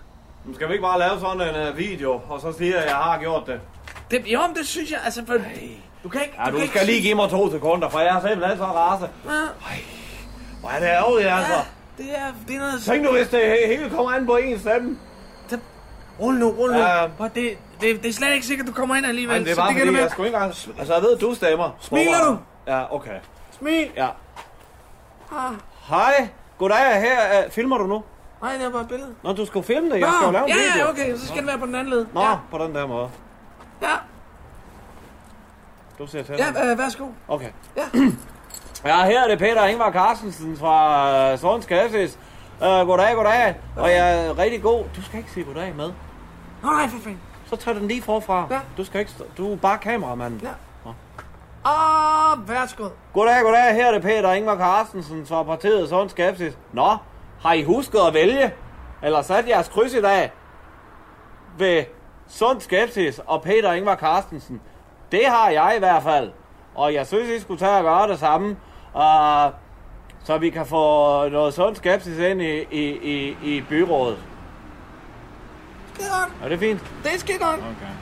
Nu 0.44 0.55
skal 0.55 0.68
vi 0.68 0.72
ikke 0.72 0.83
bare 0.83 0.98
lave 0.98 1.20
sådan 1.20 1.55
en 1.57 1.68
uh, 1.68 1.79
video, 1.79 2.20
og 2.29 2.40
så 2.40 2.53
sige, 2.59 2.77
at 2.77 2.85
jeg 2.87 2.94
har 2.94 3.18
gjort 3.20 3.42
det. 3.46 3.61
Det, 4.11 4.22
jo, 4.27 4.40
men 4.46 4.57
det 4.57 4.66
synes 4.66 4.90
jeg, 4.90 4.98
altså, 5.05 5.22
for, 5.27 5.35
du 6.05 6.09
kan 6.09 6.20
ikke... 6.22 6.35
Ja, 6.44 6.51
du 6.51 6.59
kan 6.59 6.68
skal 6.68 6.81
ikke 6.81 6.92
lige 6.92 7.03
give 7.03 7.14
mig 7.14 7.31
to 7.31 7.51
sekunder, 7.51 7.88
for 7.88 7.98
jeg 8.01 8.16
er 8.16 8.29
simpelthen 8.29 8.59
så 8.59 8.64
rase. 8.64 9.09
Ja, 9.25 9.31
Hvor 10.61 10.70
er 10.70 10.79
det 10.79 10.87
ærgerligt, 10.87 11.29
altså. 11.29 11.53
det 11.98 12.07
er, 12.16 12.27
det 12.48 12.55
er 12.57 12.61
noget... 12.61 12.83
Tænk 12.83 13.03
nu, 13.05 13.11
hvis 13.12 13.29
det 13.29 13.40
he- 13.40 13.66
hele 13.66 13.90
kommer 13.90 14.12
an 14.12 14.27
på 14.27 14.37
en 14.37 14.59
stemme. 14.61 14.98
Rul 16.20 16.35
nu, 16.35 16.51
rul 16.51 16.72
nu. 16.72 16.79
Ja. 16.79 17.07
Prøv, 17.16 17.29
det, 17.35 17.59
det, 17.81 18.03
det 18.03 18.09
er 18.09 18.12
slet 18.12 18.33
ikke 18.35 18.46
sikkert, 18.46 18.66
du 18.66 18.72
kommer 18.72 18.96
ind 18.96 19.07
alligevel. 19.07 19.35
Men 19.37 19.44
det 19.44 19.51
er 19.51 19.55
så 19.55 19.61
bare 19.61 19.68
kan 19.72 19.77
fordi, 19.81 19.87
du 19.87 19.92
med. 19.92 20.01
jeg 20.01 20.11
sgu 20.11 20.22
ikke 20.25 20.35
engang... 20.37 20.55
Altså, 20.79 20.94
jeg 20.94 21.03
ved, 21.03 21.18
du 21.18 21.35
stemmer. 21.35 21.70
Smiler 21.81 22.25
du? 22.25 22.37
Ja, 22.72 22.94
okay. 22.94 23.18
Smil. 23.62 23.90
Ja. 23.96 24.09
Ah, 25.33 25.53
Hej, 25.88 26.29
goddag 26.59 27.01
her. 27.01 27.44
Uh, 27.46 27.53
filmer 27.53 27.79
du 27.79 27.87
nu? 27.87 28.03
nej, 28.42 28.53
det 28.57 28.64
er 28.64 28.70
bare 28.70 28.83
et 28.83 28.88
billede. 28.88 29.14
Nå, 29.22 29.33
du 29.33 29.46
skal 29.46 29.62
filme 29.62 29.90
det. 29.90 30.01
Nå, 30.01 30.07
Jeg 30.07 30.14
skal 30.16 30.27
jo 30.27 30.33
lave 30.33 30.44
en 30.44 30.48
ja, 30.48 30.55
video. 30.55 30.85
ja, 30.87 30.90
okay, 30.90 31.16
så 31.16 31.27
skal 31.27 31.38
den 31.38 31.46
være 31.46 31.59
på 31.59 31.66
den 31.66 31.75
anden 31.75 31.92
led. 31.92 32.07
Nå, 32.14 32.20
Ja, 32.20 32.35
på 32.51 32.59
den 32.59 32.75
der 32.75 32.87
måde. 32.87 33.11
ja, 33.83 33.94
Du 35.98 36.07
ser 36.07 36.22
til 36.22 36.35
ja 36.38 36.70
øh, 36.72 36.79
værsgo. 36.79 37.07
Okay. 37.29 37.51
Ja. 37.77 37.83
Ja, 38.85 39.05
her 39.05 39.20
er 39.25 39.29
det 39.29 39.38
Peter 39.38 39.64
Ingvar 39.66 39.92
Carstensen 39.92 40.57
fra 40.57 41.33
uh, 41.33 41.38
Sons 41.38 41.66
Kassis. 41.66 42.18
Uh, 42.61 42.66
goddag, 42.66 43.14
goddag. 43.14 43.55
Og 43.77 43.90
jeg 43.90 44.27
er 44.27 44.38
rigtig 44.38 44.62
god. 44.62 44.85
Du 44.96 45.03
skal 45.03 45.18
ikke 45.18 45.31
sige 45.31 45.44
goddag 45.44 45.75
med. 45.77 45.92
Nå, 46.62 46.70
nej, 46.70 46.88
for 46.88 46.98
fanden. 46.98 47.20
Så 47.46 47.57
tager 47.57 47.79
den 47.79 47.88
lige 47.88 48.03
forfra. 48.03 48.46
Ja. 48.51 48.61
Du 48.77 48.85
skal 48.85 49.01
ikke. 49.01 49.12
Du 49.38 49.53
er 49.53 49.57
bare 49.57 49.79
kameramanden. 49.79 50.40
Ja. 50.42 50.48
Åh, 51.66 52.48
værsgo. 52.48 52.88
Goddag, 53.12 53.42
goddag. 53.42 53.75
Her 53.75 53.87
er 53.87 53.92
det 53.92 54.03
Peter 54.03 54.33
Ingvar 54.33 54.57
Carstensen 54.57 55.27
fra 55.27 55.42
partiet 55.42 55.88
Sund 55.88 56.11
Skepsis. 56.11 56.59
Nå, 56.72 56.96
har 57.40 57.53
I 57.53 57.62
husket 57.62 57.98
at 57.98 58.14
vælge? 58.14 58.55
Eller 59.03 59.22
sat 59.22 59.48
jeres 59.48 59.68
kryds 59.68 59.94
i 59.94 60.01
dag? 60.01 60.33
Ved 61.59 61.85
Sund 62.29 62.61
Skepsis 62.61 63.20
og 63.27 63.42
Peter 63.42 63.72
Ingvar 63.72 63.96
Carstensen. 63.96 64.61
Det 65.12 65.27
har 65.27 65.51
jeg 65.51 65.72
i 65.77 65.79
hvert 65.79 66.03
fald. 66.03 66.33
Og 66.75 66.94
jeg 66.94 67.07
synes, 67.07 67.29
I 67.29 67.40
skulle 67.40 67.61
tage 67.61 67.77
og 67.77 67.83
gøre 67.83 68.09
det 68.09 68.18
samme. 68.18 68.57
Uh, 68.94 69.53
så 70.25 70.38
vi 70.38 70.51
kan 70.51 70.66
få 70.66 71.29
noget 71.29 71.55
sund 71.55 71.77
skepsis 71.77 72.18
ind 72.18 72.42
i, 72.42 72.62
i, 72.70 72.98
i, 73.12 73.37
i 73.42 73.64
byrådet. 73.68 74.18
Skide 75.94 76.09
godt. 76.11 76.33
Er 76.44 76.48
det 76.48 76.59
fint? 76.59 76.81
Det 77.05 77.14
er 77.14 77.18
skide 77.18 77.38
godt. 77.38 77.61
Okay. 77.61 77.92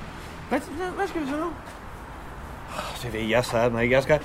Hvad, 0.49 0.61
hvad 0.97 1.09
skal 1.09 1.21
vi 1.21 1.27
så 1.27 1.37
nu? 1.37 1.47
Det 3.03 3.13
ved 3.13 3.21
jeg 3.21 3.45
satme 3.45 3.83
ikke. 3.83 3.95
Jeg 3.95 4.03
skal... 4.03 4.21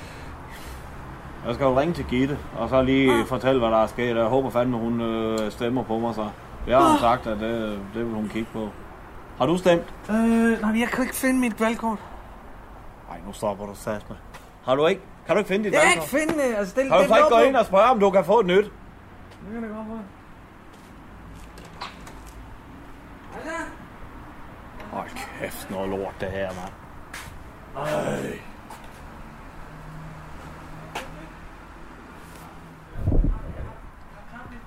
Jeg 1.46 1.54
skal 1.54 1.64
jo 1.64 1.80
ringe 1.80 1.94
til 1.94 2.04
Gitte, 2.04 2.38
og 2.58 2.68
så 2.68 2.82
lige 2.82 3.12
ah. 3.20 3.26
fortælle, 3.26 3.60
hvad 3.60 3.70
der 3.70 3.82
er 3.82 3.86
sket. 3.86 4.16
Jeg 4.16 4.24
håber 4.24 4.50
fandme, 4.50 4.76
hun 4.78 5.00
øh, 5.00 5.50
stemmer 5.50 5.82
på 5.82 5.98
mig 5.98 6.14
så. 6.14 6.28
Jeg 6.66 6.78
har 6.78 6.94
Ah. 6.94 7.00
sagt, 7.00 7.26
at 7.26 7.40
det, 7.40 7.80
det 7.94 8.06
vil 8.06 8.14
hun 8.14 8.28
kigge 8.28 8.48
på. 8.52 8.68
Har 9.38 9.46
du 9.46 9.58
stemt? 9.58 9.94
Øh, 10.10 10.14
nej, 10.60 10.80
jeg 10.80 10.88
kan 10.88 11.02
ikke 11.04 11.16
finde 11.16 11.40
mit 11.40 11.60
valgkort. 11.60 11.98
Nej, 13.08 13.18
nu 13.26 13.32
stopper 13.32 13.66
du 13.66 13.72
satme. 13.74 14.16
Har 14.64 14.74
du 14.74 14.86
ikke? 14.86 15.02
Kan 15.26 15.34
du 15.34 15.38
ikke 15.38 15.48
finde 15.48 15.64
dit 15.64 15.72
Jeg 15.72 15.80
kan 15.82 15.88
valgkort? 15.88 16.12
ikke 16.20 16.32
finde 16.32 16.42
det. 16.48 16.56
Altså, 16.56 16.74
det, 16.76 16.90
Kan 16.90 16.98
du 17.02 17.08
så 17.08 17.16
ikke 17.16 17.28
gå 17.30 17.38
ind 17.40 17.56
og 17.56 17.66
spørge, 17.66 17.84
om 17.90 18.00
du 18.00 18.10
kan 18.10 18.24
få 18.24 18.40
et 18.40 18.46
nyt? 18.46 18.64
Det 18.64 19.52
kan 19.52 19.62
det 19.62 19.70
godt 19.76 19.88
være. 19.88 20.02
Hold 24.92 25.08
kæft, 25.40 25.70
noget 25.70 25.88
lort 25.90 26.14
det 26.20 26.28
her, 26.30 26.46
mand. 26.48 26.72
Ej. 27.76 28.38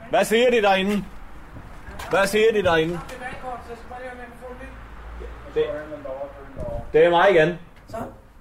Hvad 0.09 0.23
siger 0.23 0.51
de 0.51 0.61
derinde? 0.61 1.05
Hvad 2.09 2.27
siger 2.27 2.51
de 2.53 2.63
derinde? 2.63 2.99
Det, 5.53 5.65
det 6.93 7.05
er 7.05 7.09
mig 7.09 7.31
igen. 7.31 7.59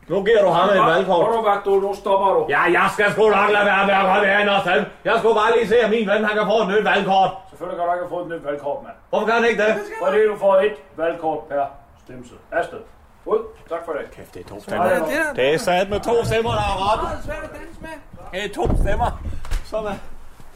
Nu 0.09 0.25
giver 0.25 0.43
du 0.43 0.49
ham 0.49 0.69
et 0.69 0.87
valgkort. 0.95 1.27
Hvor 1.27 1.37
du 1.37 1.43
vagt, 1.43 1.65
du, 1.65 1.71
nu 1.81 1.95
stopper 1.95 2.29
du. 2.29 2.47
Ja, 2.49 2.61
jeg 2.61 2.89
skal 2.93 3.13
sgu 3.13 3.23
nok 3.29 3.51
lade 3.51 3.65
være 3.67 3.87
med 3.87 3.95
at 3.95 4.01
komme 4.01 4.27
herinde 4.27 4.53
og 4.57 4.61
stemme. 4.61 4.87
Jeg 5.05 5.15
skulle 5.19 5.35
bare 5.35 5.53
lige 5.57 5.69
se, 5.69 5.77
at 5.81 5.91
min 5.91 6.09
ven 6.09 6.25
han 6.25 6.35
kan 6.39 6.47
få 6.53 6.57
et 6.63 6.69
nyt 6.69 6.85
valgkort. 6.85 7.31
Selvfølgelig 7.49 7.79
kan 7.79 7.89
du 7.89 7.95
ikke 7.95 8.09
fået 8.09 8.23
et 8.27 8.31
nyt 8.33 8.45
valgkort, 8.45 8.83
mand. 8.83 8.97
Hvorfor 9.11 9.27
kan 9.27 9.35
han 9.35 9.45
ikke 9.45 9.63
det? 9.65 9.73
Fordi 10.05 10.19
du 10.27 10.37
får 10.39 10.57
et 10.57 10.77
valgkort 10.97 11.41
per 11.51 11.65
stemsel. 12.05 12.37
Afsted. 12.53 12.79
Ud. 13.25 13.39
Tak 13.69 13.79
for 13.85 13.93
det. 13.93 14.11
Kæft, 14.11 14.35
det 14.35 14.45
er 14.45 14.49
to 14.49 14.61
stemmer. 14.63 14.87
Ja, 14.87 14.95
det 14.95 15.03
er- 15.29 15.33
Det 15.35 15.55
er 15.55 15.59
sat 15.59 15.91
med 15.91 16.01
to 16.01 16.25
stemmer, 16.25 16.51
der 16.51 16.59
er 16.59 16.77
ret. 16.93 17.01
Det 17.11 17.19
er 17.19 17.23
svært 17.25 17.45
at 17.45 17.51
danse 17.61 17.81
med. 17.81 17.89
Det 18.33 18.45
er 18.51 18.55
to 18.55 18.65
stemmer, 18.83 19.23
som 19.65 19.85
er... 19.85 19.95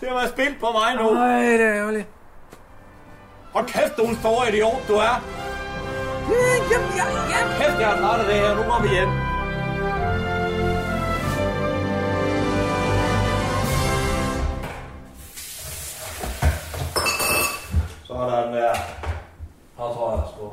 Det 0.01 0.09
har 0.09 0.17
været 0.17 0.29
spildt 0.31 0.61
på 0.61 0.67
mig 0.73 0.95
nu. 1.03 1.19
Øj, 1.21 1.29
det 1.43 1.61
er 1.61 1.75
ærgerligt. 1.75 2.07
Hold 3.53 3.67
kæft, 3.67 3.97
du 3.97 4.03
er 4.03 4.09
en 4.09 4.17
stor 4.17 4.45
idiot, 4.45 4.83
du 4.89 4.95
er. 4.95 5.15
Jamen, 6.73 6.91
ja, 6.99 7.07
ja. 7.33 7.41
Kæft, 7.59 7.79
jeg 7.81 7.93
er 7.93 7.97
træt 8.01 8.21
af 8.21 8.27
det 8.27 8.35
her. 8.35 8.55
Nu 8.57 8.63
går 8.63 8.83
vi 8.83 8.89
hjem. 8.89 9.09
Sådan 18.05 18.53
der. 18.55 18.75
Her 19.79 19.95
tror 19.95 20.17
jeg 20.17 20.23
sgu. 20.37 20.53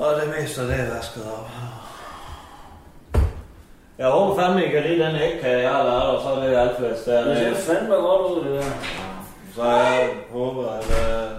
Og 0.00 0.20
det 0.20 0.34
meste 0.40 0.60
af 0.60 0.66
det 0.66 0.76
er 0.80 0.94
vasket 0.94 1.24
op. 1.36 1.48
Jeg 3.98 4.08
håber 4.08 4.42
fandme, 4.42 4.64
I 4.64 4.70
kan 4.70 4.82
lide 4.82 5.04
den 5.04 5.16
ægkage, 5.16 5.62
jeg 5.62 5.70
har 5.70 5.82
lavet, 5.82 6.02
og 6.02 6.22
så 6.22 6.28
er 6.28 6.46
det 6.46 6.56
alt 6.56 6.78
fast 6.80 7.06
der. 7.06 7.24
Det 7.24 7.56
ser 7.56 7.74
fandme 7.74 7.94
godt 7.94 8.32
ud, 8.32 8.44
det 8.44 8.52
der. 8.52 8.70
Så 9.54 9.64
jeg 9.64 10.10
håber, 10.32 10.68
at... 10.68 10.84
øh, 10.84 11.30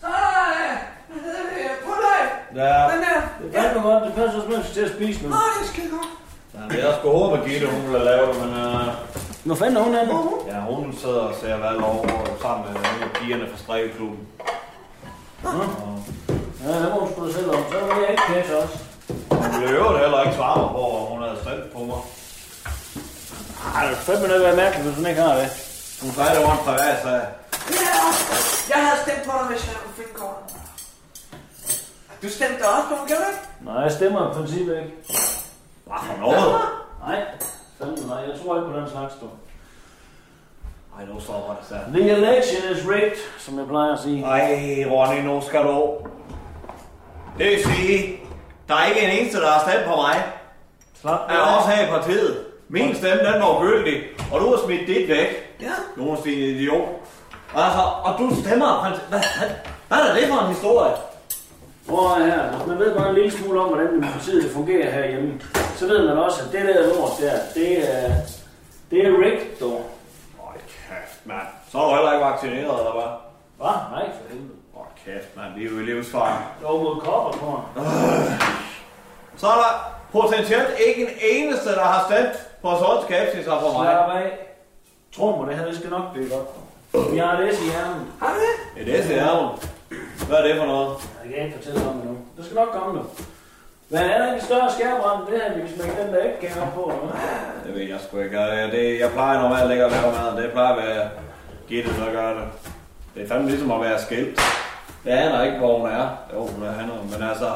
Så 0.00 0.06
er 0.06 0.46
det 0.62 1.70
pulver. 1.84 2.18
Ja. 2.54 2.82
Den 2.92 3.02
der. 3.06 3.20
Det 3.42 3.58
er 3.58 3.62
fandme 3.62 3.82
godt. 3.90 4.04
Det 4.04 4.14
passer 4.14 4.40
også 4.40 4.62
skal 4.62 4.74
til 4.74 4.90
at 4.90 4.96
spise 4.96 5.22
nu. 5.22 5.28
Nå, 5.28 5.36
det 5.36 5.62
er 5.62 5.72
skide 5.72 5.90
godt. 5.90 6.08
Ja, 6.54 6.60
men 6.68 6.76
jeg 6.76 6.94
skulle 6.98 7.18
håbe, 7.18 7.38
at 7.38 7.44
Gitte, 7.48 7.66
hun 7.66 7.92
ville 7.92 8.04
lave 8.04 8.26
det, 8.26 8.36
men... 8.40 8.50
Uh... 8.50 8.86
Hvor 9.44 9.54
fanden 9.54 9.76
er 9.76 9.82
hun 9.82 9.94
henne? 9.94 10.12
Ja, 10.46 10.60
hun 10.60 10.92
sidder 10.92 11.20
og 11.20 11.34
ser 11.40 11.56
valg 11.56 11.84
over 11.84 12.06
sammen 12.42 12.66
med 12.66 12.74
nogle 12.74 13.02
af 13.04 13.10
pigerne 13.14 13.46
fra 13.50 13.58
Strækkeklubben. 13.58 14.28
Ja, 16.66 16.74
det 16.82 16.88
må 16.92 17.00
hun 17.00 17.08
sgu 17.12 17.26
da 17.26 17.32
selv 17.32 17.50
om. 17.50 17.62
Så 17.70 17.78
vil 17.86 18.02
jeg 18.02 18.10
ikke 18.10 18.26
kæse 18.32 18.52
også. 18.62 18.76
Hun 19.30 19.62
i 19.62 19.66
øvrigt 19.78 20.00
heller 20.00 20.22
ikke 20.22 20.36
svare 20.36 20.56
mig 20.62 20.70
på, 20.76 20.82
om 20.98 21.04
hun 21.12 21.22
havde 21.22 21.38
stemt 21.44 21.72
på 21.74 21.80
mig. 21.90 22.00
Ej, 23.74 23.82
det 23.86 23.92
er 23.92 24.02
fandme 24.08 24.28
noget 24.28 24.42
være 24.42 24.56
mærkeligt, 24.56 24.86
hvis 24.86 24.96
hun 24.98 25.06
ikke 25.06 25.22
har 25.26 25.34
det. 25.40 25.48
Hun 26.02 26.10
sagde, 26.16 26.30
det 26.34 26.40
var 26.46 26.52
en 26.58 26.64
privat 26.68 26.96
sag. 27.06 27.22
Ja, 27.84 27.98
jeg 28.72 28.78
havde 28.86 28.98
stemt 29.04 29.22
på 29.28 29.32
dig, 29.38 29.46
hvis 29.52 29.62
jeg 29.68 29.76
kunne 29.82 29.96
finde 30.00 30.14
kortet. 30.20 30.44
Du 32.22 32.28
stemte 32.38 32.62
også 32.74 32.86
på 32.90 32.94
mig, 33.00 33.08
du 33.08 33.14
ikke? 33.30 33.42
Nej, 33.68 33.80
jeg 33.86 33.92
stemmer 33.98 34.20
i 34.30 34.34
princippet 34.36 34.74
ikke. 34.82 34.92
Hvad 35.86 36.00
for 36.06 36.16
noget? 36.24 36.60
Nej, 37.06 37.18
fandme 37.78 38.06
nej. 38.12 38.20
Jeg 38.30 38.34
tror 38.40 38.50
ikke 38.56 38.68
på 38.72 38.76
den 38.80 38.88
slags, 38.94 39.14
du. 39.20 39.26
Ej, 40.96 41.04
nu 41.10 41.20
stopper 41.20 41.54
det 41.58 41.64
så. 41.70 41.76
The 41.94 42.10
election 42.10 42.62
is 42.72 42.80
rigged, 42.92 43.20
som 43.38 43.58
jeg 43.58 43.66
plejer 43.66 43.92
at 43.92 44.00
sige. 44.04 44.24
Ej, 44.24 44.84
Ronny, 44.92 45.20
nu 45.28 45.34
skal 45.48 45.62
du... 45.62 45.94
Det 47.38 47.46
vil 47.46 47.64
sige, 47.64 48.20
der 48.68 48.74
er 48.74 48.86
ikke 48.88 49.00
en 49.00 49.18
eneste, 49.18 49.40
der 49.40 49.50
har 49.50 49.70
stemt 49.70 49.84
på 49.86 49.96
mig. 49.96 50.24
Slap 51.00 51.20
Er 51.28 51.38
også 51.38 51.68
her 51.70 51.86
i 51.86 51.90
partiet. 51.90 52.44
Min 52.68 52.94
stemme, 52.94 53.32
den 53.32 53.40
var 53.42 53.60
ugyldig, 53.60 54.02
og 54.32 54.40
du 54.40 54.50
har 54.50 54.58
smidt 54.64 54.86
dit 54.88 55.08
væk. 55.08 55.56
Ja. 55.60 55.72
Jonas, 55.98 56.20
din 56.20 56.38
idiot. 56.38 56.88
Altså, 57.54 57.82
og 58.04 58.18
du 58.18 58.30
stemmer. 58.42 58.88
Hvad, 59.08 59.20
hvad, 59.38 59.48
hvad 59.88 59.98
er 59.98 60.14
det 60.14 60.28
for 60.28 60.38
en 60.46 60.54
historie? 60.54 60.92
Prøv 61.88 62.24
her. 62.24 62.66
Man 62.66 62.78
ved 62.78 62.94
bare 62.94 63.08
en 63.08 63.14
lille 63.14 63.30
smule 63.30 63.60
om, 63.60 63.68
hvordan 63.68 63.94
demokratiet 63.94 64.52
fungerer 64.52 64.90
herhjemme, 64.90 65.40
så 65.76 65.86
ved 65.86 66.08
man 66.08 66.18
også, 66.18 66.42
at 66.46 66.52
det 66.52 66.60
der 66.68 66.86
lort 66.86 67.10
der, 67.20 67.38
det 67.54 67.94
er, 67.94 68.12
det 68.90 69.06
er 69.06 69.10
rigged, 69.24 69.60
dog. 69.60 69.90
Kæft, 70.88 71.26
mand. 71.26 71.46
Så 71.72 71.78
er 71.78 71.88
du 71.88 71.94
heller 71.94 72.12
ikke 72.12 72.24
vaccineret, 72.24 72.78
eller 72.78 72.92
hvad? 72.92 73.10
Hvad? 73.56 73.76
Nej, 73.90 74.04
for 74.12 74.28
helvede. 74.28 74.55
Åh, 74.76 74.86
kæft, 75.04 75.36
mand. 75.36 75.54
Det 75.54 75.62
er 75.66 75.70
jo 75.70 75.78
i 75.78 75.82
livsfare. 75.82 76.38
Jo, 76.62 76.70
mod 76.82 77.00
kopperkorn. 77.00 77.62
Så 79.36 79.46
er 79.46 79.58
der 79.64 79.72
potentielt 80.12 80.68
ikke 80.86 81.02
en 81.02 81.12
eneste, 81.32 81.68
der 81.68 81.84
har 81.84 82.04
stemt 82.08 82.36
på 82.62 82.68
sund 82.78 83.00
skepsis 83.04 83.44
for 83.44 83.72
mig. 83.78 83.86
Slap 83.86 84.10
af. 84.10 84.38
Tro 85.16 85.36
mig, 85.36 85.48
det 85.48 85.58
her 85.58 85.66
det 85.66 85.76
skal 85.76 85.90
nok 85.90 86.12
blive 86.12 86.28
godt. 86.34 86.48
Vi 87.12 87.18
har 87.18 87.36
det 87.40 87.52
i 87.52 87.70
hjernen. 87.70 88.02
Har 88.20 88.34
du 88.34 88.38
det? 88.46 88.86
Ja, 88.86 88.92
det 88.92 89.18
er 89.18 89.28
ærgen. 89.28 89.58
Hvad 90.28 90.38
er 90.38 90.42
det 90.42 90.56
for 90.58 90.66
noget? 90.66 90.90
Jeg 91.24 91.34
kan 91.34 91.44
ikke 91.44 91.56
fortælle 91.56 91.88
om 91.88 91.94
det 91.94 92.04
nu. 92.04 92.16
Det 92.36 92.44
skal 92.44 92.54
nok 92.54 92.68
komme 92.72 92.94
nu. 92.98 93.04
Men 93.90 93.98
er 94.00 94.18
der 94.18 94.32
en 94.34 94.40
større 94.40 94.72
skærbrand, 94.72 95.26
det 95.26 95.40
her, 95.42 95.54
vi 95.54 95.60
kan 95.60 95.70
smække 95.76 96.02
den 96.02 96.14
der 96.14 96.22
ikke 96.24 96.40
gav 96.40 96.66
på? 96.74 96.82
Eller? 96.94 97.14
Det 97.66 97.74
ved 97.74 97.82
jeg 97.82 98.00
sgu 98.00 98.18
ikke. 98.20 98.40
Jeg, 98.40 98.72
det, 98.72 99.00
jeg 99.00 99.10
plejer 99.10 99.42
normalt 99.42 99.70
ikke 99.72 99.84
at 99.84 99.92
lave 99.92 100.12
mad. 100.12 100.42
Det 100.42 100.52
plejer 100.52 100.72
at 100.74 100.78
være 100.86 101.08
Gitte, 101.68 101.90
der 102.00 102.12
gør 102.12 102.34
det. 102.34 102.44
Det 103.14 103.22
er 103.24 103.28
fandme 103.28 103.48
ligesom 103.48 103.70
at 103.70 103.80
være 103.80 103.98
skilt. 104.00 104.40
Det 105.06 105.12
aner 105.12 105.42
ikke, 105.42 105.58
hvor 105.58 105.78
hun 105.78 105.88
er. 105.88 106.08
Jo, 106.34 106.46
hun 106.46 106.62
er 106.62 106.72
han, 106.72 106.90
men 107.10 107.28
altså... 107.28 107.50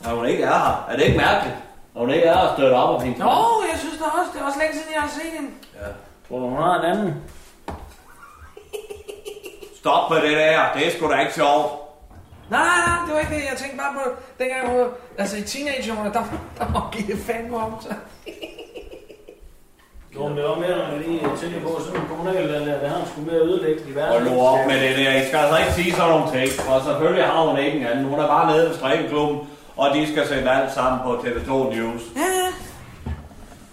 Når 0.00 0.10
hun 0.14 0.26
ikke 0.26 0.42
er 0.42 0.58
her, 0.58 0.86
er 0.88 0.96
det 0.96 1.04
ikke 1.04 1.18
mærkeligt? 1.18 1.56
Når 1.94 2.00
hun 2.00 2.10
ikke 2.10 2.26
er 2.26 2.38
her, 2.38 2.54
støtter 2.54 2.76
op 2.78 2.94
og 2.94 3.02
fint. 3.02 3.18
Nå, 3.18 3.34
jeg 3.72 3.78
synes 3.78 3.98
da 3.98 4.04
også, 4.04 4.30
det 4.34 4.40
er 4.40 4.46
også 4.46 4.58
længe 4.58 4.74
siden, 4.74 4.94
jeg 4.94 5.02
har 5.02 5.08
set 5.08 5.32
hende. 5.38 5.50
Ja. 5.74 5.88
Tror 6.28 6.38
du, 6.38 6.48
hun 6.48 6.62
har 6.62 6.80
en 6.80 6.90
anden? 6.90 7.14
Stop 9.80 10.10
med 10.10 10.16
det 10.22 10.36
der. 10.36 10.72
Det 10.74 10.86
er 10.86 10.90
sgu 10.90 11.10
da 11.10 11.18
ikke 11.20 11.34
sjovt. 11.34 11.72
Nej, 12.50 12.64
nej, 12.64 12.80
nej, 12.86 12.98
det 13.06 13.14
var 13.14 13.20
ikke 13.20 13.34
det. 13.34 13.50
Jeg 13.50 13.58
tænkte 13.58 13.76
bare 13.76 13.94
på, 13.94 14.10
dengang 14.38 14.68
jeg 14.68 14.78
var, 14.80 14.88
altså 15.18 15.36
i 15.36 15.42
teenageårene, 15.42 16.12
der, 16.12 16.24
der 16.58 16.68
må 16.68 16.80
give 16.92 17.06
det 17.06 17.18
fandme 17.26 17.56
om 17.56 17.72
sig. 17.80 17.96
Jo, 20.16 20.28
men 20.28 20.36
det 20.36 20.44
var 20.44 20.54
mere, 20.54 20.76
når 20.78 20.98
lige 20.98 21.20
tænker 21.40 21.60
på, 21.60 21.80
sådan 21.80 22.00
en 22.00 22.08
kommunal, 22.08 22.48
der, 22.52 22.58
der, 22.58 22.80
der 22.80 22.88
har 22.88 23.04
sgu 23.06 23.20
mere 23.20 23.40
ødelæggende 23.48 23.90
i 23.92 23.94
verden. 23.94 24.12
Hold 24.12 24.24
nu 24.30 24.40
op 24.40 24.66
med 24.66 24.80
det 24.84 24.96
der. 24.98 25.22
I 25.22 25.26
skal 25.26 25.38
altså 25.38 25.56
ikke 25.58 25.72
sige 25.72 25.92
sådan 25.92 26.10
nogle 26.10 26.28
ting. 26.36 26.48
For 26.66 26.80
selvfølgelig 26.88 27.24
har 27.24 27.40
hun 27.48 27.58
ikke 27.58 27.78
en 27.80 27.86
anden. 27.86 28.04
Hun 28.04 28.18
er 28.18 28.26
bare 28.26 28.46
nede 28.52 28.68
ved 28.68 28.74
strikkeklubben, 28.76 29.38
og 29.76 29.94
de 29.94 30.12
skal 30.12 30.28
sende 30.28 30.50
alt 30.50 30.72
sammen 30.74 30.98
på 31.06 31.10
TV2 31.22 31.50
News. 31.74 32.02
Ja, 32.16 32.28
ja. 32.40 32.48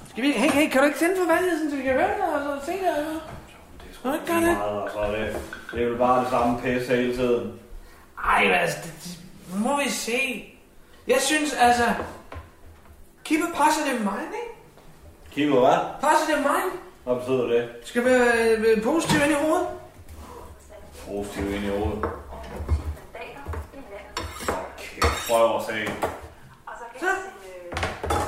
Skal 0.09 0.23
vi, 0.23 0.31
hey, 0.31 0.51
hey, 0.51 0.69
kan 0.69 0.79
du 0.81 0.85
ikke 0.85 0.99
tænde 0.99 1.15
for 1.21 1.27
valget, 1.33 1.71
så 1.71 1.75
vi 1.77 1.83
kan 1.83 1.93
høre 1.93 2.11
det, 2.17 2.23
og 2.35 2.59
så 2.59 2.65
se 2.65 2.71
det? 2.71 2.97
Eller? 2.97 3.19
Kan 4.01 4.11
du 4.11 4.13
ikke 4.13 4.27
gøre 4.31 4.41
det? 4.47 4.57
Meget, 4.57 4.83
altså, 4.83 5.01
det, 5.11 5.41
det 5.71 5.83
er 5.83 5.87
vel 5.89 5.97
bare 5.97 6.21
det 6.21 6.29
samme 6.29 6.61
pisse 6.61 6.95
hele 6.95 7.15
tiden. 7.15 7.53
Ej, 8.33 8.43
men 8.43 8.53
altså, 8.53 8.77
det, 8.83 8.93
det, 9.03 9.19
må 9.65 9.77
vi 9.83 9.89
se. 9.89 10.49
Jeg 11.07 11.17
synes, 11.19 11.53
altså, 11.53 11.83
keep 13.23 13.41
a 13.41 13.63
positive 13.63 13.99
mind, 13.99 14.33
ikke? 14.41 14.52
Kigger 15.33 15.59
hvad? 15.59 15.77
Positive 16.01 16.37
mind. 16.37 16.71
Hvad 17.03 17.15
betyder 17.15 17.47
det? 17.47 17.69
Skal 17.83 18.05
være 18.05 18.47
øh, 18.57 18.83
positiv 18.83 19.19
ind 19.21 19.31
i 19.31 19.35
hovedet. 19.45 19.67
Positiv 21.07 21.55
ind 21.55 21.65
i 21.65 21.69
hovedet. 21.69 22.05
Okay, 24.47 25.01
prøv 25.29 25.55
at 25.55 25.63
se. 25.63 25.91
Så. 26.99 27.05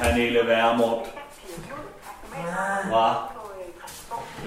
Pernille 0.01 0.39
Vermund. 0.39 1.05
Hvad? 2.85 3.13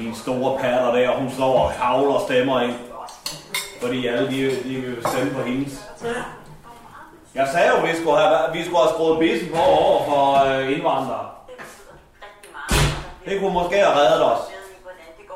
En 0.01 0.15
store 0.15 0.59
patter 0.59 0.93
der, 0.93 1.17
hun 1.17 1.31
står 1.31 1.59
og 1.59 1.73
kavler 1.81 2.15
og 2.15 2.21
stemmer 2.21 2.61
ind. 2.61 2.75
Fordi 3.81 4.07
alle 4.07 4.31
de, 4.31 4.63
de 4.65 4.81
vil 4.81 5.07
stemme 5.07 5.35
på 5.35 5.43
hendes. 5.43 5.85
Jeg 7.35 7.49
sagde 7.53 7.69
jo, 7.69 7.87
vi 7.87 7.97
skulle 7.97 8.19
have, 8.19 8.53
vi 8.53 8.65
skulle 8.65 8.79
have 8.79 8.91
skruet 8.95 9.19
bissen 9.19 9.49
på 9.55 9.63
over 9.63 10.05
for 10.05 10.45
øh, 10.45 10.73
indvandrere. 10.73 11.38
Det 13.29 13.41
kunne 13.41 13.55
måske 13.61 13.77
have 13.77 13.97
reddet 14.01 14.23
os. 14.33 14.43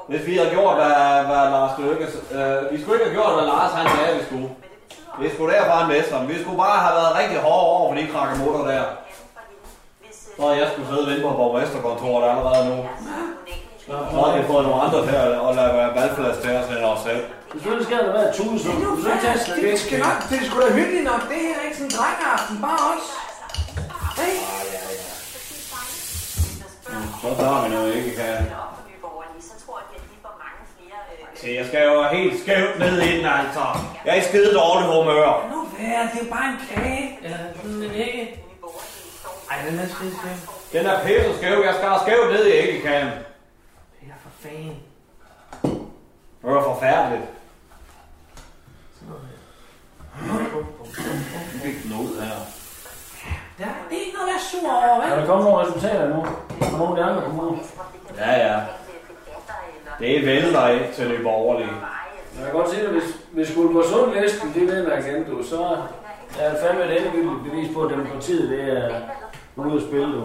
Hvis 0.09 0.27
vi 0.27 0.37
havde 0.37 0.51
gjort, 0.51 0.75
hvad, 0.81 0.95
hvad 1.29 1.43
Lars 1.55 1.75
Løkke... 1.79 2.07
Øh, 2.37 2.73
vi 2.73 2.77
skulle 2.81 2.95
ikke 2.97 3.07
have 3.09 3.17
gjort, 3.19 3.33
hvad 3.37 3.47
Lars 3.53 3.73
han 3.79 3.87
sagde, 3.97 4.19
vi 4.19 4.25
skulle. 4.29 4.49
Vi 5.21 5.27
skulle 5.35 5.55
der 5.55 5.65
bare 5.75 5.89
med 5.89 6.03
sig. 6.09 6.29
Vi 6.29 6.37
skulle 6.43 6.59
bare 6.67 6.79
have 6.85 6.95
været 7.01 7.13
rigtig 7.21 7.39
hårde 7.47 7.67
over 7.77 7.85
for 7.89 7.97
de 8.01 8.07
krakkemutter 8.13 8.63
der. 8.73 8.85
Så 10.39 10.45
jeg 10.61 10.67
skulle 10.73 10.89
sidde 10.89 11.03
og 11.05 11.09
vente 11.11 11.23
på 11.23 11.33
borgmesterkontoret 11.41 12.25
allerede 12.31 12.63
nu. 12.71 12.77
Så 13.87 14.17
har 14.25 14.37
vi 14.39 14.43
fået 14.53 14.65
nogle 14.67 14.83
andre 14.85 15.01
til 15.09 15.15
at, 15.25 15.31
at 15.49 15.53
lade 15.59 15.73
valgplads 15.99 16.39
til 16.43 16.51
os 16.61 16.69
end 16.75 16.85
os 16.93 17.01
selv. 17.09 17.23
Selvfølgelig 17.53 17.87
skal 17.87 17.99
der 17.99 18.13
være 18.17 18.29
et 18.29 18.35
tusind. 18.35 18.73
Det 19.05 19.13
er 19.13 19.21
tage 19.25 19.39
fast. 19.39 19.47
Det, 19.63 19.79
skal 19.79 19.99
nok, 19.99 20.19
det 20.31 20.37
er 20.41 20.45
sgu 20.49 20.57
da 20.61 20.73
hyggeligt 20.79 21.05
nok. 21.11 21.23
Det 21.31 21.39
her 21.47 21.55
er 21.61 21.65
ikke 21.67 21.77
sådan 21.77 21.91
en 21.91 21.97
drengeaften. 21.99 22.57
Bare 22.67 22.83
os. 22.93 23.07
Hey. 24.21 24.92
Så 27.23 27.29
tager 27.37 27.63
vi 27.65 27.69
noget 27.75 27.95
ikke 27.95 28.17
kan. 28.17 28.47
Se, 31.35 31.49
jeg 31.59 31.67
skal 31.67 31.83
jo 31.85 32.03
helt 32.03 32.43
skævt 32.43 32.79
ned 32.79 33.03
i 33.03 33.17
den, 33.17 33.27
altså. 33.27 33.65
Jeg 34.05 34.17
er 34.17 34.21
i 34.21 34.25
skide 34.25 34.55
dårlig 34.55 34.87
humør. 34.89 35.49
Nu 35.51 35.65
vær, 35.65 36.03
det 36.03 36.21
er 36.21 36.25
jo 36.25 36.31
bare 36.31 36.49
en 36.53 36.59
kage. 36.71 37.19
Eller 37.23 37.39
sådan 37.57 37.83
en 37.83 37.91
ægge. 37.95 38.39
Ej, 39.51 39.57
den 39.71 39.79
er 39.79 39.87
skide 39.87 40.13
skæv. 40.19 40.81
Den 40.81 40.87
er 40.91 41.05
pisse 41.05 41.37
skæv. 41.39 41.63
Jeg 41.65 41.75
skal 41.75 41.89
have 41.89 42.01
skævt 42.07 42.33
ned 42.33 42.47
i 42.47 42.53
æggekagen. 42.53 43.09
Ja, 44.09 44.15
for 44.23 44.31
fanden. 44.41 44.77
Det 46.43 46.51
var 46.55 46.63
forfærdeligt. 46.63 47.23
Ikke 51.65 51.89
noget 51.89 52.23
her. 52.25 52.62
Der 53.59 53.65
er 53.65 53.95
ikke 54.01 54.13
noget 54.17 54.29
at 54.29 54.33
være 54.35 54.43
sur 54.51 54.69
over, 54.73 55.03
Er 55.03 55.11
vel? 55.11 55.21
der 55.21 55.27
kommet 55.27 55.45
nogle 55.49 55.61
resultater 55.65 56.09
nu? 56.15 56.21
Fra 56.71 56.79
nogle 56.79 56.91
af 56.93 56.97
de 57.05 57.11
andre 57.11 57.23
kommuner? 57.29 57.59
Ja, 58.19 58.33
ja. 58.47 58.57
Det 60.01 60.27
vælter 60.27 60.69
ikke 60.69 60.89
til 60.97 61.11
det 61.11 61.21
borgerlige. 61.23 61.73
Jeg 62.37 62.45
kan 62.45 62.53
godt 62.59 62.71
se, 62.71 62.77
at 62.87 62.89
hvis, 62.97 63.09
hvis 63.33 63.55
Guldborgsund 63.57 64.15
listen, 64.15 64.53
det 64.55 64.63
ved 64.71 64.81
man 64.89 64.99
igen, 65.05 65.25
du, 65.31 65.43
så 65.53 65.61
er 66.41 66.47
det 66.51 66.59
fandme 66.63 66.85
et 66.85 66.93
endegyldigt 66.99 67.45
bevis 67.47 67.69
på, 67.75 67.81
at 67.85 67.91
demokratiet 67.91 68.51
det 68.51 68.63
er 68.79 68.89
ude 69.57 69.77
at 69.77 69.83
spille, 69.89 70.07
du. 70.17 70.23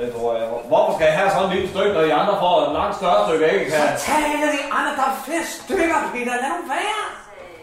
Det 0.00 0.08
tror 0.14 0.30
jeg. 0.38 0.46
Hvorfor 0.70 0.92
skal 0.96 1.04
jeg 1.10 1.16
have 1.18 1.30
sådan 1.30 1.46
en 1.48 1.52
lille 1.54 1.68
stykke, 1.74 1.92
når 1.96 2.02
de 2.08 2.14
andre 2.14 2.34
får 2.44 2.54
et 2.66 2.72
langt 2.78 2.94
større 3.00 3.20
stykke 3.28 3.44
æggekage? 3.52 3.98
Så 3.98 4.04
tag 4.06 4.18
en 4.34 4.42
af 4.48 4.52
de 4.58 4.62
andre, 4.78 4.92
der 5.00 5.06
er 5.12 5.16
flere 5.26 5.44
stykker, 5.58 5.98
Peter. 6.14 6.34
Lad 6.44 6.50
dem 6.58 6.64
være. 6.76 7.00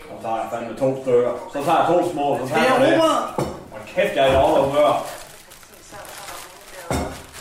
Så 0.09 0.15
tager 0.23 0.37
jeg 0.41 0.47
fandme 0.53 0.73
to 0.83 0.89
stykker. 1.03 1.31
Så 1.53 1.57
tager 1.65 1.79
jeg 1.81 1.87
to 1.93 1.97
små, 2.11 2.25
så 2.39 2.43
tager 2.47 2.61
Det 2.61 2.69
er 2.71 2.79
jeg 2.79 2.91
det. 2.91 3.54
Kæft, 3.95 4.15
jeg 4.15 4.27
er 4.27 4.31
i 4.31 4.35
dårlig 4.35 4.65
humør. 4.65 5.05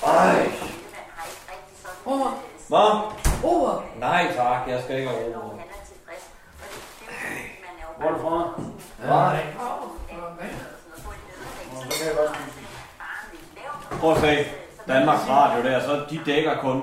Ej. 0.06 0.50
Robert. 2.06 2.32
Hvad? 2.68 2.90
Robert. 3.44 3.82
Nej 3.98 4.32
tak, 4.36 4.68
jeg 4.68 4.82
skal 4.82 4.98
ikke 4.98 5.08
have 5.08 5.36
ro. 5.36 5.60
Hvor 7.98 8.06
er 8.06 8.12
du 8.12 8.18
fra? 8.18 8.60
Nej. 9.06 9.46
Prøv 14.00 14.12
at 14.12 14.18
se. 14.18 14.46
Danmarks 14.88 15.28
Radio 15.28 15.64
der, 15.70 15.80
så 15.80 16.04
de 16.10 16.20
dækker 16.26 16.56
kun. 16.60 16.82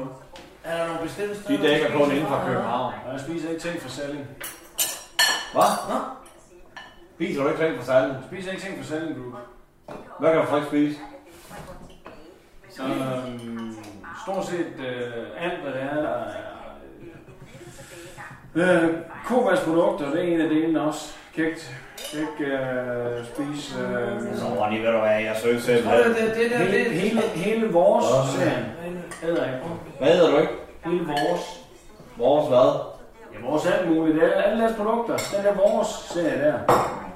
Er 0.63 0.77
der 0.77 0.87
nogle 0.87 1.01
bestemte 1.03 1.35
De 1.47 1.57
dækker 1.61 1.91
kun 1.97 2.11
inden 2.11 2.27
for 2.27 2.43
København. 2.45 2.93
Jeg 3.11 3.19
spiser 3.19 3.49
ikke 3.49 3.61
ting 3.61 3.81
for 3.81 3.89
salling. 3.89 4.27
Hvad? 5.53 5.97
Spiser 7.15 7.43
du 7.43 7.49
ikke 7.49 7.63
ting 7.63 7.85
salen? 7.85 8.09
Jeg 8.09 8.23
spiser 8.31 8.51
ikke 8.51 8.63
ting 8.63 8.77
for 8.77 8.93
salling, 8.93 9.15
du. 9.15 9.35
Hvad 10.19 10.31
kan 10.33 10.41
du 10.41 10.47
så 10.49 10.55
ikke 10.55 10.67
spise? 10.67 10.99
Øhm, 12.83 13.75
stort 14.23 14.45
set 14.45 14.65
øh, 14.79 15.11
alt, 15.39 15.61
hvad 15.63 15.71
det 15.73 15.81
er, 15.81 15.95
der 15.95 16.09
er... 16.09 16.25
Øh, 18.55 18.89
Kovacs-produkter, 19.25 20.11
det 20.11 20.19
er 20.19 20.23
en 20.33 20.41
af 20.41 20.49
delene 20.49 20.81
også. 20.81 21.13
Kægt. 21.35 21.75
Ikke 22.13 22.53
øh, 22.53 23.25
spise... 23.25 23.79
Øh, 23.79 24.37
Så 24.37 24.45
Ronny, 24.59 24.79
ved 24.81 24.91
du 24.91 24.97
hvad, 24.99 25.09
jeg 25.21 25.35
synes 25.41 25.63
selv. 25.63 25.83
Det, 25.85 26.05
det, 26.05 26.35
det, 26.35 26.51
der, 26.51 26.57
hele, 26.57 26.83
det, 26.83 26.91
hele, 26.91 27.21
hele 27.21 27.71
vores 27.71 28.05
serien. 28.35 28.65
Hedder 29.21 29.45
ikke. 29.45 29.57
Hvad 29.99 30.07
hedder 30.13 30.31
du 30.31 30.37
ikke? 30.37 30.53
Hele 30.85 31.05
vores. 31.05 31.61
Vores 32.17 32.47
hvad? 32.47 32.79
Ja, 33.33 33.49
vores 33.49 33.65
alt 33.65 33.89
muligt. 33.91 34.21
Det 34.21 34.37
er 34.37 34.41
alle 34.41 34.63
deres 34.63 34.75
produkter. 34.77 35.17
Den 35.37 35.45
er 35.45 35.53
vores 35.53 35.87
serie 35.87 36.41
der. 36.41 36.59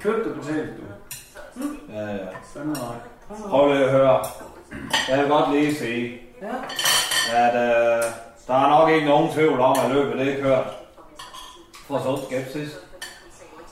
Købt 0.01 0.28
og 0.28 0.36
betalt, 0.36 0.70
du. 0.78 0.84
Ja, 1.93 2.01
ja. 2.01 2.17
Prøv 3.49 3.67
lige 3.73 3.85
at 3.85 3.91
høre. 3.91 4.19
Jeg 5.09 5.19
vil 5.19 5.27
godt 5.29 5.51
lige 5.51 5.75
sige, 5.75 6.21
Ja. 6.41 6.47
at 7.37 7.55
øh, 7.55 8.03
der 8.47 8.53
er 8.53 8.69
nok 8.69 8.89
ikke 8.89 9.07
nogen 9.07 9.31
tvivl 9.33 9.59
om, 9.59 9.75
at 9.85 9.91
løbet 9.91 10.19
det 10.19 10.33
er 10.39 10.43
kørt. 10.43 10.65
For 11.87 11.97
så 11.99 12.25
skepsis. 12.25 12.69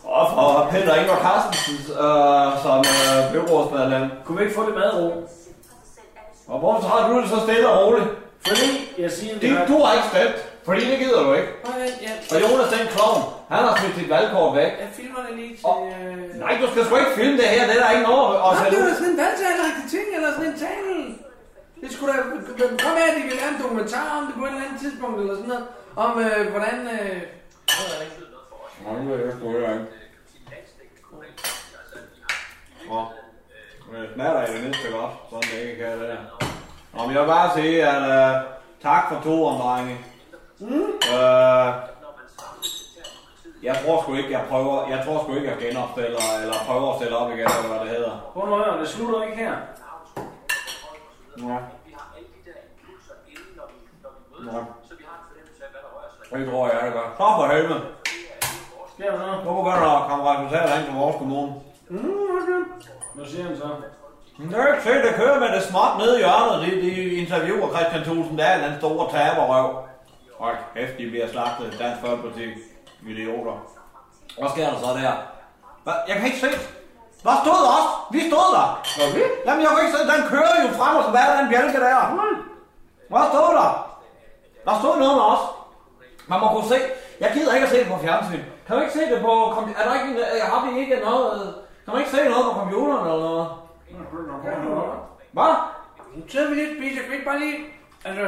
Og 0.03 0.29
for 0.33 0.67
Peter 0.71 0.95
Ingvar 0.95 1.19
Carstensen 1.21 1.93
øh, 1.95 2.61
som 2.63 2.79
øh, 2.79 3.33
byrådsmedlem. 3.33 4.09
Kunne 4.25 4.37
vi 4.37 4.43
ikke 4.43 4.55
få 4.55 4.65
lidt 4.65 4.75
madro? 4.75 5.27
Og 6.47 6.59
hvorfor 6.59 6.81
tager 6.89 7.07
du 7.09 7.21
det 7.21 7.29
så 7.29 7.39
stille 7.39 7.69
og 7.69 7.87
roligt? 7.87 8.07
Fordi 8.47 8.69
jeg 9.03 9.11
siger, 9.17 9.33
Det, 9.43 9.49
du 9.71 9.75
har 9.83 9.91
ikke 9.97 10.09
stemt, 10.13 10.37
fordi 10.67 10.81
det 10.91 10.97
gider 11.03 11.21
du 11.27 11.31
ikke. 11.39 11.51
Hvordan, 11.63 11.89
ja, 12.05 12.11
Og 12.33 12.37
Jonas, 12.43 12.69
den 12.75 12.85
klovn, 12.95 13.21
han 13.53 13.61
har 13.67 13.73
smidt 13.79 13.95
sit 13.99 14.09
valgkort 14.15 14.51
væk. 14.59 14.71
jeg 14.85 14.91
filmer 14.99 15.21
det 15.27 15.33
lige 15.39 15.53
til... 15.57 15.75
Øh... 15.93 16.39
Nej, 16.43 16.53
du 16.61 16.65
skal 16.71 16.81
sgu 16.85 16.93
ikke 17.03 17.15
filme 17.19 17.35
det 17.41 17.47
her, 17.53 17.63
det 17.69 17.75
er 17.77 17.81
der 17.83 17.91
ikke 17.95 18.05
noget 18.11 18.29
at 18.45 18.51
Nej, 18.59 18.69
det 18.73 18.79
var 18.85 18.93
sådan 18.99 19.11
en 19.13 19.19
valgtaleragtig 19.23 19.85
ting, 19.95 20.07
eller 20.17 20.29
sådan 20.35 20.49
en 20.51 20.57
tale. 20.67 20.93
Det 21.81 21.89
skulle 21.95 22.11
da 22.17 22.19
komme 22.83 22.97
af, 23.03 23.07
at 23.11 23.15
de 23.17 23.21
ville 23.27 23.37
lave 23.41 23.51
en 23.55 23.61
dokumentar 23.63 24.07
om 24.17 24.23
det 24.27 24.35
på 24.39 24.43
et 24.45 24.51
eller 24.51 24.65
andet 24.65 24.79
tidspunkt, 24.83 25.15
eller 25.21 25.35
sådan 25.39 25.51
noget. 25.53 25.67
Om 26.03 26.11
øh, 26.25 26.41
hvordan... 26.53 26.77
Øh... 26.95 27.17
Nej, 28.83 28.93
det 29.17 29.25
er 29.27 29.31
sgu 29.37 29.47
ikke. 29.61 29.87
Nå, 32.89 32.99
men 33.91 34.01
det 34.01 34.09
smager 34.13 34.41
i 34.47 34.53
det 34.53 34.61
mindste 34.63 34.87
godt, 34.97 35.11
sådan 35.29 35.47
det 35.51 35.57
ikke 35.63 35.75
kan 35.81 35.91
det 35.99 36.07
der. 36.13 36.52
Men 36.93 37.11
jeg 37.11 37.21
vil 37.21 37.27
bare 37.27 37.53
sige, 37.55 37.87
at 37.87 38.01
uh, 38.01 38.41
tak 38.81 39.03
for 39.09 39.21
to 39.23 39.45
drenge. 39.45 39.97
Mm. 40.59 40.81
Uh, 41.13 41.69
jeg 43.63 43.75
tror 43.85 44.01
sgu 44.01 44.13
ikke, 44.13 44.31
jeg 44.31 44.45
prøver, 44.49 44.87
jeg 44.89 45.05
tror 45.05 45.23
sgu 45.23 45.35
ikke, 45.35 45.49
jeg 45.49 45.57
genopstiller, 45.57 46.19
eller 46.41 46.53
prøver 46.67 46.91
at 46.91 46.95
stille 46.99 47.17
op 47.17 47.31
igen, 47.31 47.39
eller 47.39 47.67
hvad 47.67 47.79
det 47.79 47.89
hedder. 47.89 48.31
Prøv 48.33 48.45
nu 48.45 48.79
det 48.79 48.89
slutter 48.89 49.23
ikke 49.23 49.37
her. 49.37 49.55
Ja. 51.37 51.57
Ja. 54.51 54.59
Det 56.37 56.49
tror 56.49 56.67
jeg, 56.67 56.79
det 56.85 56.93
gør. 56.93 57.07
Så 57.17 57.27
for 57.37 57.47
helvede. 57.53 57.81
Sker 58.93 59.11
der 59.11 59.17
noget? 59.17 59.45
Nu 59.45 59.55
begynder 59.55 59.79
der 59.79 60.01
at 60.01 60.09
komme 60.09 60.29
resultater 60.31 60.79
ind 60.79 60.91
på 60.91 60.99
vores 60.99 61.15
kommune. 61.15 61.53
Mm, 61.89 62.11
okay. 62.37 62.59
Hvad 63.15 63.25
siger 63.25 63.43
han 63.43 63.57
så? 63.57 63.69
Det 64.37 64.55
er 64.57 64.67
ikke 64.73 64.83
se, 64.83 64.93
det 65.07 65.15
kører 65.15 65.39
med 65.39 65.49
det 65.55 65.63
småt 65.63 65.93
nede 65.97 66.15
i 66.19 66.23
hjørnet. 66.23 66.57
De, 66.65 66.69
de 66.81 66.91
interviewer 67.21 67.67
Christian 67.75 68.03
Thulsen 68.03 68.37
Dahl, 68.37 68.63
den 68.63 68.75
store 68.79 69.03
taberrøv. 69.11 69.67
Hold 70.39 70.57
kæft, 70.73 70.97
de 70.97 71.09
bliver 71.11 71.27
slagtet. 71.33 71.75
Dansk 71.79 71.99
Folkeparti. 72.05 72.45
Idioter. 73.11 73.55
Hvad 74.39 74.49
sker 74.49 74.69
der 74.71 74.79
så 74.79 74.89
der? 75.01 75.13
Hvad? 75.83 75.93
Jeg 76.07 76.15
kan 76.17 76.25
ikke 76.29 76.41
se. 76.45 76.51
Hvad 77.25 77.37
stod 77.43 77.59
der 77.65 77.71
også? 77.77 77.91
Vi 78.15 78.19
stod 78.29 78.47
der. 78.55 78.67
Okay. 79.05 79.27
Jamen, 79.45 79.61
jeg 79.63 79.69
kan 79.73 79.79
ikke 79.85 79.95
se. 79.97 80.01
Den 80.13 80.21
kører 80.33 80.55
jo 80.63 80.69
frem 80.79 80.93
og 80.99 81.03
tilbage, 81.07 81.37
den 81.39 81.47
bjælke 81.53 81.79
der. 81.87 82.01
Hvad 83.11 83.23
stod 83.31 83.49
der? 83.59 83.71
Der 84.65 84.73
stod 84.81 84.95
noget 85.03 85.15
med 85.19 85.25
os. 85.33 85.43
Man 86.31 86.39
må 86.39 86.47
kunne 86.53 86.69
se. 86.73 86.79
Jeg 87.23 87.29
gider 87.35 87.53
ikke 87.55 87.67
at 87.67 87.73
se 87.73 87.79
det 87.83 87.87
på 87.93 87.97
fjernsyn. 88.05 88.43
Kan 88.65 88.75
du 88.75 88.81
ikke 88.81 88.93
se 88.99 89.03
det 89.13 89.19
på... 89.27 89.33
Er 89.79 89.83
der 89.87 89.93
ikke, 89.99 90.11
har 90.51 90.59
vi 90.65 90.79
ikke 90.79 90.95
noget... 91.07 91.55
Kan 91.83 91.93
man 91.93 91.99
ikke 92.01 92.15
se 92.17 92.23
noget 92.33 92.45
på 92.47 92.53
computeren 92.59 93.07
eller 93.07 93.25
noget? 93.29 93.47
Hvad? 95.31 95.53
Nu 96.15 96.21
sidder 96.29 96.49
vi 96.49 96.55
lige 96.55 96.69
og 96.69 96.75
spiser. 96.77 97.01
Kan 97.01 97.09
vi 97.11 97.15
ikke 97.15 97.25
bare 97.25 97.39
lige... 97.39 97.57
Altså... 98.05 98.25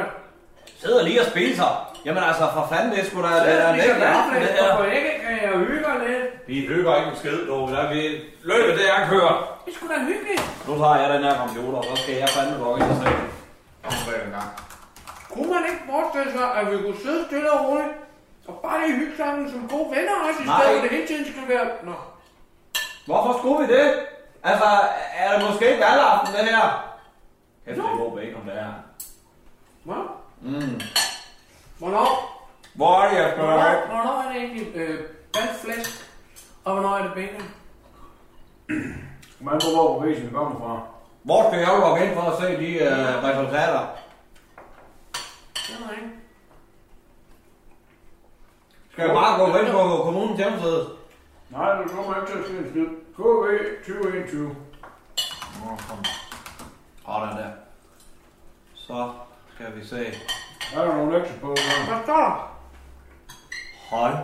Sidder 0.82 1.02
lige 1.08 1.20
og 1.20 1.26
spiser. 1.26 1.70
Jamen 2.04 2.22
altså, 2.30 2.44
for 2.56 2.64
fanden, 2.72 2.90
det 2.92 3.00
er 3.00 3.04
sgu 3.10 3.22
da... 3.22 3.28
Det 3.28 3.54
er 3.64 3.68
en 3.72 3.80
ægte 3.80 4.06
aften, 4.06 4.34
det 4.42 4.48
her. 4.48 4.74
Hvorfor 4.74 4.90
ikke? 4.98 5.10
Kan 5.24 5.34
jeg 5.42 5.52
hygge 5.58 5.90
lidt? 6.06 6.24
Vi 6.48 6.56
hygger 6.70 6.96
ikke 6.98 7.10
en 7.10 7.16
skid, 7.16 7.38
du. 7.50 7.56
Der 7.74 7.92
vi... 7.94 8.00
Løbet, 8.50 8.72
det 8.78 8.86
er 8.94 9.08
kører. 9.10 9.34
Det 9.64 9.70
er 9.72 9.76
sgu 9.76 9.84
da 9.88 9.98
hyggeligt. 10.10 10.42
Nu 10.68 10.72
tager 10.80 10.96
jeg 11.02 11.08
den 11.14 11.22
her 11.28 11.34
computer, 11.42 11.78
og 11.78 11.84
så 11.90 11.96
skal 12.02 12.14
jeg 12.14 12.28
fandme 12.28 12.64
gå 12.64 12.76
ind 12.76 12.88
og 12.94 12.96
se. 13.02 13.08
Kom 13.84 13.98
bag 14.06 14.18
en 14.26 14.32
gang. 14.36 14.50
Kunne 15.32 15.50
man 15.54 15.62
ikke 15.70 15.82
forestille 15.90 16.30
sig, 16.38 16.46
at 16.58 16.64
vi 16.70 16.76
kunne 16.84 17.00
sidde 17.04 17.20
stille 17.28 17.50
og 17.56 17.60
roligt 17.68 17.94
og 18.48 18.54
bare 18.64 18.78
lige 18.82 18.96
hygge 19.00 19.16
sammen 19.22 19.50
som 19.52 19.60
gode 19.72 19.88
venner 19.94 20.14
også, 20.26 20.40
i 20.44 20.46
stedet 20.54 20.74
for 20.76 20.82
det 20.86 20.90
hele 20.96 21.06
tiden 21.10 21.24
skal 21.32 21.44
være... 21.54 21.66
Nå. 21.88 21.96
Hvorfor 23.06 23.32
skulle 23.38 23.58
vi 23.62 23.66
det? 23.76 23.86
Altså, 24.50 24.68
er 25.16 25.38
det 25.38 25.50
måske 25.50 25.70
ikke 25.70 25.84
valgaften, 25.84 26.34
det 26.34 26.44
her? 26.44 26.96
Kæft, 27.64 27.76
det 27.76 27.84
er 27.84 27.96
god 27.96 28.16
bacon, 28.16 28.46
det 28.46 28.52
her. 28.52 28.72
Hvad? 29.84 30.02
Mm. 30.40 30.80
Hvornår? 31.78 32.08
Hvor 32.74 33.02
er 33.02 33.08
det, 33.08 33.16
jeg 33.16 33.24
være 33.24 33.36
Hvornår, 33.36 33.86
hvornår 33.86 34.22
er 34.22 34.32
det 34.32 34.42
egentlig 34.42 34.76
øh, 34.76 35.00
dansk 35.34 35.60
flæsk, 35.64 36.10
og 36.64 36.72
hvornår 36.72 36.96
er 36.96 37.02
det 37.02 37.12
bacon? 37.14 37.48
Man 39.40 39.60
må 39.64 39.70
hvor 39.74 40.00
prisen 40.00 40.30
kommer 40.30 40.58
fra. 40.58 40.80
Hvor 41.22 41.48
skal 41.48 41.58
jeg 41.58 41.68
jo 41.68 41.88
gå 41.88 41.96
ind 41.96 42.14
for 42.14 42.22
at 42.22 42.38
se 42.38 42.46
de 42.46 42.70
uh, 42.82 43.24
resultater? 43.24 43.86
Det 45.54 45.74
er 45.86 45.92
ikke. 45.92 46.10
Skal 48.92 49.04
jeg 49.04 49.14
bare 49.14 49.38
gå 49.38 49.58
ind 49.58 49.72
på 49.72 50.02
kommunens 50.04 50.38
hjemmeside? 50.38 50.88
Nej, 51.50 51.82
du 51.82 51.88
kommer 51.88 52.16
ikke 52.16 52.32
til 52.32 52.38
at 52.38 52.44
ske 52.44 52.58
en 52.58 52.70
skid. 52.70 53.05
KV 53.16 53.22
2021. 53.86 54.56
Sådan 57.06 57.36
der. 57.36 57.50
Så 58.74 59.12
skal 59.54 59.76
vi 59.76 59.86
se. 59.86 60.06
Er 60.74 60.84
der 60.84 60.96
nogle 60.96 61.18
lektier 61.18 61.40
på? 61.40 61.46
Hvad 61.46 62.02
står 62.04 62.16
der? 62.16 62.56
Hold. 63.90 64.14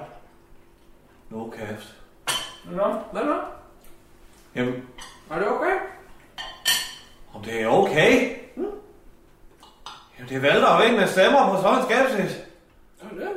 Nu 1.30 1.52
kæft. 1.56 1.94
Nå, 2.64 2.94
hvad 3.12 3.24
nu? 3.24 3.34
Jamen, 4.54 4.88
Er 5.30 5.38
det 5.38 5.48
okay? 5.48 5.76
om 7.34 7.42
det 7.42 7.62
er 7.62 7.68
okay? 7.68 8.36
Jamen, 10.18 10.28
det 10.28 10.42
vælter 10.42 10.76
jo 10.76 10.82
ikke 10.82 10.96
med 10.96 11.08
stemmer 11.08 11.48
på 11.50 11.62
sådan 11.62 11.78
en 11.78 11.84
skepsis. 11.84 12.38
Er 13.02 13.08
det? 13.14 13.30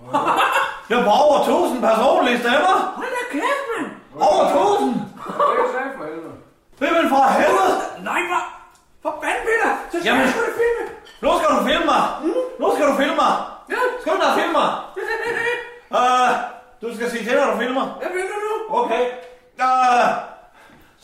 Jeg 0.90 0.98
var 0.98 1.22
over 1.22 1.40
1000 1.40 1.80
personlige 1.80 2.38
stemmer. 2.38 2.92
Hold 2.96 3.06
da 3.08 3.32
kæft! 3.32 3.61
Over 4.20 4.44
1000! 4.44 4.94
Det 5.26 5.58
er 5.64 5.72
sandt 5.76 5.92
for 5.98 6.04
helvede. 6.04 6.34
Jamen 6.80 7.08
for 7.08 7.22
helvede! 7.40 7.74
Nej, 8.08 8.20
hvor? 8.30 8.42
For 9.02 9.12
fanden, 9.22 9.42
Peter! 9.48 9.70
Så 9.90 9.96
skal 10.00 10.08
Jamen. 10.08 10.26
da 10.26 10.52
filme! 10.60 10.82
Nu 11.24 11.30
skal 11.38 11.48
du 11.56 11.60
filme 11.68 11.86
mig! 11.92 12.04
Nu 12.60 12.66
skal 12.74 12.86
du 12.90 12.94
filme 13.00 13.16
mig! 13.24 13.34
Ja! 13.72 13.80
Skal 14.00 14.12
du 14.12 14.18
da 14.24 14.28
filme 14.40 14.52
mig? 14.60 14.70
Uh, 15.98 16.30
du 16.82 16.94
skal 16.96 17.10
sige 17.10 17.24
til, 17.24 17.34
når 17.38 17.50
du 17.52 17.58
filmer. 17.58 17.84
Jeg 18.02 18.10
filmer 18.16 18.38
nu! 18.46 18.54
Okay. 18.80 19.02
Uh, 19.66 20.08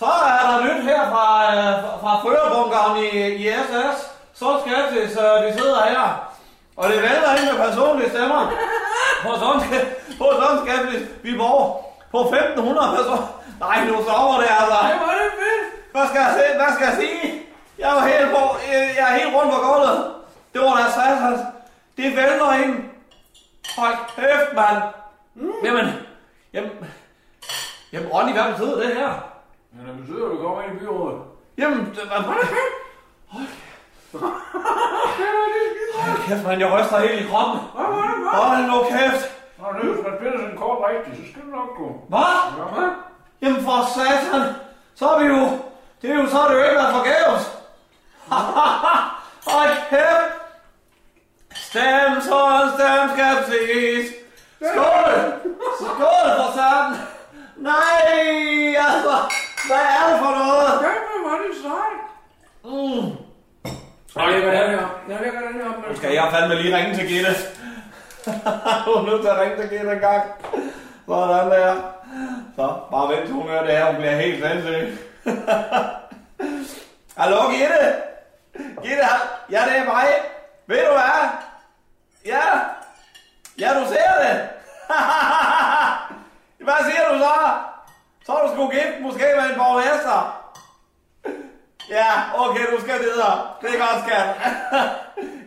så 0.00 0.08
er 0.38 0.42
der 0.50 0.64
nyt 0.66 0.82
her 0.90 1.02
fra, 1.12 1.26
uh, 1.58 2.00
fra 2.02 2.12
førerbunkeren 2.24 2.96
i, 3.04 3.08
i 3.42 3.52
SS. 3.66 3.96
Så 4.40 4.48
skeptisk, 4.62 5.18
uh, 5.18 5.44
de 5.44 5.50
sidder 5.58 5.82
her. 5.92 6.04
Og 6.76 6.88
det 6.88 7.02
vælter 7.02 7.30
ind 7.36 7.46
med 7.50 7.58
personlige 7.66 8.10
stemmer. 8.10 8.52
På 9.22 9.30
sådan, 9.42 9.60
på 10.18 10.26
sådan 10.40 10.58
skeptisk, 10.64 11.04
vi 11.22 11.36
bor 11.36 11.87
på 12.12 12.18
1500 12.20 12.96
personer. 12.96 13.28
Nej, 13.60 13.84
nu 13.84 13.94
sover 14.08 14.36
det 14.42 14.50
altså. 14.60 14.78
Det 14.90 14.98
var 15.06 15.14
det 15.20 15.30
fedt! 15.40 15.64
Hvad 15.92 16.06
skal 16.10 16.20
jeg 16.26 16.32
sige? 16.38 16.52
Hvad 16.60 16.70
skal 16.74 16.86
jeg 16.90 16.96
sige? 17.02 17.42
Jeg 17.78 17.90
var 17.96 18.04
helt 18.10 18.30
på, 18.36 18.42
jeg, 18.72 19.06
er 19.08 19.18
helt 19.18 19.34
rundt 19.36 19.50
på 19.54 19.58
gulvet. 19.66 19.98
Det 20.52 20.60
var 20.60 20.76
da 20.76 20.90
satans. 20.90 21.40
Det 21.96 22.16
vælter 22.16 22.52
ind. 22.64 22.74
Hold 23.78 23.96
kæft, 24.16 24.50
mand. 24.54 24.82
Mm. 25.34 25.52
Jamen, 25.64 25.86
jamen, 26.52 26.70
jamen, 27.92 28.08
Ronny, 28.08 28.32
hvad 28.32 28.52
betyder 28.52 28.76
det 28.76 28.94
her? 28.96 29.12
Men 29.72 29.86
det 29.88 29.96
betyder, 30.00 30.24
at 30.24 30.30
du 30.30 30.36
kommer 30.36 30.62
ind 30.62 30.76
i 30.76 30.78
byrådet. 30.78 31.22
Jamen, 31.58 31.78
det, 31.78 32.02
hvad, 32.10 32.20
Hold 35.98 36.26
kæft, 36.26 36.44
man, 36.46 36.60
jeg 36.60 36.72
ryster 36.72 36.98
helt 36.98 37.20
i 37.20 37.28
kroppen. 37.30 37.60
Hold 38.32 38.66
nu 38.66 38.82
kæft. 38.90 39.37
Nå, 39.68 39.82
nu, 39.82 39.92
hvis 39.92 40.04
man 40.04 40.14
spiller 40.18 40.38
sådan 40.38 40.52
en 40.52 40.58
kort 40.58 40.78
rigtigt, 40.88 41.16
så 41.16 41.22
skal 41.30 41.42
det 41.42 41.52
nok 41.60 41.70
gå. 41.80 41.88
Hvad? 42.08 42.34
Ja, 42.58 42.64
hvad? 42.74 42.90
Jamen 43.42 43.62
for 43.66 43.78
satan, 43.94 44.42
så 44.94 45.08
er 45.08 45.18
vi 45.22 45.26
jo, 45.34 45.42
det 46.02 46.10
er 46.10 46.14
jo, 46.14 46.26
så 46.32 46.38
er 46.40 46.48
det 46.48 46.54
jo 46.58 46.62
ikke 46.64 46.76
været 46.80 46.94
forgæves. 46.98 47.42
Hold 49.52 49.74
kæft. 49.90 50.32
Stem, 51.54 52.10
så 52.28 52.40
stem, 52.74 53.02
skepsis. 53.14 54.06
Skål! 54.70 55.14
Skål 55.80 56.28
for 56.40 56.50
satan. 56.58 56.90
Nej, 57.56 58.76
altså, 58.88 59.14
hvad 59.68 59.84
er 59.96 60.04
det 60.10 60.18
for 60.24 60.32
noget? 60.42 60.72
Hvor 60.80 61.30
var 61.30 61.38
det 61.44 61.54
sejt. 61.62 62.00
Mm. 62.64 63.06
Jeg 64.16 64.32
lægger 64.32 64.50
den 64.62 64.70
her. 64.70 64.86
Jeg 65.08 65.18
lægger 65.22 65.40
den 65.40 65.54
her. 65.60 65.88
Nu 65.90 65.96
skal 65.96 66.12
jeg 66.12 66.28
fandme 66.32 66.54
lige 66.62 66.76
ringe 66.76 66.94
til 66.94 67.08
Gitte. 67.08 67.57
hun 68.86 68.94
er 68.96 69.10
nødt 69.10 69.22
til 69.22 69.28
at 69.28 69.40
ringe 69.40 69.56
til 69.56 69.68
Gitte 69.68 69.92
en 69.92 69.98
gang. 69.98 70.22
Sådan 71.06 71.50
der. 71.50 71.76
Så, 72.56 72.76
bare 72.90 73.08
vent 73.08 73.26
til 73.26 73.34
hun 73.34 73.48
hører 73.48 73.66
det 73.66 73.76
her. 73.76 73.86
Hun 73.86 73.96
bliver 73.96 74.16
helt 74.16 74.44
sindssyg. 74.44 74.98
Hallo, 77.20 77.50
Gitte? 77.50 77.96
Gitte, 78.82 79.06
ja, 79.50 79.60
det 79.68 79.78
er 79.78 79.84
mig. 79.84 80.06
Ved 80.66 80.86
du 80.86 80.92
hvad? 80.92 81.28
Ja. 82.26 82.42
Ja, 83.58 83.80
du 83.80 83.86
ser 83.88 84.12
det. 84.22 84.48
hvad 86.66 86.80
siger 86.90 87.12
du 87.12 87.18
så? 87.18 87.34
Så 88.26 88.32
er 88.32 88.46
du 88.46 88.54
sgu 88.54 88.70
gift 88.70 89.00
måske 89.00 89.24
med 89.36 89.50
en 89.50 89.58
borgmester. 89.58 90.44
Ja, 91.90 92.06
okay, 92.34 92.66
du 92.76 92.80
skal 92.80 93.00
videre. 93.00 93.48
Det 93.60 93.74
er 93.74 93.78
godt, 93.78 94.04
skat. 94.04 94.28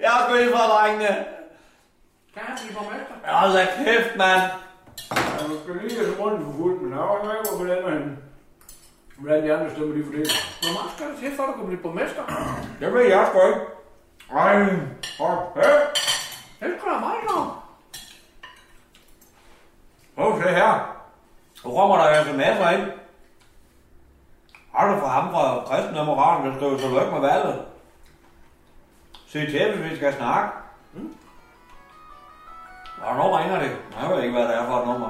Jeg 0.02 0.10
har 0.10 0.28
sgu 0.28 0.36
ind 0.36 0.52
fra 0.52 0.68
drengene. 0.68 1.26
Kan 2.34 2.42
jeg 2.48 2.58
blive 2.62 2.74
borgmester? 2.78 3.16
Hold 3.40 3.54
da 3.58 3.64
kæft, 3.84 4.16
mand. 4.18 4.42
Ja, 5.16 5.44
du 5.50 5.56
skal 5.64 5.74
lige 5.82 6.00
have 6.00 6.20
rundt 6.20 6.46
for 6.46 6.52
fuldt, 6.60 6.82
men 6.82 6.92
jeg 6.92 7.00
har 7.00 7.38
ikke 7.38 7.50
hvor 7.50 7.58
hvordan 7.66 7.84
man 7.90 8.18
hvordan 9.18 9.44
de 9.44 9.54
andre 9.54 9.70
stemmer 9.72 9.96
de 9.96 10.04
fordeler. 10.06 10.36
Hvor 10.62 10.74
meget 10.78 10.92
skal 10.96 11.06
der 11.10 11.18
til, 11.20 11.36
for 11.36 11.44
at 11.44 11.50
du 11.50 11.54
kan 11.54 11.68
blive 11.68 11.82
borgmester? 11.82 12.24
Det 12.80 12.94
ved 12.94 13.06
jeg 13.06 13.28
sgu 13.30 13.40
ikke. 13.48 13.62
Ej, 14.32 14.64
hop, 15.20 15.56
hey. 15.56 15.80
Det 16.60 16.66
er 16.68 16.80
sgu 16.80 16.90
da 16.90 17.00
meget 17.00 17.22
sjovt. 17.30 17.50
Prøv 20.16 20.38
at 20.38 20.44
se 20.44 20.50
her. 20.50 20.74
Nu 21.66 21.76
kommer 21.76 21.96
der 21.98 22.24
sms'er 22.24 22.70
ind. 22.78 22.92
Har 24.76 24.94
du 24.94 25.00
fra 25.00 25.08
ham 25.08 25.32
fra 25.34 25.64
kristendemokraterne, 25.68 26.50
der 26.50 26.56
skriver 26.56 26.78
tillykke 26.78 27.12
med 27.12 27.20
valget? 27.20 27.62
Se 29.28 29.52
til, 29.52 29.76
hvis 29.76 29.92
vi 29.92 29.96
skal 29.96 30.14
snakke. 30.14 30.50
Mm. 30.94 31.16
Hvornår 33.06 33.40
ringer 33.40 33.60
det? 33.60 33.72
Jeg 34.02 34.10
ved 34.16 34.24
ikke, 34.24 34.34
hvad 34.34 34.48
det 34.48 34.56
er 34.56 34.66
for 34.66 34.78
et 34.82 34.88
nummer. 34.88 35.10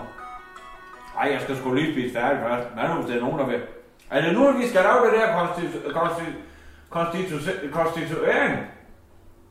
Ej, 1.18 1.30
jeg 1.32 1.42
skal 1.42 1.58
sgu 1.58 1.74
lige 1.74 1.94
spise 1.94 2.14
færdig 2.20 2.40
først. 2.48 2.68
Hvad 2.74 2.84
nu, 2.90 2.94
hvis 2.96 3.06
det 3.06 3.16
er 3.16 3.22
nogen, 3.22 3.40
der 3.40 3.46
vil? 3.46 3.62
Er 4.10 4.22
det 4.22 4.34
nu, 4.34 4.48
at 4.48 4.58
vi 4.58 4.68
skal 4.68 4.82
lave 4.84 5.06
det 5.06 5.14
der 5.20 5.28
konstitu- 5.40 5.92
konstitu- 6.00 6.42
konstitu- 6.90 7.72
konstituering? 7.72 8.60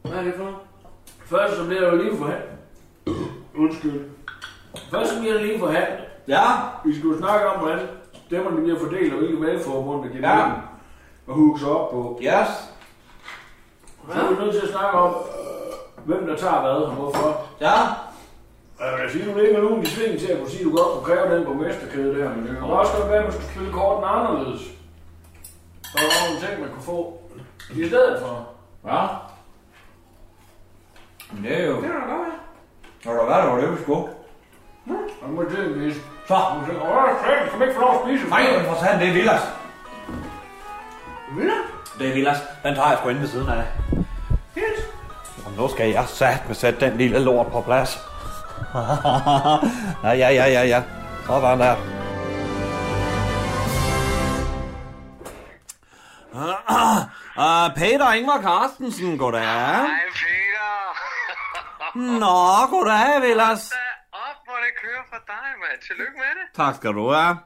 Hvad 0.02 0.12
er 0.18 0.22
det 0.22 0.34
for? 0.36 0.60
Først 1.24 1.56
så 1.56 1.66
bliver 1.66 1.80
der 1.80 1.88
jo 1.92 1.96
lige 2.02 2.16
forhandlet. 2.16 2.50
Undskyld. 3.56 4.00
Først 4.90 5.10
så 5.10 5.20
bliver 5.20 5.34
der 5.34 5.42
lige 5.42 5.58
forhandlet. 5.58 5.98
Ja. 6.28 6.42
Vi 6.84 6.98
skulle 6.98 7.18
snakke 7.18 7.46
om, 7.50 7.58
hvordan 7.60 7.86
stemmerne 8.26 8.62
bliver 8.62 8.78
fordelt, 8.78 9.12
og 9.12 9.18
hvilke 9.18 9.42
valgforbund, 9.46 10.04
der 10.04 10.10
giver 10.10 10.28
Ja. 10.28 10.36
mening 10.36 10.62
at 11.28 11.34
hugge 11.34 11.60
sig 11.60 11.68
op 11.68 11.90
på. 11.90 12.18
Yes. 12.22 12.48
Så 14.12 14.20
er 14.20 14.28
vi 14.28 14.34
nødt 14.44 14.54
til 14.54 14.62
at 14.66 14.72
snakke 14.72 14.98
om, 14.98 15.14
hvem 16.04 16.26
der 16.26 16.36
tager 16.36 16.60
hvad 16.60 16.70
og 16.70 16.90
hvorfor. 16.92 17.40
Ja. 17.60 17.72
Jeg 18.80 19.02
vil 19.02 19.10
sige, 19.10 19.32
du 19.32 19.38
ligger 19.38 19.60
nu 19.60 19.82
i 19.82 19.86
svingen 19.86 20.18
til 20.18 20.26
at 20.26 20.38
kunne 20.38 20.50
sige, 20.50 20.60
at 20.60 20.64
du 20.64 20.76
godt 20.76 20.88
kunne 20.92 21.04
kræve 21.04 21.36
den 21.36 21.44
borgmesterkæde 21.44 22.18
der, 22.18 22.28
men 22.28 22.46
det 22.46 22.56
kan 22.56 22.62
også 22.62 22.92
godt 22.96 23.08
være, 23.08 23.18
at 23.18 23.24
man 23.24 23.32
skulle 23.32 23.50
spille 23.50 23.72
korten 23.72 24.04
anderledes. 24.08 24.60
Så 25.82 25.98
er 25.98 26.00
der 26.00 26.28
nogle 26.28 26.46
ting, 26.46 26.60
man 26.60 26.70
kunne 26.70 26.82
få 26.82 27.22
i 27.70 27.88
stedet 27.88 28.22
for. 28.22 28.48
Ja. 28.86 29.06
Men 31.32 31.44
det 31.44 31.60
er 31.60 31.66
jo... 31.66 31.76
Det 31.76 31.84
er 31.84 31.92
da 31.92 32.12
godt, 32.14 32.28
ja. 33.04 33.10
Når 33.10 33.12
der 33.16 33.24
var 33.24 33.40
det, 33.42 33.52
var 33.52 33.60
det, 33.60 33.72
vi 33.78 33.82
skulle. 33.82 34.08
Og 35.22 35.28
nu 35.28 35.34
må 35.34 35.42
det 35.42 35.80
vise. 35.80 36.00
Så. 36.28 36.34
Du 36.34 36.66
siger, 36.66 36.82
åh, 36.82 37.10
fanden, 37.24 37.48
skal 37.48 37.58
man 37.58 37.68
ikke 37.68 37.80
få 37.80 37.86
lov 37.86 37.94
at 37.94 38.00
spise? 38.04 38.30
Nej, 38.30 38.42
men 38.56 38.66
for 38.66 38.74
satan, 38.74 39.00
det 39.00 39.08
er 39.08 39.12
Villas. 39.12 39.42
Villas? 41.36 41.64
Det 41.98 42.08
er 42.08 42.14
Villas. 42.14 42.38
Den 42.62 42.74
tager 42.74 42.88
jeg 42.88 42.98
sgu 42.98 43.08
inde 43.08 43.20
ved 43.20 43.28
siden 43.28 43.48
af. 43.48 43.64
Yes. 44.58 44.64
Jamen, 45.44 45.58
nu 45.58 45.68
skal 45.68 45.90
jeg 45.90 46.04
sat 46.08 46.42
med 46.46 46.54
sætte 46.54 46.80
den 46.80 46.96
lille 46.98 47.18
lort 47.18 47.46
på 47.46 47.60
plads. 47.60 48.09
ja, 50.04 50.12
ja, 50.12 50.28
ja, 50.28 50.46
ja, 50.46 50.62
ja. 50.64 50.82
Sådan 51.26 51.60
der. 51.60 51.76
Uh, 56.32 57.74
Peter 57.78 58.12
Ingvar 58.12 58.42
Carstensen, 58.42 59.18
goddag. 59.18 59.42
Hej, 59.42 59.88
Peter. 60.12 60.96
Nå, 62.22 62.66
goddag, 62.70 63.22
Villas. 63.22 63.72
Op, 64.12 64.36
hvor 64.46 64.58
det 64.64 64.72
kører 64.82 65.04
for 65.08 65.20
dig, 65.26 65.48
mand. 65.62 65.80
Tillykke 65.86 66.16
med 66.16 66.32
det. 66.38 66.56
Tak 66.56 66.74
skal 66.74 66.92
du 66.92 67.10
have. 67.12 67.38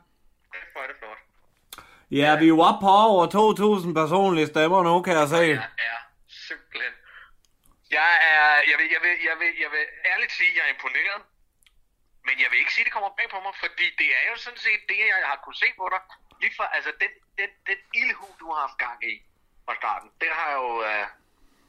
Hvor 0.73 0.83
er 0.83 0.87
det 0.87 0.97
flot. 0.99 1.19
Ja, 2.11 2.37
vi 2.37 2.45
er 2.45 2.49
jo 2.49 2.61
oppe 2.61 2.81
på 2.81 2.91
over 2.91 3.27
2.000 3.87 3.95
personlige 3.95 4.47
stemmer 4.47 4.83
nu, 4.83 5.03
kan 5.03 5.17
jeg 5.17 5.29
se. 5.29 5.37
Ja, 5.37 5.43
simpelthen. 5.43 6.04
Jeg 7.99 8.13
er, 8.33 8.47
jeg 8.71 8.77
vil, 8.81 8.89
jeg 8.95 9.01
vil, 9.05 9.15
jeg 9.29 9.37
vil, 9.41 9.51
jeg 9.65 9.71
vil 9.75 9.85
ærligt 10.13 10.33
sige, 10.39 10.51
at 10.51 10.57
jeg 10.57 10.65
er 10.67 10.75
imponeret. 10.77 11.21
Men 12.27 12.35
jeg 12.43 12.49
vil 12.51 12.59
ikke 12.63 12.75
sige, 12.75 12.85
at 12.85 12.87
det 12.89 12.97
kommer 12.97 13.11
bag 13.19 13.29
på 13.35 13.41
mig, 13.47 13.55
fordi 13.65 13.87
det 14.01 14.09
er 14.19 14.25
jo 14.31 14.37
sådan 14.45 14.63
set 14.67 14.81
det, 14.89 14.99
jeg 15.13 15.29
har 15.33 15.39
kunnet 15.45 15.59
se 15.65 15.69
på 15.81 15.87
dig. 15.95 16.01
Lige 16.43 16.55
fra, 16.57 16.67
altså 16.77 16.91
den, 17.03 17.13
den, 17.39 17.51
den 17.69 17.79
ildhu, 18.01 18.29
du 18.41 18.47
har 18.53 18.61
haft 18.67 18.79
gang 18.87 18.99
i 19.13 19.15
fra 19.67 19.75
starten, 19.81 20.09
den 20.23 20.33
har 20.41 20.51
jo, 20.59 20.67
uh, 20.91 21.07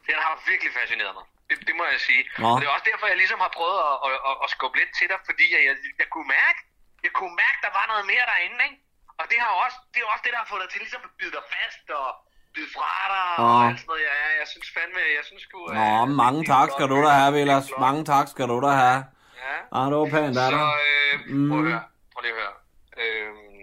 den 0.07 0.17
har 0.26 0.34
virkelig 0.51 0.71
fascineret 0.80 1.13
mig. 1.17 1.26
Det, 1.49 1.55
det 1.67 1.76
må 1.80 1.84
jeg 1.93 2.01
sige. 2.09 2.23
Nå. 2.43 2.47
Og 2.53 2.57
det 2.59 2.67
er 2.67 2.73
også 2.76 2.88
derfor, 2.91 3.05
jeg 3.07 3.19
ligesom 3.23 3.39
har 3.45 3.51
prøvet 3.57 3.80
at, 3.89 3.95
at, 4.07 4.13
at, 4.30 4.36
at 4.43 4.49
skubbe 4.55 4.78
lidt 4.80 4.91
til 4.99 5.07
dig, 5.11 5.19
fordi 5.30 5.45
jeg, 5.55 5.61
jeg, 5.69 5.76
jeg 6.01 6.07
kunne 6.13 6.30
mærke, 6.38 6.59
jeg 7.05 7.13
kunne 7.17 7.36
mærke, 7.43 7.57
der 7.65 7.71
var 7.80 7.86
noget 7.91 8.05
mere 8.11 8.26
derinde, 8.32 8.59
ikke? 8.67 8.78
Og 9.19 9.26
det, 9.32 9.39
har 9.43 9.51
også, 9.65 9.78
det 9.93 9.99
er 10.01 10.07
også 10.13 10.23
det, 10.26 10.34
der 10.34 10.41
har 10.43 10.51
fået 10.51 10.63
dig 10.63 10.69
til 10.71 10.82
ligesom 10.86 11.01
at 11.07 11.13
bide 11.19 11.34
dig 11.38 11.45
fast 11.55 11.86
og 11.99 12.07
bide 12.55 12.69
fra 12.75 12.91
dig 13.13 13.27
og 13.45 13.53
Nå. 13.61 13.67
alt 13.69 13.79
sådan 13.79 13.87
noget. 13.91 14.01
Ja, 14.09 14.15
jeg 14.41 14.47
synes 14.53 14.67
fandme, 14.77 14.99
jeg 15.19 15.23
synes 15.29 15.41
sgu... 15.47 15.59
øh, 15.71 15.75
Nå, 15.79 16.05
mange 16.23 16.41
tak 16.53 16.67
skal 16.75 16.87
du 16.93 16.97
da 17.05 17.11
have, 17.19 17.33
Villas. 17.37 17.67
Mange 17.85 18.01
tak 18.13 18.27
skal 18.33 18.45
du 18.53 18.57
da 18.67 18.71
have. 18.83 19.01
Ja. 19.43 19.55
Ah, 19.77 19.85
det 19.91 19.95
var 20.01 20.09
pænt 20.15 20.37
af 20.43 20.49
Så 20.55 20.63
øh, 20.87 21.13
prøv 21.49 21.59
at 21.59 21.63
Mm. 21.63 21.67
høre. 21.69 21.83
Prøv 22.13 22.21
lige 22.25 22.33
at 22.35 22.39
høre. 22.41 22.55
Øhm, 23.01 23.61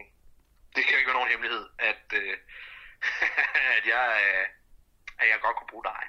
det 0.75 0.81
kan 0.85 0.93
jo 0.95 0.99
ikke 1.01 1.11
være 1.11 1.19
nogen 1.21 1.33
hemmelighed, 1.35 1.65
at, 1.91 2.05
øh, 2.21 2.35
at, 3.77 3.85
jeg, 3.95 4.05
øh, 4.27 4.45
at 5.21 5.27
jeg 5.31 5.37
godt 5.47 5.57
kunne 5.59 5.73
bruge 5.73 5.87
dig. 5.93 6.03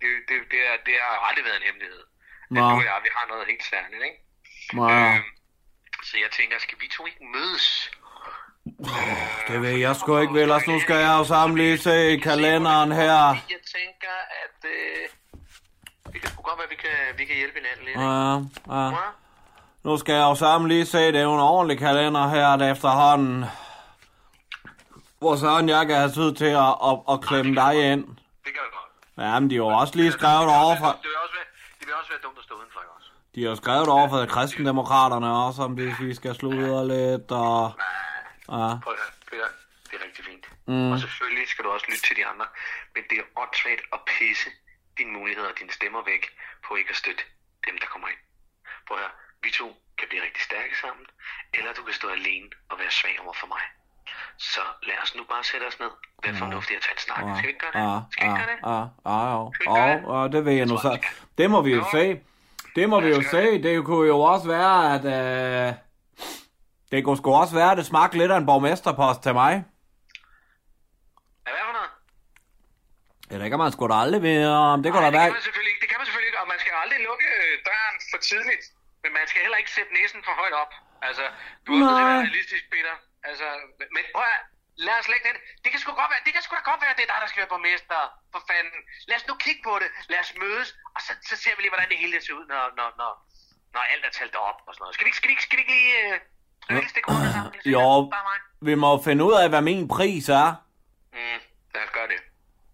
Det, 0.00 0.08
det, 0.28 0.36
det, 0.52 0.60
er, 0.70 0.76
det 0.86 0.94
har 1.04 1.14
aldrig 1.28 1.44
været 1.48 1.56
en 1.62 1.68
hemmelighed. 1.70 2.02
At 2.50 2.54
Nå. 2.56 2.60
du 2.70 2.76
og 2.82 2.84
jeg, 2.90 2.96
vi 3.06 3.10
har 3.16 3.24
noget 3.32 3.44
helt 3.52 3.64
særligt, 3.72 4.02
ikke? 4.08 4.18
Nå, 4.72 4.84
Så 6.08 6.14
jeg 6.24 6.30
tænker, 6.38 6.56
skal 6.58 6.78
vi 6.82 6.86
to 6.96 7.02
ikke 7.10 7.24
mødes? 7.36 7.66
Det 9.48 9.62
ved 9.62 9.70
jeg 9.70 9.96
sgu 9.96 10.18
ikke, 10.18 10.32
Villas. 10.32 10.66
Nu 10.66 10.80
skal 10.80 10.96
jeg 10.96 11.18
jo 11.18 11.24
sammen 11.24 11.56
lige 11.58 11.78
se 11.78 12.16
kalenderen 12.22 12.92
her. 12.92 13.24
Jeg 13.26 13.62
tænker, 13.76 14.16
at 14.44 14.58
øh, 14.64 15.08
det 16.12 16.20
kan 16.20 16.30
sgu 16.30 16.42
godt 16.42 16.58
være, 16.58 16.64
at 16.64 16.70
vi 16.70 16.76
kan, 16.76 17.18
vi 17.18 17.24
kan 17.24 17.36
hjælpe 17.36 17.58
hinanden 17.60 17.84
lidt. 17.86 17.96
Ja, 18.68 18.84
ja. 18.84 18.90
Nu 19.84 19.96
skal 19.96 20.14
jeg 20.14 20.22
jo 20.22 20.34
sammen 20.34 20.68
lige 20.68 20.86
se, 20.86 20.98
det 20.98 21.16
er 21.16 21.22
jo 21.22 21.34
en 21.34 21.40
ordentlig 21.40 21.78
kalender 21.78 22.28
her 22.28 22.56
der 22.56 22.72
efterhånden. 22.72 23.44
Hvor 25.18 25.36
sådan 25.36 25.68
jeg 25.68 25.86
kan 25.86 25.96
have 25.96 26.10
tid 26.10 26.34
til 26.34 26.44
at, 26.44 26.74
at, 26.88 26.98
at 27.12 27.20
klemme 27.20 27.54
dig 27.54 27.92
ind. 27.92 28.04
Det 28.06 28.52
kan 28.56 28.62
godt. 28.72 29.26
Ja, 29.26 29.40
men 29.40 29.50
de 29.50 29.54
har 29.54 29.62
jo 29.62 29.68
også 29.68 29.96
lige 29.96 30.12
skrevet 30.12 30.48
over 30.62 30.76
for... 30.76 30.86
Det 30.86 31.10
vil 31.10 31.18
også 31.24 31.34
være, 31.38 31.48
det 31.80 31.86
vil 31.86 31.94
også 32.00 32.10
være 32.10 32.20
dumt 32.22 32.38
at 32.38 32.44
stå 32.44 32.54
udenfor, 32.54 32.80
også? 32.96 33.08
De 33.34 33.42
har 33.42 33.50
jo 33.50 33.56
skrevet 33.56 33.88
over 33.88 34.08
for 34.08 34.26
kristendemokraterne 34.26 35.36
også, 35.44 35.62
om 35.62 35.72
hvis 35.72 35.94
vi 36.00 36.14
skal 36.14 36.34
sludre 36.34 36.88
lidt, 36.88 37.30
og... 37.30 37.72
Ja. 38.58 38.68
Prøv 38.84 38.92
at 38.94 39.00
høre, 39.32 39.50
det 39.88 39.94
er 39.98 40.02
rigtig 40.06 40.24
fint. 40.30 40.44
Mm. 40.70 40.90
Og 40.92 40.96
selvfølgelig 41.04 41.48
skal 41.52 41.64
du 41.64 41.70
også 41.76 41.86
lytte 41.90 42.04
til 42.08 42.16
de 42.20 42.24
andre, 42.32 42.46
men 42.94 43.02
det 43.10 43.16
er 43.22 43.26
åndssvagt 43.42 43.84
at 43.96 44.00
pisse 44.10 44.50
dine 44.98 45.12
muligheder 45.18 45.48
og 45.52 45.56
dine 45.60 45.72
stemmer 45.78 46.02
væk 46.12 46.24
på 46.64 46.70
ikke 46.80 46.90
at 46.94 46.98
støtte 47.02 47.24
dem, 47.66 47.74
der 47.82 47.86
kommer 47.92 48.08
ind. 48.14 48.22
Prøv 48.86 48.94
at 48.96 49.02
høre, 49.02 49.14
vi 49.44 49.50
to 49.60 49.68
kan 49.98 50.06
blive 50.10 50.22
rigtig 50.26 50.42
stærke 50.50 50.74
sammen, 50.82 51.06
eller 51.56 51.70
du 51.78 51.82
kan 51.86 51.94
stå 52.00 52.08
alene 52.18 52.48
og 52.70 52.74
være 52.82 52.92
svag 53.00 53.16
over 53.24 53.34
for 53.40 53.48
mig. 53.54 53.64
Så 54.38 54.60
lad 54.88 54.98
os 55.04 55.12
nu 55.18 55.22
bare 55.32 55.44
sætte 55.44 55.64
os 55.70 55.78
ned. 55.82 55.92
Vær 56.24 56.32
fornuftigt 56.44 56.76
at 56.76 56.82
tage 56.86 56.96
en 56.98 57.02
snak. 57.06 57.22
Skal 57.36 57.46
vi 57.48 57.52
ikke 57.54 57.64
gøre 57.64 57.74
det? 57.76 57.80
Ja, 57.88 57.98
Skal 58.12 58.22
vi 58.26 58.30
ja, 58.30 58.36
ikke 58.36 58.44
gøre 58.46 58.56
det? 58.56 58.60
ja, 58.70 58.78
ja. 59.10 59.26
Jo, 59.66 60.22
ja, 60.22 60.28
det 60.34 60.44
ved 60.44 60.52
jeg 60.52 60.66
nu 60.66 60.76
så. 60.86 60.92
Det 61.38 61.50
må 61.50 61.62
vi 61.62 61.72
jo 61.74 61.84
se. 61.92 62.20
Det 62.76 62.88
må 62.88 63.00
vi 63.00 63.08
jo 63.08 63.22
se. 63.34 63.62
Det 63.62 63.84
kunne 63.84 64.06
jo 64.06 64.18
også 64.20 64.46
være, 64.48 64.76
at... 64.94 65.04
Øh, 65.68 65.74
det 66.90 66.98
kunne 67.04 67.18
sgu 67.20 67.28
også 67.42 67.54
være, 67.60 67.70
at 67.72 67.78
det 67.80 67.86
smagte 67.92 68.18
lidt 68.20 68.32
af 68.34 68.38
en 68.42 68.48
borgmesterpost 68.50 69.20
til 69.26 69.34
mig. 69.42 69.52
Hvad 71.44 71.52
for 71.68 71.74
noget? 71.78 71.92
Ja, 73.30 73.36
det 73.42 73.48
kan 73.50 73.58
man 73.62 73.72
sgu 73.72 73.82
da 73.92 73.96
aldrig 74.04 74.22
være. 74.30 74.58
Det 74.82 74.88
kunne 74.92 75.06
da 75.06 75.10
det 75.10 75.18
være... 75.18 75.28
kan 75.30 75.38
man 75.40 75.46
selvfølgelig 75.48 75.72
ikke. 75.74 75.82
Det 75.84 75.90
kan 75.90 75.98
man 76.00 76.06
selvfølgelig 76.08 76.30
ikke, 76.32 76.40
og 76.44 76.48
man 76.54 76.60
skal 76.62 76.72
aldrig 76.84 77.00
lukke 77.08 77.26
øh, 77.38 77.54
døren 77.68 77.96
for 78.12 78.18
tidligt. 78.30 78.64
Men 79.02 79.10
man 79.18 79.24
skal 79.30 79.40
heller 79.44 79.58
ikke 79.62 79.72
sætte 79.76 79.92
næsen 79.98 80.20
for 80.26 80.34
højt 80.42 80.56
op. 80.62 80.72
Altså, 81.08 81.24
du 81.64 81.68
er 81.72 81.78
nødt 81.80 81.94
til 81.98 82.04
at 82.04 82.10
være 82.12 82.20
Nej. 82.22 82.28
realistisk, 82.28 82.64
Peter. 82.74 82.94
Altså, 83.28 83.46
men 83.96 84.02
prøv 84.14 84.24
at, 84.34 84.40
lad 84.86 84.96
os 85.00 85.08
lægge 85.12 85.24
det. 85.28 85.34
Det 85.62 85.68
kan 85.72 85.80
sgu 85.80 85.88
godt 86.02 86.10
være, 86.12 86.22
det 86.26 86.32
kan 86.34 86.42
sgu 86.44 86.52
da 86.58 86.64
godt 86.70 86.80
være, 86.82 86.92
at 86.94 86.98
det 86.98 87.04
er 87.06 87.12
dig, 87.12 87.20
der 87.22 87.28
skal 87.30 87.40
være 87.42 87.52
borgmester. 87.54 88.00
For 88.32 88.40
fanden. 88.50 88.80
Lad 89.08 89.16
os 89.20 89.26
nu 89.30 89.34
kigge 89.44 89.62
på 89.68 89.74
det. 89.82 89.88
Lad 90.12 90.20
os 90.24 90.32
mødes, 90.42 90.68
og 90.96 91.00
så, 91.06 91.12
så 91.30 91.34
ser 91.42 91.52
vi 91.54 91.60
lige, 91.62 91.74
hvordan 91.74 91.90
det 91.92 91.98
hele 92.02 92.14
ser 92.26 92.34
ud, 92.40 92.46
når, 92.52 92.62
når, 92.78 92.88
når, 93.00 93.12
når 93.74 93.82
alt 93.92 94.04
er 94.08 94.12
talt 94.18 94.36
op 94.50 94.58
og 94.66 94.70
sådan 94.72 94.82
noget. 94.84 94.94
Skal 94.96 95.04
vi 95.04 95.10
ikke, 95.10 95.20
skal 95.20 95.28
vi 95.28 95.34
ikke, 95.36 95.46
skal 95.46 95.56
vi 95.58 95.62
ikke 95.64 95.76
lige... 95.78 95.92
Øh, 96.04 96.16
skal 96.62 96.74
vi 96.76 96.80
ikke 96.80 96.90
stikke 96.90 97.12
hovedet 97.12 97.32
sammen? 97.32 97.52
Jo, 97.64 98.12
vi 98.60 98.74
må 98.74 99.02
finde 99.02 99.24
ud 99.24 99.32
af, 99.42 99.48
hvad 99.48 99.62
min 99.62 99.88
pris 99.88 100.28
er. 100.28 100.48
Mm, 101.12 101.40
lad 101.74 101.82
os 101.86 101.90
gøre 101.96 102.08
det. 102.14 102.20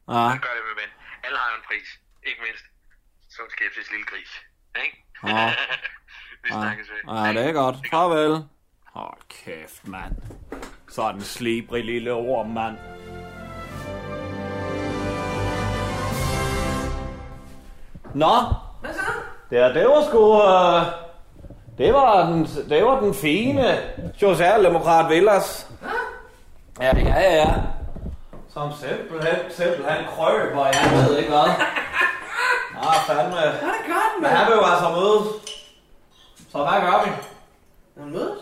Ja. 0.08 0.12
Lad 0.14 0.34
os 0.36 0.40
gøre 0.46 0.56
det, 0.58 0.64
min 0.68 0.76
ven. 0.82 0.90
Alle 1.24 1.38
har 1.38 1.56
en 1.58 1.64
pris. 1.68 1.88
Ikke 2.28 2.40
mindst. 2.46 2.64
Sund 3.36 3.50
skepsis, 3.50 3.90
lille 3.90 4.06
gris. 4.06 4.32
Ikke? 4.84 4.96
Ja. 5.26 5.54
vi 6.44 6.48
snakkes 6.50 6.86
ved. 6.90 7.14
Ja, 7.14 7.40
det 7.40 7.48
er 7.48 7.52
godt. 7.52 7.76
Farvel. 7.90 8.44
Hold 8.94 9.18
kæft, 9.28 9.88
mand. 9.88 10.16
Sådan 10.88 11.14
en 11.16 11.24
slibrig 11.24 11.84
lille 11.84 12.12
ord, 12.12 12.46
mand. 12.46 12.76
Nå, 18.14 18.34
Hvad 18.80 18.94
så? 18.94 19.00
det, 19.50 19.74
det 19.74 19.86
var 19.88 20.02
sgu... 20.08 20.42
Øh, 20.42 21.05
det, 21.78 21.94
var 21.94 22.26
den, 22.26 22.44
det 22.68 22.84
var 22.84 23.00
den 23.00 23.14
fine 23.14 23.78
socialdemokrat 24.18 25.10
Villas. 25.10 25.66
Ja, 26.80 26.86
ja, 26.96 27.20
ja, 27.20 27.34
ja. 27.34 27.54
Som 28.52 28.72
simpelthen, 28.72 29.38
simpelthen 29.50 30.04
krøber, 30.16 30.66
jeg 30.66 30.90
ved 31.08 31.18
ikke 31.18 31.30
hvad. 31.30 31.50
Ah, 32.82 32.94
fandme. 33.06 33.36
Ja, 33.40 33.46
det 33.50 33.86
gør 33.86 34.12
den, 34.14 34.22
Men 34.22 34.30
han 34.30 34.46
vil 34.46 34.56
jo 34.56 34.64
altså 34.64 34.88
mødes. 34.88 35.26
Så 36.52 36.58
hvad 36.58 36.80
gør 36.80 37.04
vi? 37.04 37.10
Han 38.00 38.12
mødes? 38.12 38.38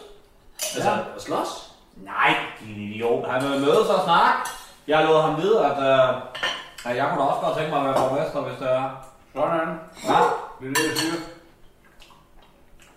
Altså, 0.77 0.91
at 1.17 1.23
slås? 1.23 1.73
Nej, 1.97 2.35
din 2.61 2.91
idiot. 2.91 3.29
Han 3.31 3.43
vil 3.43 3.61
mødes 3.61 3.89
og 3.89 4.05
snakke. 4.05 4.41
Jeg 4.89 5.05
lod 5.05 5.23
ham 5.23 5.43
vide, 5.43 5.65
at, 5.67 5.79
øh, 5.79 6.15
Ja, 6.85 6.91
jeg 6.97 7.07
kunne 7.09 7.23
da 7.23 7.29
også 7.29 7.41
godt 7.47 7.57
tænke 7.57 7.71
mig 7.71 7.79
at 7.81 7.85
være 7.87 7.95
borgmester, 8.09 8.41
hvis 8.41 8.59
det 8.59 8.71
er. 8.71 8.91
Sådan. 9.35 9.81
Ja. 10.09 10.19
Det 10.61 10.69
er 10.69 10.75
det. 10.75 11.34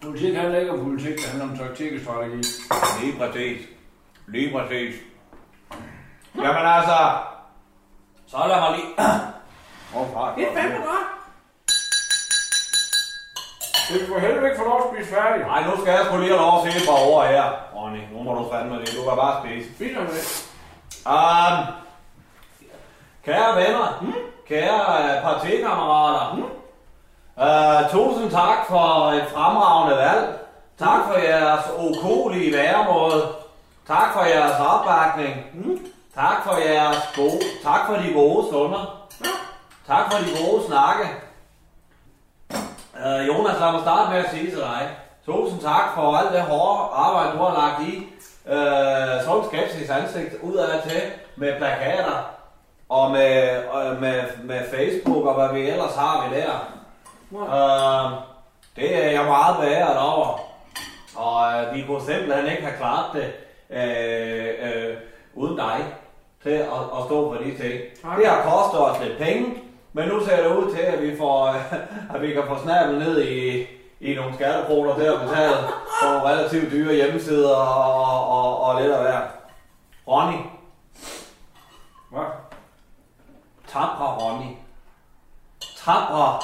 Politik 0.02 0.36
handler 0.36 0.60
ikke 0.60 0.72
om 0.72 0.80
politik, 0.84 1.16
det 1.16 1.26
handler 1.26 1.50
om 1.50 1.58
taktik 1.58 1.94
og 1.94 2.00
strategi. 2.02 2.42
Lige 3.02 3.18
præcis. 3.20 3.68
Lige 4.28 4.52
præcis. 4.58 4.96
Jamen 6.36 6.66
altså, 6.66 6.98
så 8.28 8.38
lad 8.48 8.60
mig 8.60 8.72
lige... 8.76 8.88
Åh, 9.96 10.02
oh, 10.02 10.14
far. 10.14 10.36
Det 10.36 10.48
er 10.48 10.54
fandme 10.54 10.78
godt. 10.78 11.08
Det 13.90 14.00
vil 14.00 14.08
for 14.08 14.20
helvede 14.20 14.46
ikke 14.46 14.58
få 14.58 14.64
lov 14.64 14.82
at 14.84 14.88
spise 14.94 15.16
færdig. 15.16 15.46
Nej, 15.46 15.64
nu 15.64 15.82
skal 15.82 15.92
jeg 15.92 16.06
sgu 16.06 16.18
lige 16.18 16.30
have 16.30 16.42
lov 16.42 16.54
at 16.58 16.74
se 16.74 16.80
et 16.80 16.88
par 16.90 17.12
ord 17.12 17.28
her. 17.28 17.44
Ronny, 17.76 18.02
nu 18.14 18.24
må 18.24 18.34
du 18.34 18.50
fandme 18.52 18.80
det. 18.80 18.88
Du 18.96 19.04
kan 19.04 19.18
bare 19.18 19.36
spise. 19.42 19.74
Spiser 19.76 20.02
med. 20.02 20.24
Um, 21.16 21.56
kære 23.26 23.56
venner, 23.56 24.00
mm? 24.02 24.14
kære 24.48 24.80
uh, 24.98 25.24
partikammerater, 25.24 26.36
mm? 26.36 26.57
Uh, 27.38 27.92
tusind 27.92 28.32
tak 28.32 28.58
for 28.68 29.12
et 29.12 29.26
fremragende 29.34 29.98
valg. 29.98 30.40
Tak 30.80 31.00
for 31.08 31.20
jeres 31.20 31.66
okolige 31.78 32.54
væremåde. 32.54 33.28
Tak 33.88 34.14
for 34.14 34.24
jeres 34.24 34.60
opbakning. 34.60 35.36
Mm? 35.54 35.80
Tak 36.16 36.44
for 36.44 36.56
jeres 36.56 36.98
gode, 37.16 37.42
tak 37.64 37.80
for 37.88 37.96
de 37.96 38.14
gode 38.14 38.48
stunder. 38.48 39.08
Tak 39.88 40.12
for 40.12 40.18
de 40.18 40.30
gode 40.44 40.68
snakke. 40.68 41.06
Uh, 43.06 43.28
Jonas, 43.28 43.60
lad 43.60 43.72
mig 43.72 43.82
starte 43.82 44.10
med 44.12 44.20
at 44.20 44.30
sige 44.32 44.50
til 44.52 44.60
dig. 44.60 44.90
Tusind 45.26 45.62
tak 45.62 45.84
for 45.96 46.18
alt 46.18 46.34
det 46.34 46.42
hårde 46.42 46.90
arbejde, 46.94 47.32
du 47.32 47.44
har 47.44 47.54
lagt 47.62 47.90
i. 47.90 48.08
Uh, 48.46 49.26
sund 49.26 49.46
skepsis 49.46 49.90
ansigt 49.90 50.36
udad 50.42 50.82
til 50.82 51.02
med 51.36 51.58
plakater 51.58 52.30
og 52.90 53.12
med, 53.12 53.64
uh, 53.74 54.02
med, 54.02 54.24
med 54.44 54.62
Facebook 54.72 55.26
og 55.26 55.34
hvad 55.34 55.60
vi 55.60 55.70
ellers 55.70 55.96
har 55.96 56.28
vi 56.28 56.36
der. 56.36 56.77
Uh, 57.32 58.12
det 58.76 59.06
er 59.06 59.12
jeg 59.12 59.26
meget 59.26 59.58
beæret 59.58 59.98
over. 59.98 60.40
Og 61.16 61.68
uh, 61.68 61.76
vi 61.76 61.84
kunne 61.88 62.02
simpelthen 62.02 62.52
ikke 62.52 62.64
have 62.64 62.78
klaret 62.78 63.14
det 63.14 63.34
uh, 63.70 64.68
uh, 64.68 65.44
uden 65.44 65.58
dig 65.58 65.86
til 66.44 66.50
at, 66.50 66.82
at 66.98 67.04
stå 67.06 67.34
for 67.34 67.44
de 67.44 67.58
ting. 67.58 67.82
Det 68.18 68.28
har 68.28 68.44
kostet 68.44 68.82
os 68.82 69.00
lidt 69.04 69.18
penge, 69.18 69.64
men 69.94 70.08
nu 70.08 70.26
ser 70.26 70.44
det 70.44 70.56
ud 70.56 70.76
til, 70.76 70.82
at 70.82 71.02
vi, 71.02 71.18
får, 71.18 71.48
at 72.16 72.22
vi 72.22 72.34
kan 72.34 72.44
få 72.48 72.58
snablet 72.64 73.00
ned 73.00 73.22
i, 73.22 73.66
i 74.00 74.16
nogle 74.16 74.34
skattekroner 74.34 74.96
til 74.96 75.04
at 75.04 75.20
betale 75.20 75.56
for 76.02 76.10
nogle 76.10 76.30
relativt 76.30 76.72
dyre 76.72 76.96
hjemmesider 76.96 77.56
og, 77.56 78.02
og, 78.02 78.30
og, 78.30 78.62
og 78.64 78.82
lidt 78.82 78.94
af 78.94 79.02
hver. 79.02 79.22
Ronny. 80.08 80.38
Hvad? 82.12 82.26
Tabre 83.68 84.06
Ronny. 84.06 84.52
Tabre 85.86 86.40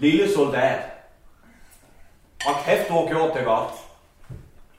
lille 0.00 0.34
soldat. 0.34 0.78
Og 2.46 2.54
kæft, 2.64 2.88
du 2.88 2.92
har 2.92 3.06
gjort 3.06 3.34
det 3.34 3.44
godt. 3.44 3.70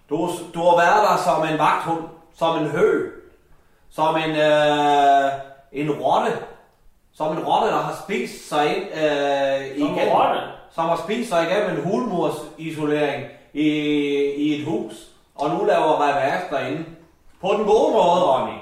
Du, 0.09 0.29
du 0.53 0.59
har 0.59 0.75
været 0.77 1.09
der 1.09 1.17
som 1.23 1.53
en 1.53 1.59
vagthund, 1.59 2.03
som 2.35 2.57
en 2.57 2.67
hø, 2.67 3.11
som 3.89 4.15
en, 4.15 4.29
øh, 4.35 5.31
en 5.71 5.91
rotte, 5.91 6.37
som 7.13 7.37
en 7.37 7.43
rotte, 7.43 7.67
der 7.67 7.81
har 7.81 8.01
spist 8.03 8.49
sig 8.49 8.75
ind 8.77 8.85
øh, 8.85 9.79
Som 9.79 9.87
en 9.87 9.95
igennem, 9.95 10.15
rotte? 10.15 10.41
som 10.71 10.89
har 10.89 11.01
spist 11.05 11.29
sig 11.29 11.43
igennem 11.51 11.77
en 11.77 11.83
hulmursisolering 11.83 13.25
i, 13.53 13.67
i 14.37 14.59
et 14.61 14.65
hus, 14.65 15.07
og 15.35 15.49
nu 15.49 15.65
laver 15.65 16.01
revers 16.01 16.43
derinde. 16.49 16.85
På 17.41 17.47
den 17.47 17.65
gode 17.65 17.93
måde, 17.93 18.23
Ronny. 18.23 18.57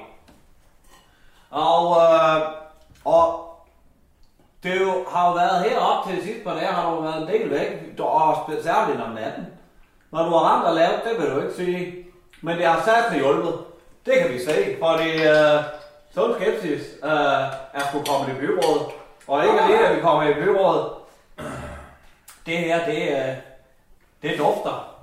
Og 1.51 3.49
det 4.64 4.80
jo, 4.82 5.05
har 5.10 5.28
jo 5.28 5.34
været 5.34 5.70
heroppe 5.70 5.99
til 6.10 6.18
det 6.18 6.26
sidste 6.26 6.43
par 6.43 6.53
dage, 6.53 6.66
har 6.66 6.95
du 6.95 7.01
været 7.01 7.22
en 7.22 7.28
del 7.28 7.51
væk, 7.51 7.99
og 7.99 8.49
særligt 8.64 9.01
om 9.01 9.10
natten. 9.12 9.47
Når 10.12 10.26
du 10.26 10.30
har 10.30 10.39
ramt 10.39 10.66
og 10.66 10.76
lavet, 10.76 11.01
det 11.03 11.22
vil 11.22 11.36
du 11.36 11.41
ikke 11.41 11.53
sige. 11.53 12.05
Men 12.41 12.57
det 12.57 12.66
har 12.66 12.82
sat 12.82 13.20
hjulpet. 13.20 13.53
Det 14.05 14.14
kan 14.22 14.34
vi 14.34 14.39
se, 14.39 14.78
fordi 14.80 15.10
øh, 15.10 15.64
sund 16.14 16.36
skepsis 16.36 16.88
øh, 17.03 17.12
er 17.74 17.82
sgu 17.89 18.03
kommet 18.03 18.36
i 18.36 18.39
byrådet. 18.39 18.88
Og 19.28 19.45
ikke 19.45 19.62
alene, 19.62 19.88
at 19.88 19.95
vi 19.95 20.01
kommer 20.01 20.24
i 20.24 20.34
byrådet. 20.34 20.86
Det 22.45 22.57
her, 22.57 22.86
det, 22.86 23.10
øh, 23.10 23.36
det 24.22 24.39
dufter 24.39 24.95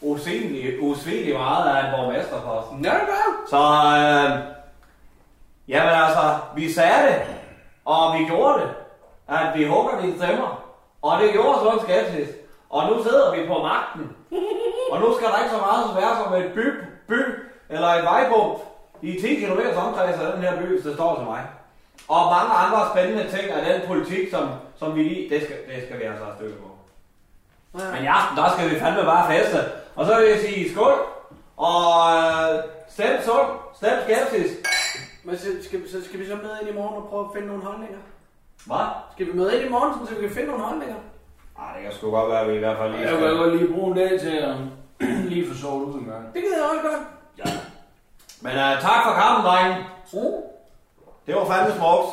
usvigeligt, 0.00 0.76
usvigeligt 0.80 1.36
meget 1.36 1.76
af 1.76 1.86
en 1.86 1.92
borgmesterpost. 1.92 2.66
Ja, 2.84 2.92
gør. 2.92 3.46
Så, 3.50 3.62
øh, 3.98 4.38
jamen 5.68 5.92
altså, 5.92 6.38
vi 6.54 6.72
sagde 6.72 7.06
det, 7.08 7.22
og 7.84 8.18
vi 8.18 8.24
gjorde 8.24 8.60
det, 8.60 8.70
at 9.28 9.58
vi 9.58 9.64
hugger 9.66 10.00
dine 10.00 10.16
stemmer. 10.18 10.64
Og 11.02 11.20
det 11.22 11.32
gjorde 11.32 11.58
sådan 11.58 11.80
skepsis. 11.80 12.34
Og 12.70 12.90
nu 12.90 13.02
sidder 13.02 13.34
vi 13.34 13.46
på 13.46 13.58
magten. 13.62 14.16
Og 14.90 15.00
nu 15.00 15.14
skal 15.16 15.28
der 15.28 15.38
ikke 15.38 15.50
så 15.50 15.60
meget 15.60 15.96
være 15.96 16.16
som 16.24 16.34
et 16.34 16.52
by, 16.54 16.64
by 17.08 17.20
eller 17.68 17.88
et 17.88 18.04
vejpunkt 18.04 18.62
i 19.02 19.12
10 19.20 19.34
km 19.34 19.60
omkreds 19.86 20.20
af 20.20 20.32
den 20.32 20.42
her 20.42 20.56
by, 20.60 20.82
det 20.84 20.94
står 20.94 21.16
til 21.16 21.24
mig. 21.24 21.42
Og 22.08 22.20
mange 22.32 22.54
andre 22.54 22.88
spændende 22.92 23.30
ting 23.36 23.50
af 23.50 23.72
den 23.72 23.88
politik, 23.88 24.30
som, 24.30 24.48
som 24.76 24.94
vi 24.94 25.02
lige, 25.02 25.30
det 25.34 25.42
skal, 25.44 25.56
det 25.74 25.82
skal 25.86 25.98
vi 25.98 26.04
altså 26.04 26.24
have 26.24 26.36
stykke 26.36 26.56
på. 26.62 26.68
Men 27.94 28.02
i 28.04 28.06
aften, 28.06 28.36
der 28.36 28.50
skal 28.52 28.70
vi 28.70 28.78
fandme 28.80 29.02
bare 29.04 29.32
feste. 29.32 29.58
Og 29.96 30.06
så 30.06 30.16
vil 30.18 30.28
jeg 30.28 30.40
sige 30.40 30.72
skål, 30.74 30.94
og 31.56 31.84
øh, 32.16 32.62
stem 32.88 33.22
sund, 33.24 33.48
stem 33.76 33.92
skepsis. 34.04 34.52
Men 35.24 35.38
så 35.38 35.46
skal, 35.62 35.82
vi- 35.82 35.88
så 35.88 36.04
skal 36.04 36.20
vi 36.20 36.26
så 36.26 36.34
med 36.34 36.50
ind 36.60 36.70
i 36.70 36.74
morgen 36.80 36.96
og 37.02 37.08
prøve 37.10 37.24
at 37.24 37.30
finde 37.34 37.46
nogle 37.48 37.62
holdninger? 37.64 37.98
Hvad? 38.66 38.86
Skal 39.12 39.26
vi 39.26 39.32
med 39.32 39.52
ind 39.52 39.66
i 39.66 39.70
morgen, 39.70 40.06
så 40.06 40.14
vi 40.14 40.20
kan 40.20 40.34
finde 40.36 40.48
nogle 40.50 40.64
holdninger? 40.64 40.96
Ej, 41.58 41.74
det 41.74 41.82
kan 41.82 41.92
sgu 41.92 42.10
godt 42.10 42.30
være, 42.30 42.40
at 42.40 42.48
vi 42.50 42.54
i 42.54 42.58
hvert 42.58 42.76
fald 42.76 42.90
lige 42.92 43.10
Jeg 43.10 43.18
kan 43.18 43.36
godt 43.36 43.56
lige 43.56 43.72
bruge 43.74 43.90
en 43.90 43.96
dag 43.96 44.20
til 44.20 44.36
at 44.48 44.54
lige 45.32 45.48
få 45.48 45.54
sovet 45.54 45.84
ud 45.84 46.00
en 46.00 46.06
gang. 46.06 46.34
Det 46.34 46.42
gider 46.42 46.56
jeg 46.56 46.66
også 46.70 46.82
godt. 46.88 47.02
Men 48.40 48.52
uh, 48.52 48.80
tak 48.86 49.00
for 49.06 49.12
kampen, 49.20 49.44
drenge. 49.44 49.86
Det 51.26 51.34
var 51.34 51.44
fandme 51.44 51.74
smukt. 51.74 52.10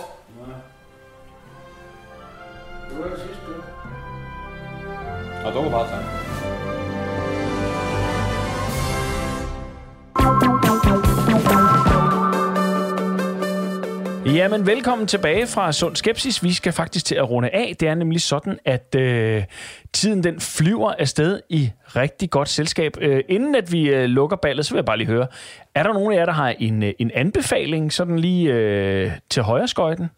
Det 2.89 2.99
var 2.99 3.07
det 3.09 3.19
sidste, 3.19 3.41
du. 3.47 3.53
Og 5.45 5.53
du 5.53 5.61
kan 5.61 5.71
bare 5.71 5.87
tage. 5.87 6.30
Jamen, 14.34 14.65
velkommen 14.65 15.07
tilbage 15.07 15.47
fra 15.47 15.71
Sund 15.71 15.95
Skepsis. 15.95 16.43
Vi 16.43 16.53
skal 16.53 16.73
faktisk 16.73 17.05
til 17.05 17.15
at 17.15 17.29
runde 17.29 17.49
af. 17.49 17.75
Det 17.79 17.88
er 17.88 17.95
nemlig 17.95 18.21
sådan, 18.21 18.59
at 18.65 18.95
øh, 18.95 19.43
tiden 19.93 20.23
den 20.23 20.39
flyver 20.39 20.91
afsted 20.91 21.41
i 21.49 21.71
rigtig 21.88 22.29
godt 22.29 22.49
selskab. 22.49 22.97
Øh, 23.01 23.23
inden 23.29 23.55
at 23.55 23.71
vi 23.71 23.89
øh, 23.89 24.03
lukker 24.03 24.38
ballet, 24.38 24.65
så 24.65 24.73
vil 24.73 24.77
jeg 24.77 24.86
bare 24.86 24.97
lige 24.97 25.07
høre, 25.07 25.27
er 25.75 25.84
der 25.84 25.93
nogen 25.93 26.13
af 26.13 26.17
jer, 26.17 26.25
der 26.25 26.34
har 26.34 26.55
en, 26.59 26.84
øh, 26.84 26.93
en 26.99 27.11
anbefaling 27.13 27.93
sådan 27.93 28.19
lige 28.19 28.53
øh, 28.53 29.11
til 29.29 29.43
højre 29.43 29.67
skøjten? 29.67 30.09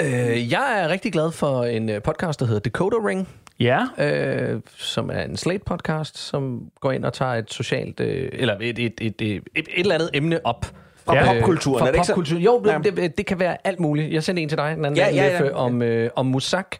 Øh, 0.00 0.52
jeg 0.52 0.82
er 0.82 0.88
rigtig 0.88 1.12
glad 1.12 1.32
for 1.32 1.64
en 1.64 1.88
øh, 1.88 2.02
podcast, 2.02 2.40
der 2.40 2.46
hedder 2.46 2.60
Decoder 2.60 3.06
Ring. 3.06 3.28
Ja. 3.60 3.86
Øh, 3.98 4.60
som 4.76 5.10
er 5.10 5.22
en 5.22 5.36
Slate-podcast, 5.36 6.18
som 6.18 6.70
går 6.80 6.92
ind 6.92 7.04
og 7.04 7.12
tager 7.12 7.34
et 7.34 7.52
socialt, 7.52 8.00
øh, 8.00 8.28
eller 8.32 8.56
et, 8.60 8.78
et, 8.78 8.94
et, 9.00 9.22
et, 9.22 9.34
et, 9.36 9.42
et 9.54 9.66
eller 9.76 9.94
andet 9.94 10.10
emne 10.14 10.46
op. 10.46 10.66
Fra 11.06 11.16
Øh, 11.16 11.26
popkulturen, 11.26 11.78
fra 11.78 11.86
er 11.86 11.90
det 11.92 11.98
ikke 11.98 12.06
popkulturen. 12.06 12.42
Jo, 12.42 12.62
Ja. 12.66 12.78
det, 12.84 12.96
det, 12.96 13.18
det 13.18 13.26
kan 13.26 13.38
være 13.38 13.56
alt 13.64 13.80
muligt. 13.80 14.12
Jeg 14.12 14.22
sendte 14.22 14.42
en 14.42 14.48
til 14.48 14.58
dig 14.58 14.76
den 14.76 14.84
anden 14.84 14.98
Ja, 14.98 15.06
dag, 15.06 15.14
ja, 15.14 15.24
ja. 15.24 15.30
Leffe, 15.30 15.54
om, 15.54 15.82
øh, 15.82 16.10
om 16.16 16.26
Musak 16.26 16.76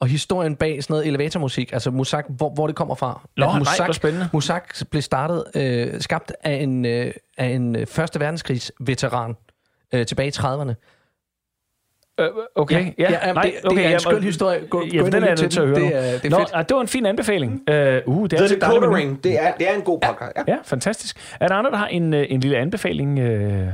og 0.00 0.08
historien 0.08 0.56
bag 0.56 0.82
sådan 0.82 0.94
noget 0.94 1.06
elevatormusik. 1.06 1.72
Altså 1.72 1.90
Musak, 1.90 2.24
hvor, 2.28 2.50
hvor 2.50 2.66
det 2.66 2.76
kommer 2.76 2.94
fra. 2.94 3.20
Nå, 3.36 3.44
At 3.44 3.50
nej, 3.50 3.58
Musak, 3.58 3.86
hvor 3.86 3.92
spændende. 3.92 4.28
Musak 4.32 4.74
blev 4.90 5.02
startet, 5.02 5.44
øh, 5.54 6.00
skabt 6.00 6.32
af 6.44 6.52
en, 6.54 6.84
øh, 6.84 7.12
af 7.38 7.46
en 7.46 7.76
øh, 7.76 7.86
første 7.86 8.20
verdenskrigs 8.20 8.72
veteran 8.80 9.36
øh, 9.94 10.06
tilbage 10.06 10.28
i 10.28 10.32
30'erne. 10.36 10.74
Øh, 12.20 12.28
okay, 12.54 12.92
ja, 12.98 13.10
ja, 13.26 13.32
nej, 13.32 13.42
det, 13.42 13.52
okay, 13.64 13.76
det 13.76 13.82
er 13.82 13.86
en 13.86 13.92
ja, 13.92 13.98
skøn 13.98 14.22
historie. 14.22 14.60
Gå, 14.70 14.78
gå 14.78 14.84
Jamen, 14.92 15.04
ind 15.06 15.12
den 15.12 15.22
er 15.22 15.26
jeg 15.26 15.36
nødt 15.40 15.50
til 15.52 15.60
at 15.60 15.66
høre. 15.66 15.80
Det 15.80 15.96
er, 15.96 16.00
det 16.12 16.24
er 16.24 16.30
Nå, 16.30 16.38
fedt. 16.38 16.50
ah, 16.54 16.64
det 16.68 16.74
var 16.74 16.80
en 16.80 16.88
fin 16.88 17.06
anbefaling. 17.06 17.52
Uh, 17.52 17.74
uh, 18.18 18.28
det 18.30 18.40
er 18.40 18.46
The 18.48 18.80
med- 18.80 18.88
Ring, 18.88 19.24
det 19.24 19.42
er, 19.42 19.52
det 19.58 19.70
er 19.70 19.74
en 19.74 19.82
god 19.82 20.00
podcast. 20.00 20.32
Ja. 20.36 20.42
Ja, 20.48 20.56
fantastisk. 20.64 21.36
Er 21.40 21.48
der 21.48 21.54
andre, 21.54 21.70
der 21.70 21.76
har 21.76 21.86
en, 21.86 22.14
øh, 22.14 22.26
en 22.28 22.40
lille 22.40 22.56
anbefaling? 22.56 23.18
Øh? 23.18 23.66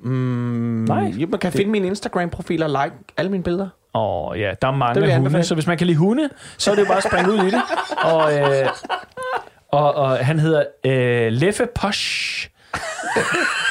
Mm, 0.00 0.84
Nej. 0.88 1.12
Jo, 1.16 1.26
man 1.26 1.40
kan 1.40 1.52
finde 1.52 1.70
min 1.70 1.84
Instagram-profil 1.84 2.62
og 2.62 2.68
like 2.70 2.96
alle 3.16 3.30
mine 3.30 3.42
billeder. 3.42 3.68
Åh 3.94 4.28
oh, 4.30 4.40
ja, 4.40 4.42
der 4.62 4.68
er 4.68 4.70
Det 4.70 4.78
mange 4.78 5.00
hunde, 5.00 5.14
anbefale. 5.14 5.44
så 5.44 5.54
hvis 5.54 5.66
man 5.66 5.78
kan 5.78 5.86
lide 5.86 5.98
hunde, 5.98 6.28
så 6.58 6.70
er 6.70 6.74
det 6.74 6.82
jo 6.82 6.86
bare 6.86 6.96
at 6.96 7.02
springe 7.04 7.32
ud 7.32 7.38
i 7.38 7.50
det. 7.50 7.62
Og, 8.12 8.38
øh, 8.38 8.68
og, 9.72 9.94
og 9.94 10.16
han 10.18 10.38
hedder 10.38 10.64
øh, 10.86 11.32
Leffe 11.32 11.66
Posh. 11.74 12.48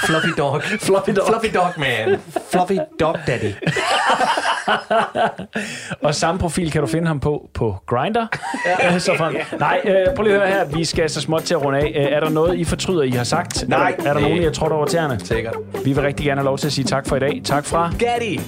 Fluffy 0.06 0.34
dog. 0.34 0.64
Fluffy 0.64 1.14
dog. 1.14 1.28
Fluffy 1.28 1.50
dog, 1.50 1.78
man. 1.78 2.20
Fluffy 2.20 2.80
Dog 2.98 3.18
Daddy. 3.26 3.56
og 6.08 6.16
samme 6.16 6.40
profil 6.40 6.72
kan 6.72 6.82
du 6.82 6.88
finde 6.88 7.08
ham 7.08 7.20
på 7.20 7.50
på 7.54 7.76
Grindr. 7.86 8.26
Ja. 8.66 9.00
så 9.00 9.12
frem. 9.18 9.36
Nej, 9.60 9.82
øh, 9.86 10.16
prøv 10.16 10.24
lige 10.24 10.36
at 10.36 10.42
høre 10.42 10.50
her. 10.50 10.78
Vi 10.78 10.86
skal 10.86 11.10
så 11.10 11.22
småt 11.22 11.42
til 11.42 11.54
at 11.54 11.66
runde 11.66 11.80
af. 11.80 11.94
Øh, 11.96 12.06
er 12.06 12.20
der 12.20 12.30
noget, 12.30 12.56
I 12.58 12.64
fortryder, 12.64 13.04
I 13.04 13.10
har 13.10 13.24
sagt? 13.24 13.68
Nej. 13.68 13.96
Er 13.98 14.04
der, 14.04 14.10
er 14.10 14.14
der 14.14 14.22
nogen, 14.22 14.38
I 14.38 14.44
har 14.44 14.52
trådt 14.52 14.72
over 14.72 14.86
tæerne? 14.86 15.20
Sikkert. 15.20 15.56
Vi 15.86 15.94
vil 15.94 16.04
rigtig 16.04 16.26
gerne 16.26 16.40
have 16.42 16.46
lov 16.46 16.58
til 16.58 16.68
at 16.68 16.74
sige 16.74 16.86
tak 16.86 17.08
for 17.08 17.16
i 17.16 17.20
dag. 17.20 17.42
Tak 17.44 17.66
fra 17.66 17.92
Gatti! 18.00 18.40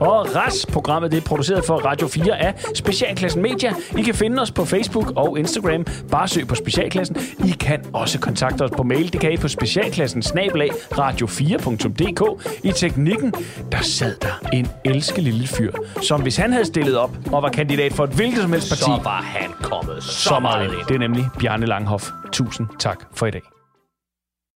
Og 0.00 0.36
RAS, 0.36 0.66
programmet 0.72 1.10
det 1.12 1.16
er 1.16 1.26
produceret 1.26 1.64
for 1.64 1.76
Radio 1.76 2.08
4 2.08 2.38
af 2.38 2.54
Specialklassen 2.74 3.42
Media. 3.42 3.72
I 3.98 4.02
kan 4.02 4.14
finde 4.14 4.42
os 4.42 4.50
på 4.50 4.64
Facebook 4.64 5.12
og 5.16 5.38
Instagram. 5.38 5.84
Bare 6.10 6.28
søg 6.28 6.46
på 6.48 6.54
Specialklassen. 6.54 7.16
I 7.44 7.50
kan 7.60 7.84
også 7.92 8.18
kontakte 8.18 8.62
os 8.62 8.70
på 8.76 8.82
mail. 8.82 9.12
Det 9.12 9.20
kan 9.20 9.32
I 9.32 9.36
på 9.36 9.48
specialklassen 9.48 10.22
snabelag 10.22 10.70
radio4.dk. 10.92 12.46
I 12.64 12.72
teknikken, 12.72 13.34
der 13.72 13.78
sad 13.82 14.16
der 14.22 14.48
en 14.52 14.68
elskelig 14.84 15.32
lille 15.32 15.48
fyr, 15.48 15.59
som 16.02 16.22
hvis 16.22 16.36
han 16.36 16.52
havde 16.52 16.64
stillet 16.64 16.98
op 16.98 17.10
og 17.32 17.42
var 17.42 17.48
kandidat 17.48 17.92
for 17.92 18.04
et 18.04 18.10
hvilket 18.10 18.42
som 18.42 18.52
helst 18.52 18.68
parti, 18.70 18.82
Så 18.82 19.00
var 19.04 19.22
han 19.22 19.50
kommet 19.62 20.02
så 20.02 20.38
meget 20.40 20.64
ind. 20.64 20.86
Det 20.88 20.94
er 20.94 20.98
nemlig 20.98 21.24
Bjarne 21.38 21.66
Langhoff. 21.66 22.10
Tusind 22.32 22.66
tak 22.78 22.98
for 23.14 23.26
i 23.26 23.30
dag. 23.30 23.59